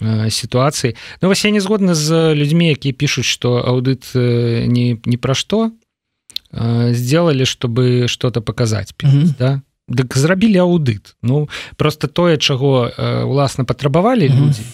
э, 0.00 0.30
сітуацыі. 0.30 0.96
Ну 1.22 1.28
вось 1.28 1.44
я 1.44 1.50
не 1.50 1.60
згодна 1.60 1.94
з 1.94 2.34
людзьмі 2.34 2.74
якія 2.74 2.92
пишутць 2.94 3.30
что 3.30 3.62
аўдыт 3.62 4.10
э, 4.14 4.66
не 4.66 4.98
не 5.04 5.16
пра 5.16 5.34
што 5.34 5.70
э, 6.52 6.92
сделали 6.94 7.44
чтобы 7.44 8.08
что-то 8.08 8.42
показать 8.42 8.94
піліць, 8.96 9.38
да 9.38 9.62
Дык 9.90 10.16
зрабілі 10.16 10.62
аўдыт 10.64 11.14
Ну 11.22 11.48
просто 11.76 12.06
тое 12.06 12.38
чаго 12.38 12.90
уласна 13.26 13.66
патрабавалі 13.66 14.30
людзі 14.30 14.64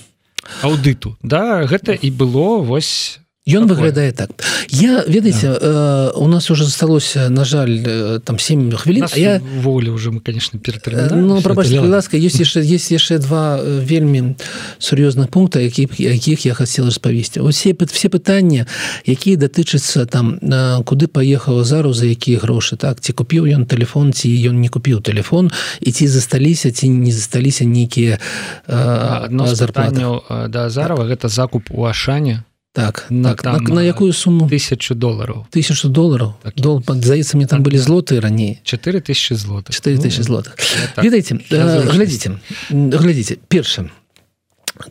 аўдыту 0.63 1.17
Да 1.23 1.65
гэта 1.67 1.97
і 1.97 2.11
было 2.13 2.61
вось 2.61 3.19
Ён 3.47 3.67
выглядае 3.67 4.11
так. 4.11 4.31
Я 4.69 5.05
ведаеце 5.07 5.55
да. 5.61 6.11
э, 6.15 6.19
у 6.19 6.27
нас 6.27 6.51
уже 6.51 6.65
засталося 6.65 7.29
на 7.29 7.45
жаль 7.45 7.79
э, 7.79 8.21
там 8.25 8.39
7 8.39 8.73
хвілін 8.73 9.07
я 9.15 9.41
волі 9.63 9.91
уже 9.91 10.11
мы 10.11 10.21
конечно 10.21 10.59
пер 10.59 10.81
э, 10.87 11.09
ну, 11.15 11.41
ласка 11.89 12.17
есть 12.17 12.41
яшчэ 12.41 12.61
есть 12.67 12.91
яшчэ 12.91 13.19
два 13.19 13.59
э, 13.63 13.81
вельмі 13.87 14.35
сур'ёзных 14.81 15.29
пункта 15.29 15.61
які 15.61 15.89
якіх 15.99 16.47
я 16.47 16.55
хацела 16.55 16.89
распавесці 16.89 17.41
усе 17.41 17.75
все 17.79 18.09
пытання 18.09 18.67
якія 19.07 19.37
датычацца 19.37 20.07
там 20.07 20.39
э, 20.43 20.83
куды 20.83 21.07
паехаў 21.07 21.63
зару 21.63 21.95
за 21.95 22.07
якія 22.07 22.39
грошы 22.39 22.77
так? 22.77 23.01
Ці 23.01 23.13
купіў 23.13 23.47
ён 23.47 23.67
телефон 23.67 24.13
ці 24.13 24.27
ён 24.27 24.59
не 24.59 24.69
купіў 24.69 25.01
телефон 25.01 25.51
і 25.81 25.93
ці 25.93 26.09
засталіся 26.09 26.73
ці 26.73 26.89
не 26.89 27.13
засталіся 27.13 27.65
нейкія 27.65 28.19
э, 28.67 29.55
зарплаты. 29.55 30.03
да 30.49 30.69
зарова 30.69 31.07
гэта 31.07 31.29
закуп 31.29 31.71
у 31.71 31.87
ашане 31.87 32.43
так 32.77 33.07
на, 33.09 33.35
так, 33.35 33.63
на, 33.63 33.75
на 33.77 33.81
якую 33.81 34.13
сумму 34.13 34.49
тысячу 34.49 34.95
долларов 34.95 35.47
тысячу 35.51 35.89
долларов 35.89 36.35
так, 36.43 36.55
Дол, 36.57 36.83
здаецца 36.87 37.37
мне 37.39 37.47
там 37.47 37.61
так, 37.61 37.73
былі 37.73 37.79
злоты 37.79 38.21
раней 38.21 38.61
4000 38.65 39.35
злотых 39.35 39.75
4000 39.75 40.19
ну, 40.19 40.25
злотых 40.25 40.57
так. 40.95 41.03
ведаеце 41.03 41.41
э, 41.51 41.89
глядзіце 41.89 42.37
глядзіце 42.71 43.39
першым 43.49 43.91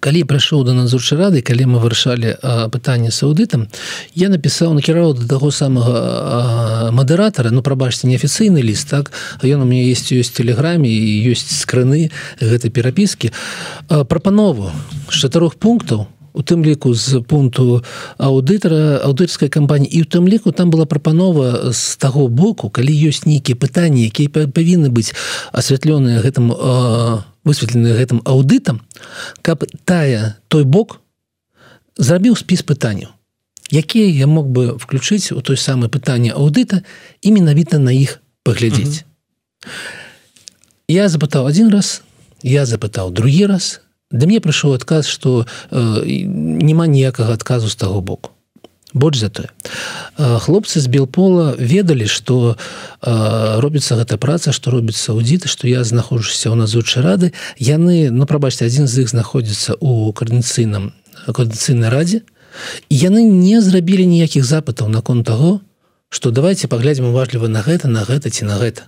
калі 0.02 0.24
прыйшоў 0.26 0.64
да 0.66 0.74
надзорчы 0.74 1.14
рады 1.14 1.46
калі 1.46 1.70
мы 1.70 1.78
вырашалі 1.78 2.34
пытанне 2.74 3.14
с 3.14 3.22
аўдытам 3.22 3.70
я 4.18 4.34
напісаў 4.34 4.74
накіраў 4.74 5.14
да 5.14 5.30
таго 5.30 5.54
самага 5.54 6.90
мадэратара 6.90 7.54
ну 7.54 7.62
прабачце 7.62 8.10
неафіцыйны 8.10 8.66
ліст 8.66 8.90
так? 8.90 9.14
Ён 9.46 9.62
у 9.62 9.66
меня 9.70 9.86
есть 9.86 10.10
ёсць 10.10 10.34
телеграме 10.34 10.90
і 10.90 11.30
ёсць 11.30 11.54
скрыны 11.54 12.10
гэтай 12.42 12.74
перапіскі 12.74 13.30
прапанову 14.10 14.74
з 15.14 15.22
чатырох 15.22 15.54
пунктаў 15.62 16.10
у 16.36 16.44
тым 16.44 16.64
ліку 16.64 16.94
з 16.94 17.24
пункту 17.24 17.82
аўдытара 18.20 19.00
аўдытарскай 19.08 19.50
кампаніі 19.50 19.88
і 19.88 20.04
у 20.04 20.06
тым 20.06 20.28
ліку 20.28 20.52
там 20.52 20.70
была 20.70 20.86
прапанова 20.86 21.72
з 21.72 21.96
таго 21.96 22.28
боку 22.28 22.70
калі 22.70 22.92
ёсць 22.92 23.24
нейкія 23.26 23.56
пытанні 23.56 24.06
якія 24.12 24.30
павінны 24.30 24.92
быць 24.92 25.16
асвятлёныя 25.56 26.20
гэтым 26.20 26.52
высветлены 27.48 27.96
гэтым 27.96 28.20
аўдытам 28.28 28.84
каб 29.42 29.64
тая 29.88 30.38
той 30.52 30.68
бок 30.68 31.00
зрабіў 31.96 32.36
спіс 32.36 32.62
пытанняў 32.62 33.16
якія 33.72 34.12
я 34.12 34.28
мог 34.28 34.52
бы 34.52 34.76
включыць 34.76 35.32
у 35.32 35.42
той 35.42 35.58
самае 35.58 35.88
пытанне 35.88 36.36
аўдыта 36.36 36.84
і 37.24 37.32
менавіта 37.32 37.80
на 37.80 37.96
іх 37.96 38.20
паглядзець 38.44 39.02
mm 39.02 39.08
-hmm. 39.08 40.04
я 40.88 41.10
запытаў 41.10 41.46
один 41.46 41.70
раз 41.70 42.02
я 42.44 42.66
запытаў 42.66 43.12
другі 43.12 43.46
раз 43.46 43.82
да 44.12 44.26
мне 44.26 44.40
прыйшоў 44.40 44.76
адказ 44.76 45.08
что 45.08 45.46
э, 45.72 45.78
няма 46.26 46.88
ніякага 46.88 47.34
адказу 47.34 47.70
з 47.70 47.76
таго 47.76 48.02
боку. 48.02 48.32
Больш 48.96 49.20
за 49.20 49.30
тое. 49.30 49.50
Хлопцы 50.16 50.80
з 50.80 50.88
белпола 50.88 51.52
ведалі 51.60 52.08
что 52.08 52.56
робіцца 53.02 54.00
гэта 54.00 54.16
праца 54.16 54.56
что 54.56 54.72
робіцца 54.72 55.12
аўдзіты 55.12 55.52
что 55.52 55.68
я 55.68 55.84
знаходжуся 55.84 56.48
ў 56.48 56.56
назучай 56.56 57.04
рады. 57.04 57.34
Яны 57.60 58.08
ну 58.10 58.24
прабачце 58.26 58.72
адзін 58.72 58.88
з 58.88 59.04
іх 59.04 59.12
знаходзіцца 59.12 59.76
у 59.84 60.16
каардынцыйным 60.16 60.96
коордынцыйнай 61.28 61.92
радзе. 61.92 62.24
Яны 62.88 63.28
не 63.28 63.60
зрабілі 63.60 64.08
ніякіх 64.08 64.48
запытаў 64.48 64.88
наконт 64.88 65.28
таго 65.28 65.60
что 66.16 66.32
давайте 66.32 66.72
паглядзім 66.72 67.12
уважліва 67.12 67.52
на 67.52 67.60
гэта 67.60 67.92
на 67.92 68.08
гэта 68.08 68.32
ці 68.32 68.48
на 68.48 68.56
гэта. 68.56 68.88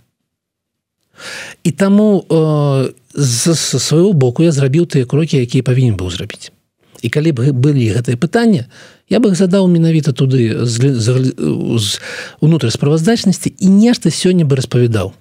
І 1.63 1.71
таму 1.71 2.23
э, 2.23 2.93
з 3.17 3.55
свайго 3.57 4.13
боку 4.13 4.45
я 4.45 4.53
зрабіў 4.53 4.85
тыя 4.85 5.09
крокі 5.09 5.41
якія 5.41 5.65
павінен 5.65 5.97
быў 5.97 6.13
зрабіць. 6.13 6.53
І 7.01 7.09
калі 7.09 7.33
б 7.33 7.49
былі 7.51 7.89
гэтыя 7.97 8.17
пытанні 8.17 8.69
я 9.09 9.17
бы 9.19 9.33
задаў 9.33 9.65
менавіта 9.67 10.13
туды 10.13 10.65
з, 10.65 10.93
з, 10.93 11.07
з 11.33 11.87
унутры 12.41 12.69
справаздачнасці 12.69 13.53
і 13.57 13.67
нешта 13.73 14.13
сёння 14.13 14.45
бы 14.45 14.55
распавядаў. 14.55 15.17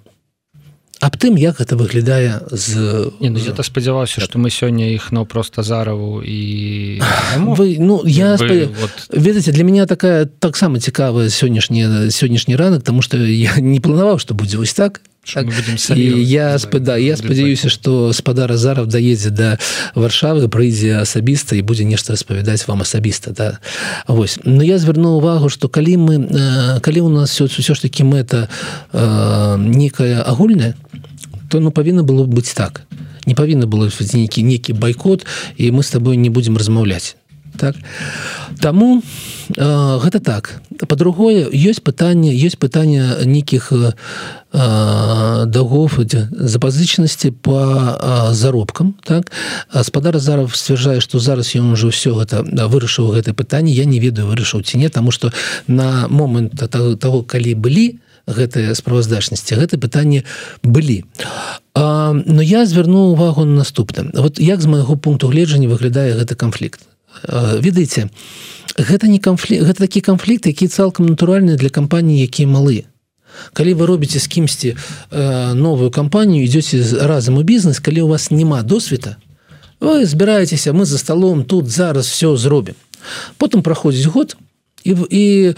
Аб 0.97 1.13
тым 1.17 1.37
як 1.37 1.61
гэта 1.61 1.77
выглядае 1.77 2.41
з 2.49 3.09
Не, 3.19 3.29
ну, 3.29 3.37
я 3.37 3.53
спадзяваўся 3.53 4.21
что 4.21 4.37
мы 4.37 4.49
сёння 4.49 4.93
іх 4.93 5.11
но 5.11 5.21
ну, 5.21 5.25
просто 5.25 5.61
зараву 5.61 6.21
і 6.21 7.01
вы 7.37 7.77
ну 7.79 8.01
я 8.05 8.37
вы, 8.37 8.69
спа... 8.69 8.81
вот... 8.81 8.91
ведаце 9.09 9.51
для 9.51 9.63
меня 9.63 9.85
такая 9.85 10.25
таксама 10.25 10.79
цікавая 10.79 11.29
сённяшні 11.29 12.09
сённяшні 12.09 12.55
ранак 12.55 12.83
тому 12.83 13.01
что 13.01 13.17
я 13.17 13.57
не 13.57 13.79
планаваў 13.79 14.17
что 14.17 14.33
будзе 14.33 14.57
вось 14.57 14.73
так 14.73 15.01
так, 15.33 15.47
я 15.97 16.57
спада 16.59 16.97
я 16.97 17.17
спадзяюся 17.17 17.69
что 17.69 18.13
спадар 18.13 18.53
заров 18.55 18.87
даедзе 18.87 19.29
до 19.29 19.59
варшавы 19.95 20.47
прыйдзе 20.47 21.03
асабіста 21.03 21.55
і 21.55 21.61
будзе 21.61 21.83
нешта 21.83 22.13
распавядаць 22.13 22.67
вам 22.67 22.81
асабіста 22.81 23.31
да. 23.31 23.59
Вось 24.07 24.39
но 24.43 24.63
я 24.63 24.77
звярну 24.77 25.17
увагу 25.19 25.49
что 25.49 25.67
калі 25.67 25.97
мы 25.97 26.79
калі 26.79 27.01
у 27.01 27.09
нас 27.09 27.31
все 27.35 27.73
ж 27.75 27.79
таки 27.81 28.03
мэта 28.03 28.47
некая 28.93 30.23
агульная 30.23 30.75
то 31.49 31.59
ну 31.59 31.71
павінна 31.71 32.03
было 32.03 32.25
быць 32.25 32.53
так. 32.53 32.83
Не 33.25 33.35
павінна 33.35 33.67
было 33.67 33.91
нейкі 33.91 34.43
некі 34.43 34.73
байкот 34.73 35.25
і 35.57 35.71
мы 35.71 35.83
с 35.83 35.91
тобой 35.91 36.15
не 36.15 36.29
будем 36.29 36.55
размаўляць 36.55 37.16
так. 37.57 37.75
Таму 38.61 39.01
э, 39.55 39.99
гэта 39.99 40.19
так. 40.19 40.61
По-другое 40.87 41.49
ёсць 41.49 41.81
пытанне 41.81 42.31
ёсць 42.33 42.57
пытанне 42.57 43.25
нейкіх 43.25 43.73
э, 43.73 43.93
дагов 45.45 45.99
запазычнасці 46.31 47.31
по 47.41 47.59
э, 47.59 48.33
заробкам 48.33 48.95
так. 49.03 49.31
Спадар 49.83 50.19
зараз 50.19 50.55
сцвярджае 50.55 51.01
што 51.01 51.19
зараз 51.19 51.55
ён 51.55 51.73
уже 51.73 51.89
ўсё 51.89 52.15
гэта 52.15 52.45
вырашыў 52.45 53.11
гэта 53.11 53.33
пытанне. 53.33 53.73
Я 53.73 53.85
не 53.85 53.99
ведаю 53.99 54.27
вырашыў 54.27 54.63
ці 54.63 54.77
не 54.77 54.89
таму 54.89 55.11
што 55.11 55.33
на 55.67 56.07
момант 56.07 56.55
того 56.55 57.23
калі 57.23 57.53
былі 57.55 57.99
гэтыя 58.27 58.75
справаздачнасці 58.75 59.55
гэта 59.55 59.79
пытанне 59.79 60.23
былі. 60.63 61.07
А, 61.73 62.13
но 62.13 62.41
я 62.41 62.65
звярну 62.65 63.15
увагу 63.15 63.45
на 63.45 63.63
наступным. 63.63 64.11
Вот 64.13 64.39
як 64.39 64.61
з 64.61 64.67
майго 64.67 64.97
пункту 64.97 65.27
гледжання 65.27 65.67
выглядае 65.67 66.13
гэты 66.13 66.35
канфлікт 66.35 66.83
ведаеце 67.25 68.09
гэта 68.77 69.07
не 69.07 69.19
канфлікт 69.19 69.63
гэта 69.63 69.79
такі 69.87 70.01
канфлікт 70.01 70.45
які 70.45 70.67
цалкам 70.67 71.05
натуральны 71.05 71.55
для 71.55 71.69
кампаніі 71.69 72.21
якія 72.23 72.47
малыя 72.47 72.85
калі 73.53 73.73
вы 73.73 73.85
робіце 73.85 74.19
з 74.19 74.27
кімсьці 74.27 74.75
новую 75.53 75.91
кампанію 75.91 76.45
ідёце 76.45 76.81
разам 77.05 77.37
у 77.37 77.43
бізнес 77.43 77.79
калі 77.79 78.01
у 78.01 78.07
вас 78.07 78.31
няма 78.31 78.63
досвіта 78.63 79.17
вы 79.79 80.05
збіраецеся 80.05 80.73
мы 80.73 80.85
за 80.85 80.97
столом 80.97 81.43
тут 81.45 81.69
зараз 81.69 82.07
все 82.07 82.37
зробім. 82.37 82.75
Потым 83.37 83.61
праходзіць 83.61 84.05
год 84.05 84.37
і 84.83 84.95
і 85.09 85.53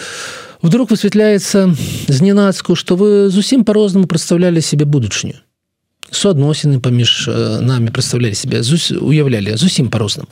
вдруг 0.61 0.91
высвятляецца 0.91 1.75
зненацку 2.07 2.75
что 2.75 2.95
вы 2.95 3.29
зусім 3.29 3.63
по-рознаму 3.63 4.07
прадстаўлялі 4.07 4.61
себе 4.61 4.85
будучыню 4.85 5.39
суадносіны 6.11 6.79
паміж 6.79 7.29
намі 7.61 7.91
прадстаўлялі 7.91 8.35
себе 8.35 8.61
уяўлялі 8.61 9.57
зусім 9.57 9.89
по-рознаму 9.89 10.29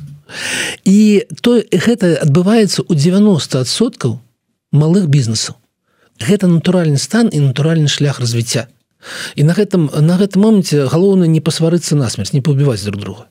і 0.83 1.23
то 1.41 1.61
гэта 1.71 2.17
адбываецца 2.23 2.83
ў 2.83 2.93
90соткаў 2.95 4.19
малых 4.71 5.07
бізнесаў 5.07 5.55
гэта 6.19 6.47
натуральны 6.47 6.97
стан 6.97 7.29
і 7.31 7.51
натуральны 7.51 7.87
шлях 7.87 8.19
развіцця 8.19 8.67
і 9.35 9.43
на 9.43 9.53
гэтым 9.53 9.89
на 9.93 10.17
гэтым 10.17 10.41
моманце 10.41 10.87
галоўна 10.89 11.29
не 11.29 11.41
пасварыцца 11.41 11.95
насмерць 11.95 12.33
не 12.33 12.41
пабіваць 12.41 12.83
друг 12.83 13.01
друга. 13.01 13.23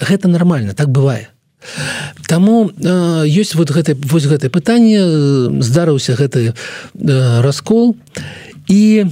Гэта 0.00 0.28
нормально 0.28 0.74
так 0.74 0.88
бывае 0.88 1.28
Таму 2.26 2.70
э, 2.74 3.24
ёсць 3.26 3.54
вот 3.54 3.70
гэта 3.70 3.94
вось 3.94 4.26
гэтае 4.26 4.50
пытанне 4.50 4.98
здарыўся 5.62 6.18
гэты 6.18 6.50
э, 6.50 6.54
раскол. 7.40 7.94
І 8.66 9.06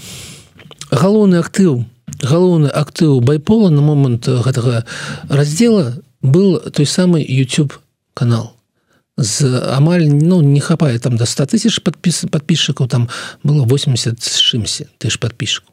галоўны 0.90 1.38
актыў 1.38 1.84
галоўны 2.22 2.68
актыў 2.68 3.20
байпола 3.20 3.70
на 3.70 3.82
момант 3.82 4.28
гэтага 4.28 4.84
раздзела 5.28 6.02
был 6.22 6.60
той 6.60 6.86
самый 6.86 7.24
youtube 7.24 7.72
канал. 8.14 8.56
З 9.16 9.60
амаль 9.76 10.08
ну 10.08 10.40
не 10.40 10.60
хапае 10.60 10.98
там 10.98 11.16
до 11.16 11.26
100 11.26 11.46
тысяч 11.46 11.82
подпіс 11.82 12.24
подписчикаў 12.30 12.88
там 12.88 13.08
было 13.42 13.64
80 13.64 14.20
чымся 14.20 14.86
ты 14.98 15.10
ж 15.10 15.18
подписчику 15.18 15.72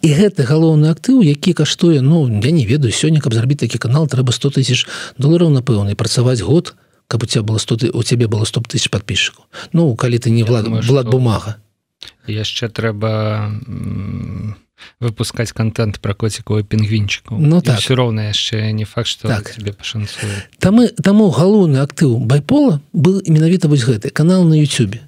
і 0.00 0.08
гэты 0.14 0.46
галоўны 0.46 0.88
актыў 0.88 1.20
які 1.22 1.52
каштуе 1.52 2.00
Ну 2.00 2.28
я 2.28 2.50
не 2.50 2.64
ведаю 2.64 2.92
сёння 2.92 3.20
каб 3.20 3.34
зрабіць 3.34 3.60
такі 3.60 3.78
канал 3.78 4.06
трэба 4.06 4.32
100 4.32 4.50
тысяч 4.60 4.86
долларов 5.18 5.50
напэўна 5.50 5.94
працаваць 5.94 6.40
год 6.40 6.74
каб 7.08 7.22
у 7.22 7.26
тебя 7.26 7.42
было 7.42 7.58
100 7.58 7.92
у 7.92 8.02
тебе 8.02 8.28
было 8.28 8.44
100 8.44 8.60
тысяч 8.60 8.88
подписчику 8.88 9.44
Ну 9.72 9.94
калі 9.96 10.18
ты 10.18 10.30
не 10.30 10.44
влад 10.44 10.66
влад 10.68 11.10
бумага. 11.10 11.56
яшчэ 12.26 12.68
трэба 12.68 13.52
выпускать 15.00 15.52
контент 15.52 15.98
про 15.98 16.14
коцікова 16.14 16.62
пінгвінчыку 16.62 17.36
Ну 17.38 17.60
так. 17.60 17.80
все 17.80 17.94
роўна 17.94 18.28
яшчэ 18.28 18.72
не 18.72 18.84
факт 18.84 19.08
что 19.08 19.28
так. 19.28 19.50
тебе 19.50 19.72
пашанцуе 19.72 20.46
там 20.58 20.86
таму 21.02 21.30
галоўны 21.30 21.78
актыў 21.78 22.18
байпола 22.18 22.80
был 22.92 23.22
менавіта 23.26 23.68
вось 23.68 23.84
гэты 23.84 24.10
канал 24.10 24.44
на 24.44 24.54
Ютюбе. 24.54 25.00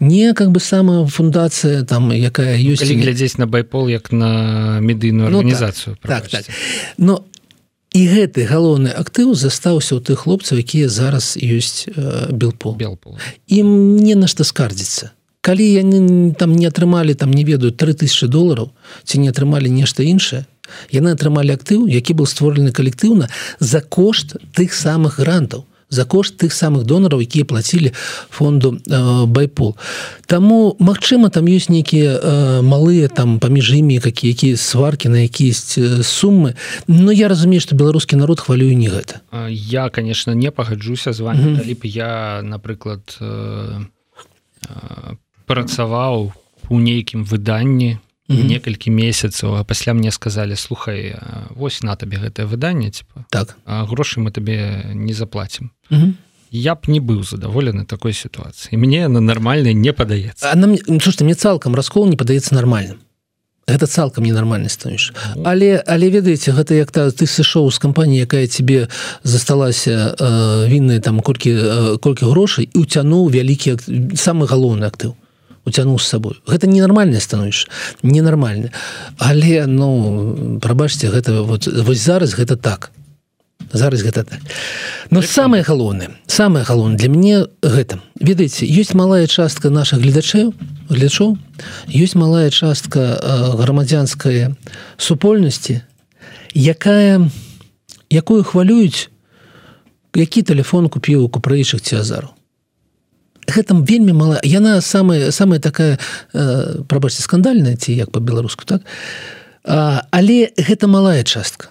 Не 0.00 0.34
как 0.34 0.50
бы 0.50 0.60
самая 0.60 1.06
фундацыя 1.06 1.82
там 1.84 2.12
якая 2.12 2.58
ёсць. 2.58 2.84
Глядзець 2.84 3.38
на 3.38 3.46
байпол 3.46 3.88
як 3.88 4.12
на 4.12 4.78
медыйную 4.80 5.28
арганізацыю 5.28 5.96
ну, 6.02 6.08
так, 6.08 6.28
так, 6.28 6.44
так. 6.44 6.54
но 6.98 7.24
і 7.96 8.02
гэты 8.04 8.44
галоўны 8.44 8.92
актыў 8.92 9.32
застаўся 9.32 9.96
ў 9.96 10.04
тых 10.04 10.28
хлопцаў 10.28 10.60
якія 10.60 10.92
зараз 10.92 11.40
ёсць 11.40 11.88
э, 11.88 12.28
белпол. 12.28 12.76
Белпол. 12.76 13.16
Ім 13.48 13.96
не 13.96 14.12
на 14.14 14.28
што 14.28 14.44
скардзіцца 14.44 15.15
калі 15.46 15.62
яны 15.62 16.34
там 16.34 16.56
не 16.58 16.66
атрымалі 16.66 17.14
там 17.14 17.30
не 17.30 17.44
ведаю 17.46 17.70
3000 17.70 18.26
долларов 18.26 18.74
ці 19.04 19.22
не 19.22 19.30
атрымалі 19.30 19.70
нешта 19.70 20.02
іншае 20.02 20.42
яны 20.90 21.14
атрымалі 21.14 21.54
актыў 21.54 21.86
які 21.86 22.18
был 22.18 22.26
створаны 22.26 22.74
калектыўна 22.74 23.30
за 23.60 23.80
кошт 23.80 24.34
тых 24.58 24.74
самых 24.74 25.22
грантаў 25.22 25.62
за 25.88 26.04
кошт 26.04 26.34
тых 26.42 26.50
самых 26.50 26.82
донараў 26.82 27.22
якія 27.22 27.46
плацілі 27.46 27.92
фонду 28.30 28.74
э, 28.74 29.26
байпол. 29.26 29.76
Таму 30.26 30.74
Мачыма 30.82 31.30
там 31.30 31.46
ёсць 31.46 31.70
нейкія 31.70 32.18
э, 32.18 32.62
малыя 32.62 33.06
там 33.06 33.38
паміж 33.38 33.70
імі 33.70 34.02
какие 34.02 34.34
якія 34.34 34.56
сваркі 34.56 35.14
на 35.14 35.22
якісь 35.22 35.78
э, 35.78 36.02
суммы 36.02 36.58
но 36.90 37.12
я 37.12 37.28
разумею 37.28 37.60
что 37.60 37.78
беларускі 37.78 38.16
народ 38.16 38.40
хвалюю 38.40 38.76
не 38.76 38.90
гэта. 38.90 39.22
Я 39.48 39.88
конечно 39.90 40.34
не 40.34 40.50
пагаджуся 40.50 41.12
з 41.12 41.20
вами 41.20 41.40
mm 41.40 41.56
-hmm. 41.62 41.86
я 41.86 42.42
напрыклад 42.42 43.18
э, 43.20 43.86
э, 44.66 45.16
працаваў 45.46 46.32
у 46.68 46.80
нейкім 46.80 47.24
выданні 47.24 47.98
mm 48.28 48.36
-hmm. 48.36 48.44
некалькі 48.44 48.90
месяцаў 48.90 49.54
а 49.54 49.64
пасля 49.64 49.94
мне 49.94 50.10
сказали 50.10 50.56
слухай 50.56 51.14
вось 51.50 51.82
на 51.82 51.96
табе 51.96 52.16
гэтае 52.16 52.46
выданне 52.46 52.90
типа 52.90 53.24
так. 53.30 53.56
грошы 53.66 54.20
мы 54.20 54.30
табе 54.30 54.84
не 54.94 55.14
заплатім 55.14 55.70
mm 55.90 55.98
-hmm. 55.98 56.12
я 56.50 56.74
б 56.74 56.78
не 56.88 57.00
быў 57.00 57.22
задаволены 57.22 57.84
такой 57.84 58.12
сітуацыі 58.12 58.76
мне 58.78 59.08
на 59.08 59.20
нармальна 59.20 59.72
не 59.72 59.92
падаецца. 59.92 60.54
Нам 60.54 60.76
слушай, 61.00 61.24
мне 61.24 61.34
цалкам 61.34 61.74
раскол 61.74 62.08
не 62.08 62.16
падаецца 62.16 62.54
нармальным. 62.54 62.96
Гэта 63.66 63.86
цалкам 63.86 64.24
ненармальны 64.24 64.68
станеш 64.68 65.12
ну. 65.34 65.42
але 65.44 65.82
але 65.86 66.10
ведаеце 66.10 66.52
гэта 66.52 66.74
як 66.74 66.90
та 66.90 67.10
ты 67.10 67.26
сышоў 67.26 67.70
з 67.70 67.78
кампаніі 67.78 68.22
якая 68.22 68.46
тебе 68.46 68.88
засталася 69.22 70.14
э, 70.14 70.68
вінная 70.70 71.00
там 71.00 71.20
колькі 71.20 71.50
э, 71.50 71.98
колькі 71.98 72.30
грошай 72.30 72.70
і 72.74 72.78
уцянуў 72.78 73.26
вялікі 73.26 73.74
самы 74.14 74.46
галоўны 74.46 74.86
актыў 74.86 75.18
уцянуў 75.66 75.98
з 75.98 76.06
сабой 76.06 76.38
гэта 76.46 76.70
ненармальна 76.70 77.20
становіш 77.20 77.66
ненармальна 78.02 78.70
але 79.18 79.66
ну 79.66 80.58
прабачце 80.62 81.10
гэта 81.10 81.42
вот 81.42 81.66
вось 81.66 82.00
зараз 82.00 82.34
гэта 82.34 82.56
так. 82.56 82.90
Зараз 83.72 84.02
гэта 84.02 84.22
так. 84.24 84.38
Но 85.10 85.22
самое 85.22 85.62
галоўнае 85.62 86.10
самое 86.26 86.64
галоўнае 86.64 86.98
для 86.98 87.08
мяне 87.08 87.46
гэта. 87.62 87.98
Ведаеце 88.20 88.62
ёсць 88.62 88.94
малая 88.94 89.26
частка 89.26 89.70
наших 89.70 90.00
гледачэў 90.00 90.54
глядачоў 90.88 91.36
ёсць 91.90 92.14
малая 92.14 92.50
частка 92.50 93.18
грамадзянская 93.58 94.54
супольнасці 94.96 95.82
якая 96.54 97.26
якую 98.10 98.44
хвалююць 98.44 99.10
які 100.14 100.42
телефон 100.42 100.88
купіў 100.88 101.26
у 101.26 101.28
купрэйшых 101.28 101.82
ці 101.82 102.00
азару 102.06 102.35
гэтым 103.46 103.84
вельмі 103.84 104.12
мала 104.12 104.40
яна 104.44 104.80
самая 104.80 105.30
самая 105.30 105.60
такая 105.60 105.98
э, 106.32 106.82
прабачце 106.88 107.22
скандальная 107.22 107.76
ці 107.76 107.92
як 107.92 108.10
по-беларуску 108.10 108.64
так? 108.64 108.82
А, 109.64 110.06
але 110.10 110.52
гэта 110.56 110.86
малая 110.86 111.24
частка. 111.24 111.68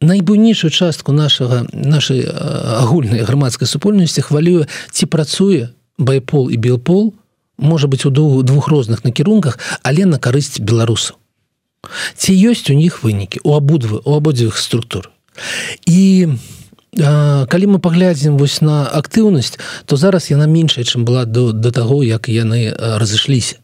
Найбуйнейшую 0.00 0.70
частку 0.70 1.12
нашага 1.12 1.66
нашай 1.72 2.24
агульнай 2.24 3.22
грамадскай 3.22 3.68
супольнасці 3.68 4.22
хвалюе 4.22 4.66
ці 4.90 5.06
працуе 5.06 5.70
байпол 5.98 6.50
і 6.50 6.56
белпол 6.56 7.14
можа 7.58 7.86
быть 7.86 8.06
у 8.06 8.10
двух, 8.10 8.42
двух 8.42 8.68
розных 8.68 9.04
накірунках 9.04 9.58
але 9.82 10.06
на 10.06 10.18
карысць 10.18 10.60
беларусаў. 10.60 11.16
Ці 12.16 12.32
ёсць 12.32 12.70
у 12.70 12.74
них 12.74 13.02
вынікі 13.02 13.40
у 13.44 13.54
абудвы 13.54 14.00
у 14.04 14.16
абодзвых 14.16 14.58
структур. 14.58 15.10
І 15.86 16.28
у 16.28 16.59
калі 16.96 17.66
мы 17.70 17.78
паглядзім 17.78 18.34
вось 18.34 18.60
на 18.60 18.90
актыўнасць 18.90 19.54
то 19.86 19.96
зараз 19.96 20.30
яна 20.30 20.50
меншая 20.50 20.82
чым 20.84 21.06
была 21.06 21.24
до 21.24 21.52
до 21.52 21.70
таго 21.70 22.02
як 22.02 22.26
яны 22.26 22.74
разышліся 22.74 23.59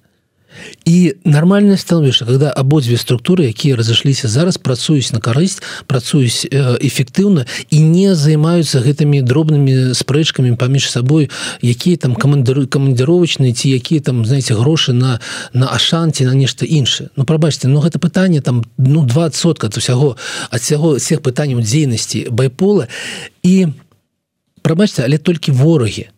і 0.85 1.15
нармальное 1.25 1.77
становішча 1.77 2.25
когда 2.25 2.51
абодзве 2.51 2.97
структуры 2.97 3.47
якія 3.47 3.77
разышліся 3.77 4.29
зараз 4.29 4.59
працуюць 4.59 5.13
на 5.13 5.21
карысць 5.21 5.63
працуюць 5.87 6.47
эфектыўна 6.81 7.47
і 7.71 7.79
не 7.81 8.15
займаюцца 8.15 8.81
гэтымі 8.81 9.23
дробнымі 9.23 9.95
спрэчкамі 9.95 10.57
паміж 10.57 10.91
сабой 10.91 11.31
якія 11.63 11.97
там 11.97 12.15
камандыры 12.15 12.67
камандзіровачныя 12.67 13.53
ці 13.53 13.71
якія 13.71 14.01
там 14.01 14.25
знаете 14.25 14.55
грошы 14.55 14.93
на 14.93 15.21
на 15.53 15.69
ашанці 15.69 16.25
на 16.25 16.35
нешта 16.35 16.67
іншае. 16.67 17.09
Ну 17.17 17.25
прабачце 17.25 17.69
Ну 17.69 17.81
гэта 17.81 17.99
пытанне 17.99 18.41
там 18.41 18.65
ну 18.79 19.05
20сот 19.05 19.65
ад 19.65 19.77
усяго 19.77 20.17
ад 20.51 20.63
сяго 20.63 20.97
всех 20.97 21.23
пытанняў 21.23 21.61
дзейнасці 21.61 22.29
байпола. 22.31 22.89
І 23.43 23.69
прабачце 24.63 25.05
але 25.05 25.19
толькі 25.19 25.53
ворагі 25.53 26.09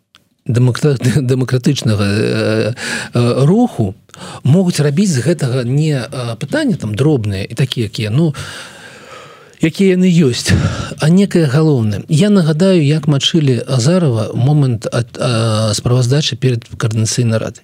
дэмакратычнага 1.28 2.05
э, 2.05 2.74
э, 3.14 3.44
руху 3.44 3.94
могуць 4.42 4.80
рабіць 4.80 5.12
з 5.12 5.22
гэтага 5.22 5.64
не 5.64 5.94
э, 5.94 6.36
пытанне 6.36 6.76
там 6.76 6.94
дробныя 6.94 7.44
і 7.44 7.55
такія 7.55 7.86
якія 7.86 8.11
ну 8.11 8.34
якія 9.61 9.99
яны 9.99 10.07
ёсць. 10.07 10.55
А 11.03 11.11
некае 11.11 11.51
галоўнае. 11.51 12.07
Я 12.09 12.30
нагадаю 12.30 12.78
як 12.78 13.09
мачылі 13.11 13.59
азарова 13.66 14.30
момант 14.34 14.86
ад 14.86 15.18
справаздачы 15.74 16.36
перед 16.36 16.64
каардынацыйнай 16.78 17.38
рады 17.38 17.62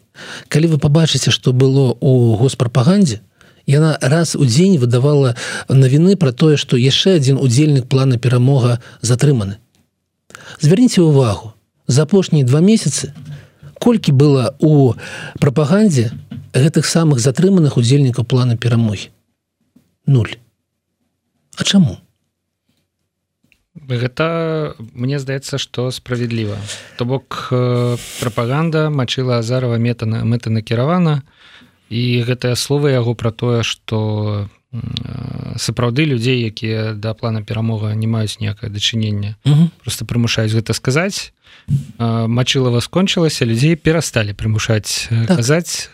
калі 0.48 0.74
вы 0.74 0.78
пабачыце 0.78 1.30
што 1.30 1.52
было 1.52 1.96
у 2.00 2.36
госпрапагандзе 2.36 3.20
яна 3.66 3.96
раз 4.00 4.36
у 4.36 4.44
дзень 4.44 4.78
выдавала 4.78 5.34
навіны 5.68 6.16
пра 6.16 6.32
тое 6.32 6.56
што 6.60 6.76
яшчэ 6.76 7.16
адзін 7.18 7.40
удзельнік 7.40 7.88
плана 7.88 8.18
перамога 8.18 8.78
затрыманы 9.00 9.58
звярніце 10.60 11.02
увагу 11.02 11.53
за 11.86 12.02
апошнія 12.02 12.46
два 12.46 12.60
месяцы 12.60 13.12
колькі 13.78 14.12
было 14.12 14.56
у 14.60 14.94
прапагандзе 15.40 16.12
гэтых 16.54 16.86
самых 16.86 17.20
затрыманых 17.20 17.76
удзельнікаў 17.76 18.24
плана 18.24 18.56
перамогі? 18.56 19.10
Нуль. 20.06 20.38
А 21.58 21.64
чаму? 21.64 21.98
Гэта 23.74 24.74
мне 24.78 25.18
здаецца 25.18 25.58
что 25.58 25.90
справядліва. 25.90 26.56
То 26.96 27.04
бок 27.04 27.48
э, 27.50 27.96
прапаганда 28.20 28.88
мачыла 28.88 29.38
азарова 29.42 29.76
мета 29.76 30.06
на 30.06 30.24
мэта 30.24 30.50
накіравана 30.50 31.22
і 31.90 32.22
гэтыя 32.22 32.54
словы 32.54 32.94
яго 32.94 33.14
пра 33.14 33.34
тое 33.34 33.62
что 33.66 34.48
сапраўды 35.56 36.04
людзей 36.04 36.42
якія 36.42 36.94
да 36.94 37.14
плана 37.14 37.42
перамога 37.42 37.94
не 37.94 38.06
маюць 38.06 38.40
ніякае 38.40 38.70
дачынення 38.70 39.36
просто 39.82 40.04
прымушаюць 40.04 40.52
гэта 40.52 40.74
сказаць. 40.74 41.32
Мачылава 41.98 42.80
скончылася 42.80 43.46
людзей 43.46 43.76
перасталі 43.76 44.34
прымушаць 44.34 45.08
так. 45.08 45.38
казаць 45.38 45.90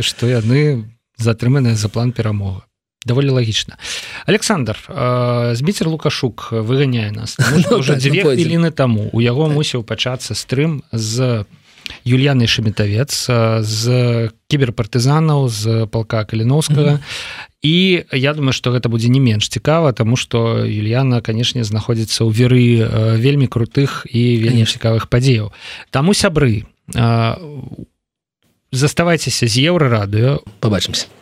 што 0.00 0.26
яны 0.26 0.88
затрыманыя 1.18 1.76
за 1.76 1.88
план 1.88 2.12
перамога 2.12 2.64
даволі 3.06 3.30
лагічна. 3.30 3.76
Александр 4.26 4.78
збіцер 5.52 5.88
лукашук 5.88 6.48
выганяе 6.52 7.10
нас 7.10 7.36
ну, 7.70 7.78
уже 7.78 7.92
так, 7.94 8.02
дзве 8.02 8.22
хвіліны 8.24 8.70
таму. 8.70 9.10
У 9.12 9.20
яго 9.20 9.48
так. 9.48 9.56
мусіў 9.56 9.82
пачацца 9.82 10.34
стрым 10.34 10.82
з 10.92 11.44
Юльяны 12.04 12.46
шамітавец 12.46 13.30
з 13.62 13.82
кіберпартызанаў 14.48 15.48
з 15.48 15.86
палка 15.86 16.24
каліновскага. 16.24 16.98
І 17.62 18.04
я 18.10 18.34
думаю 18.34 18.52
что 18.52 18.74
гэта 18.74 18.88
будзе 18.88 19.08
не 19.08 19.20
менш 19.20 19.48
цікава 19.48 19.92
тому 19.92 20.16
что 20.16 20.64
Юльяна 20.66 21.22
канешне 21.22 21.62
знаходзіцца 21.62 22.26
ў 22.26 22.30
веры 22.32 23.18
вельмі 23.20 23.46
крутых 23.46 24.06
і 24.10 24.42
вельмі 24.42 24.66
цікавых 24.66 25.06
падзеяў. 25.06 25.52
Таму 25.90 26.14
сябры 26.14 26.66
заставайцеся 28.72 29.46
з 29.46 29.54
еўра 29.68 29.92
радыё 29.92 30.40
побачымся 30.58 31.12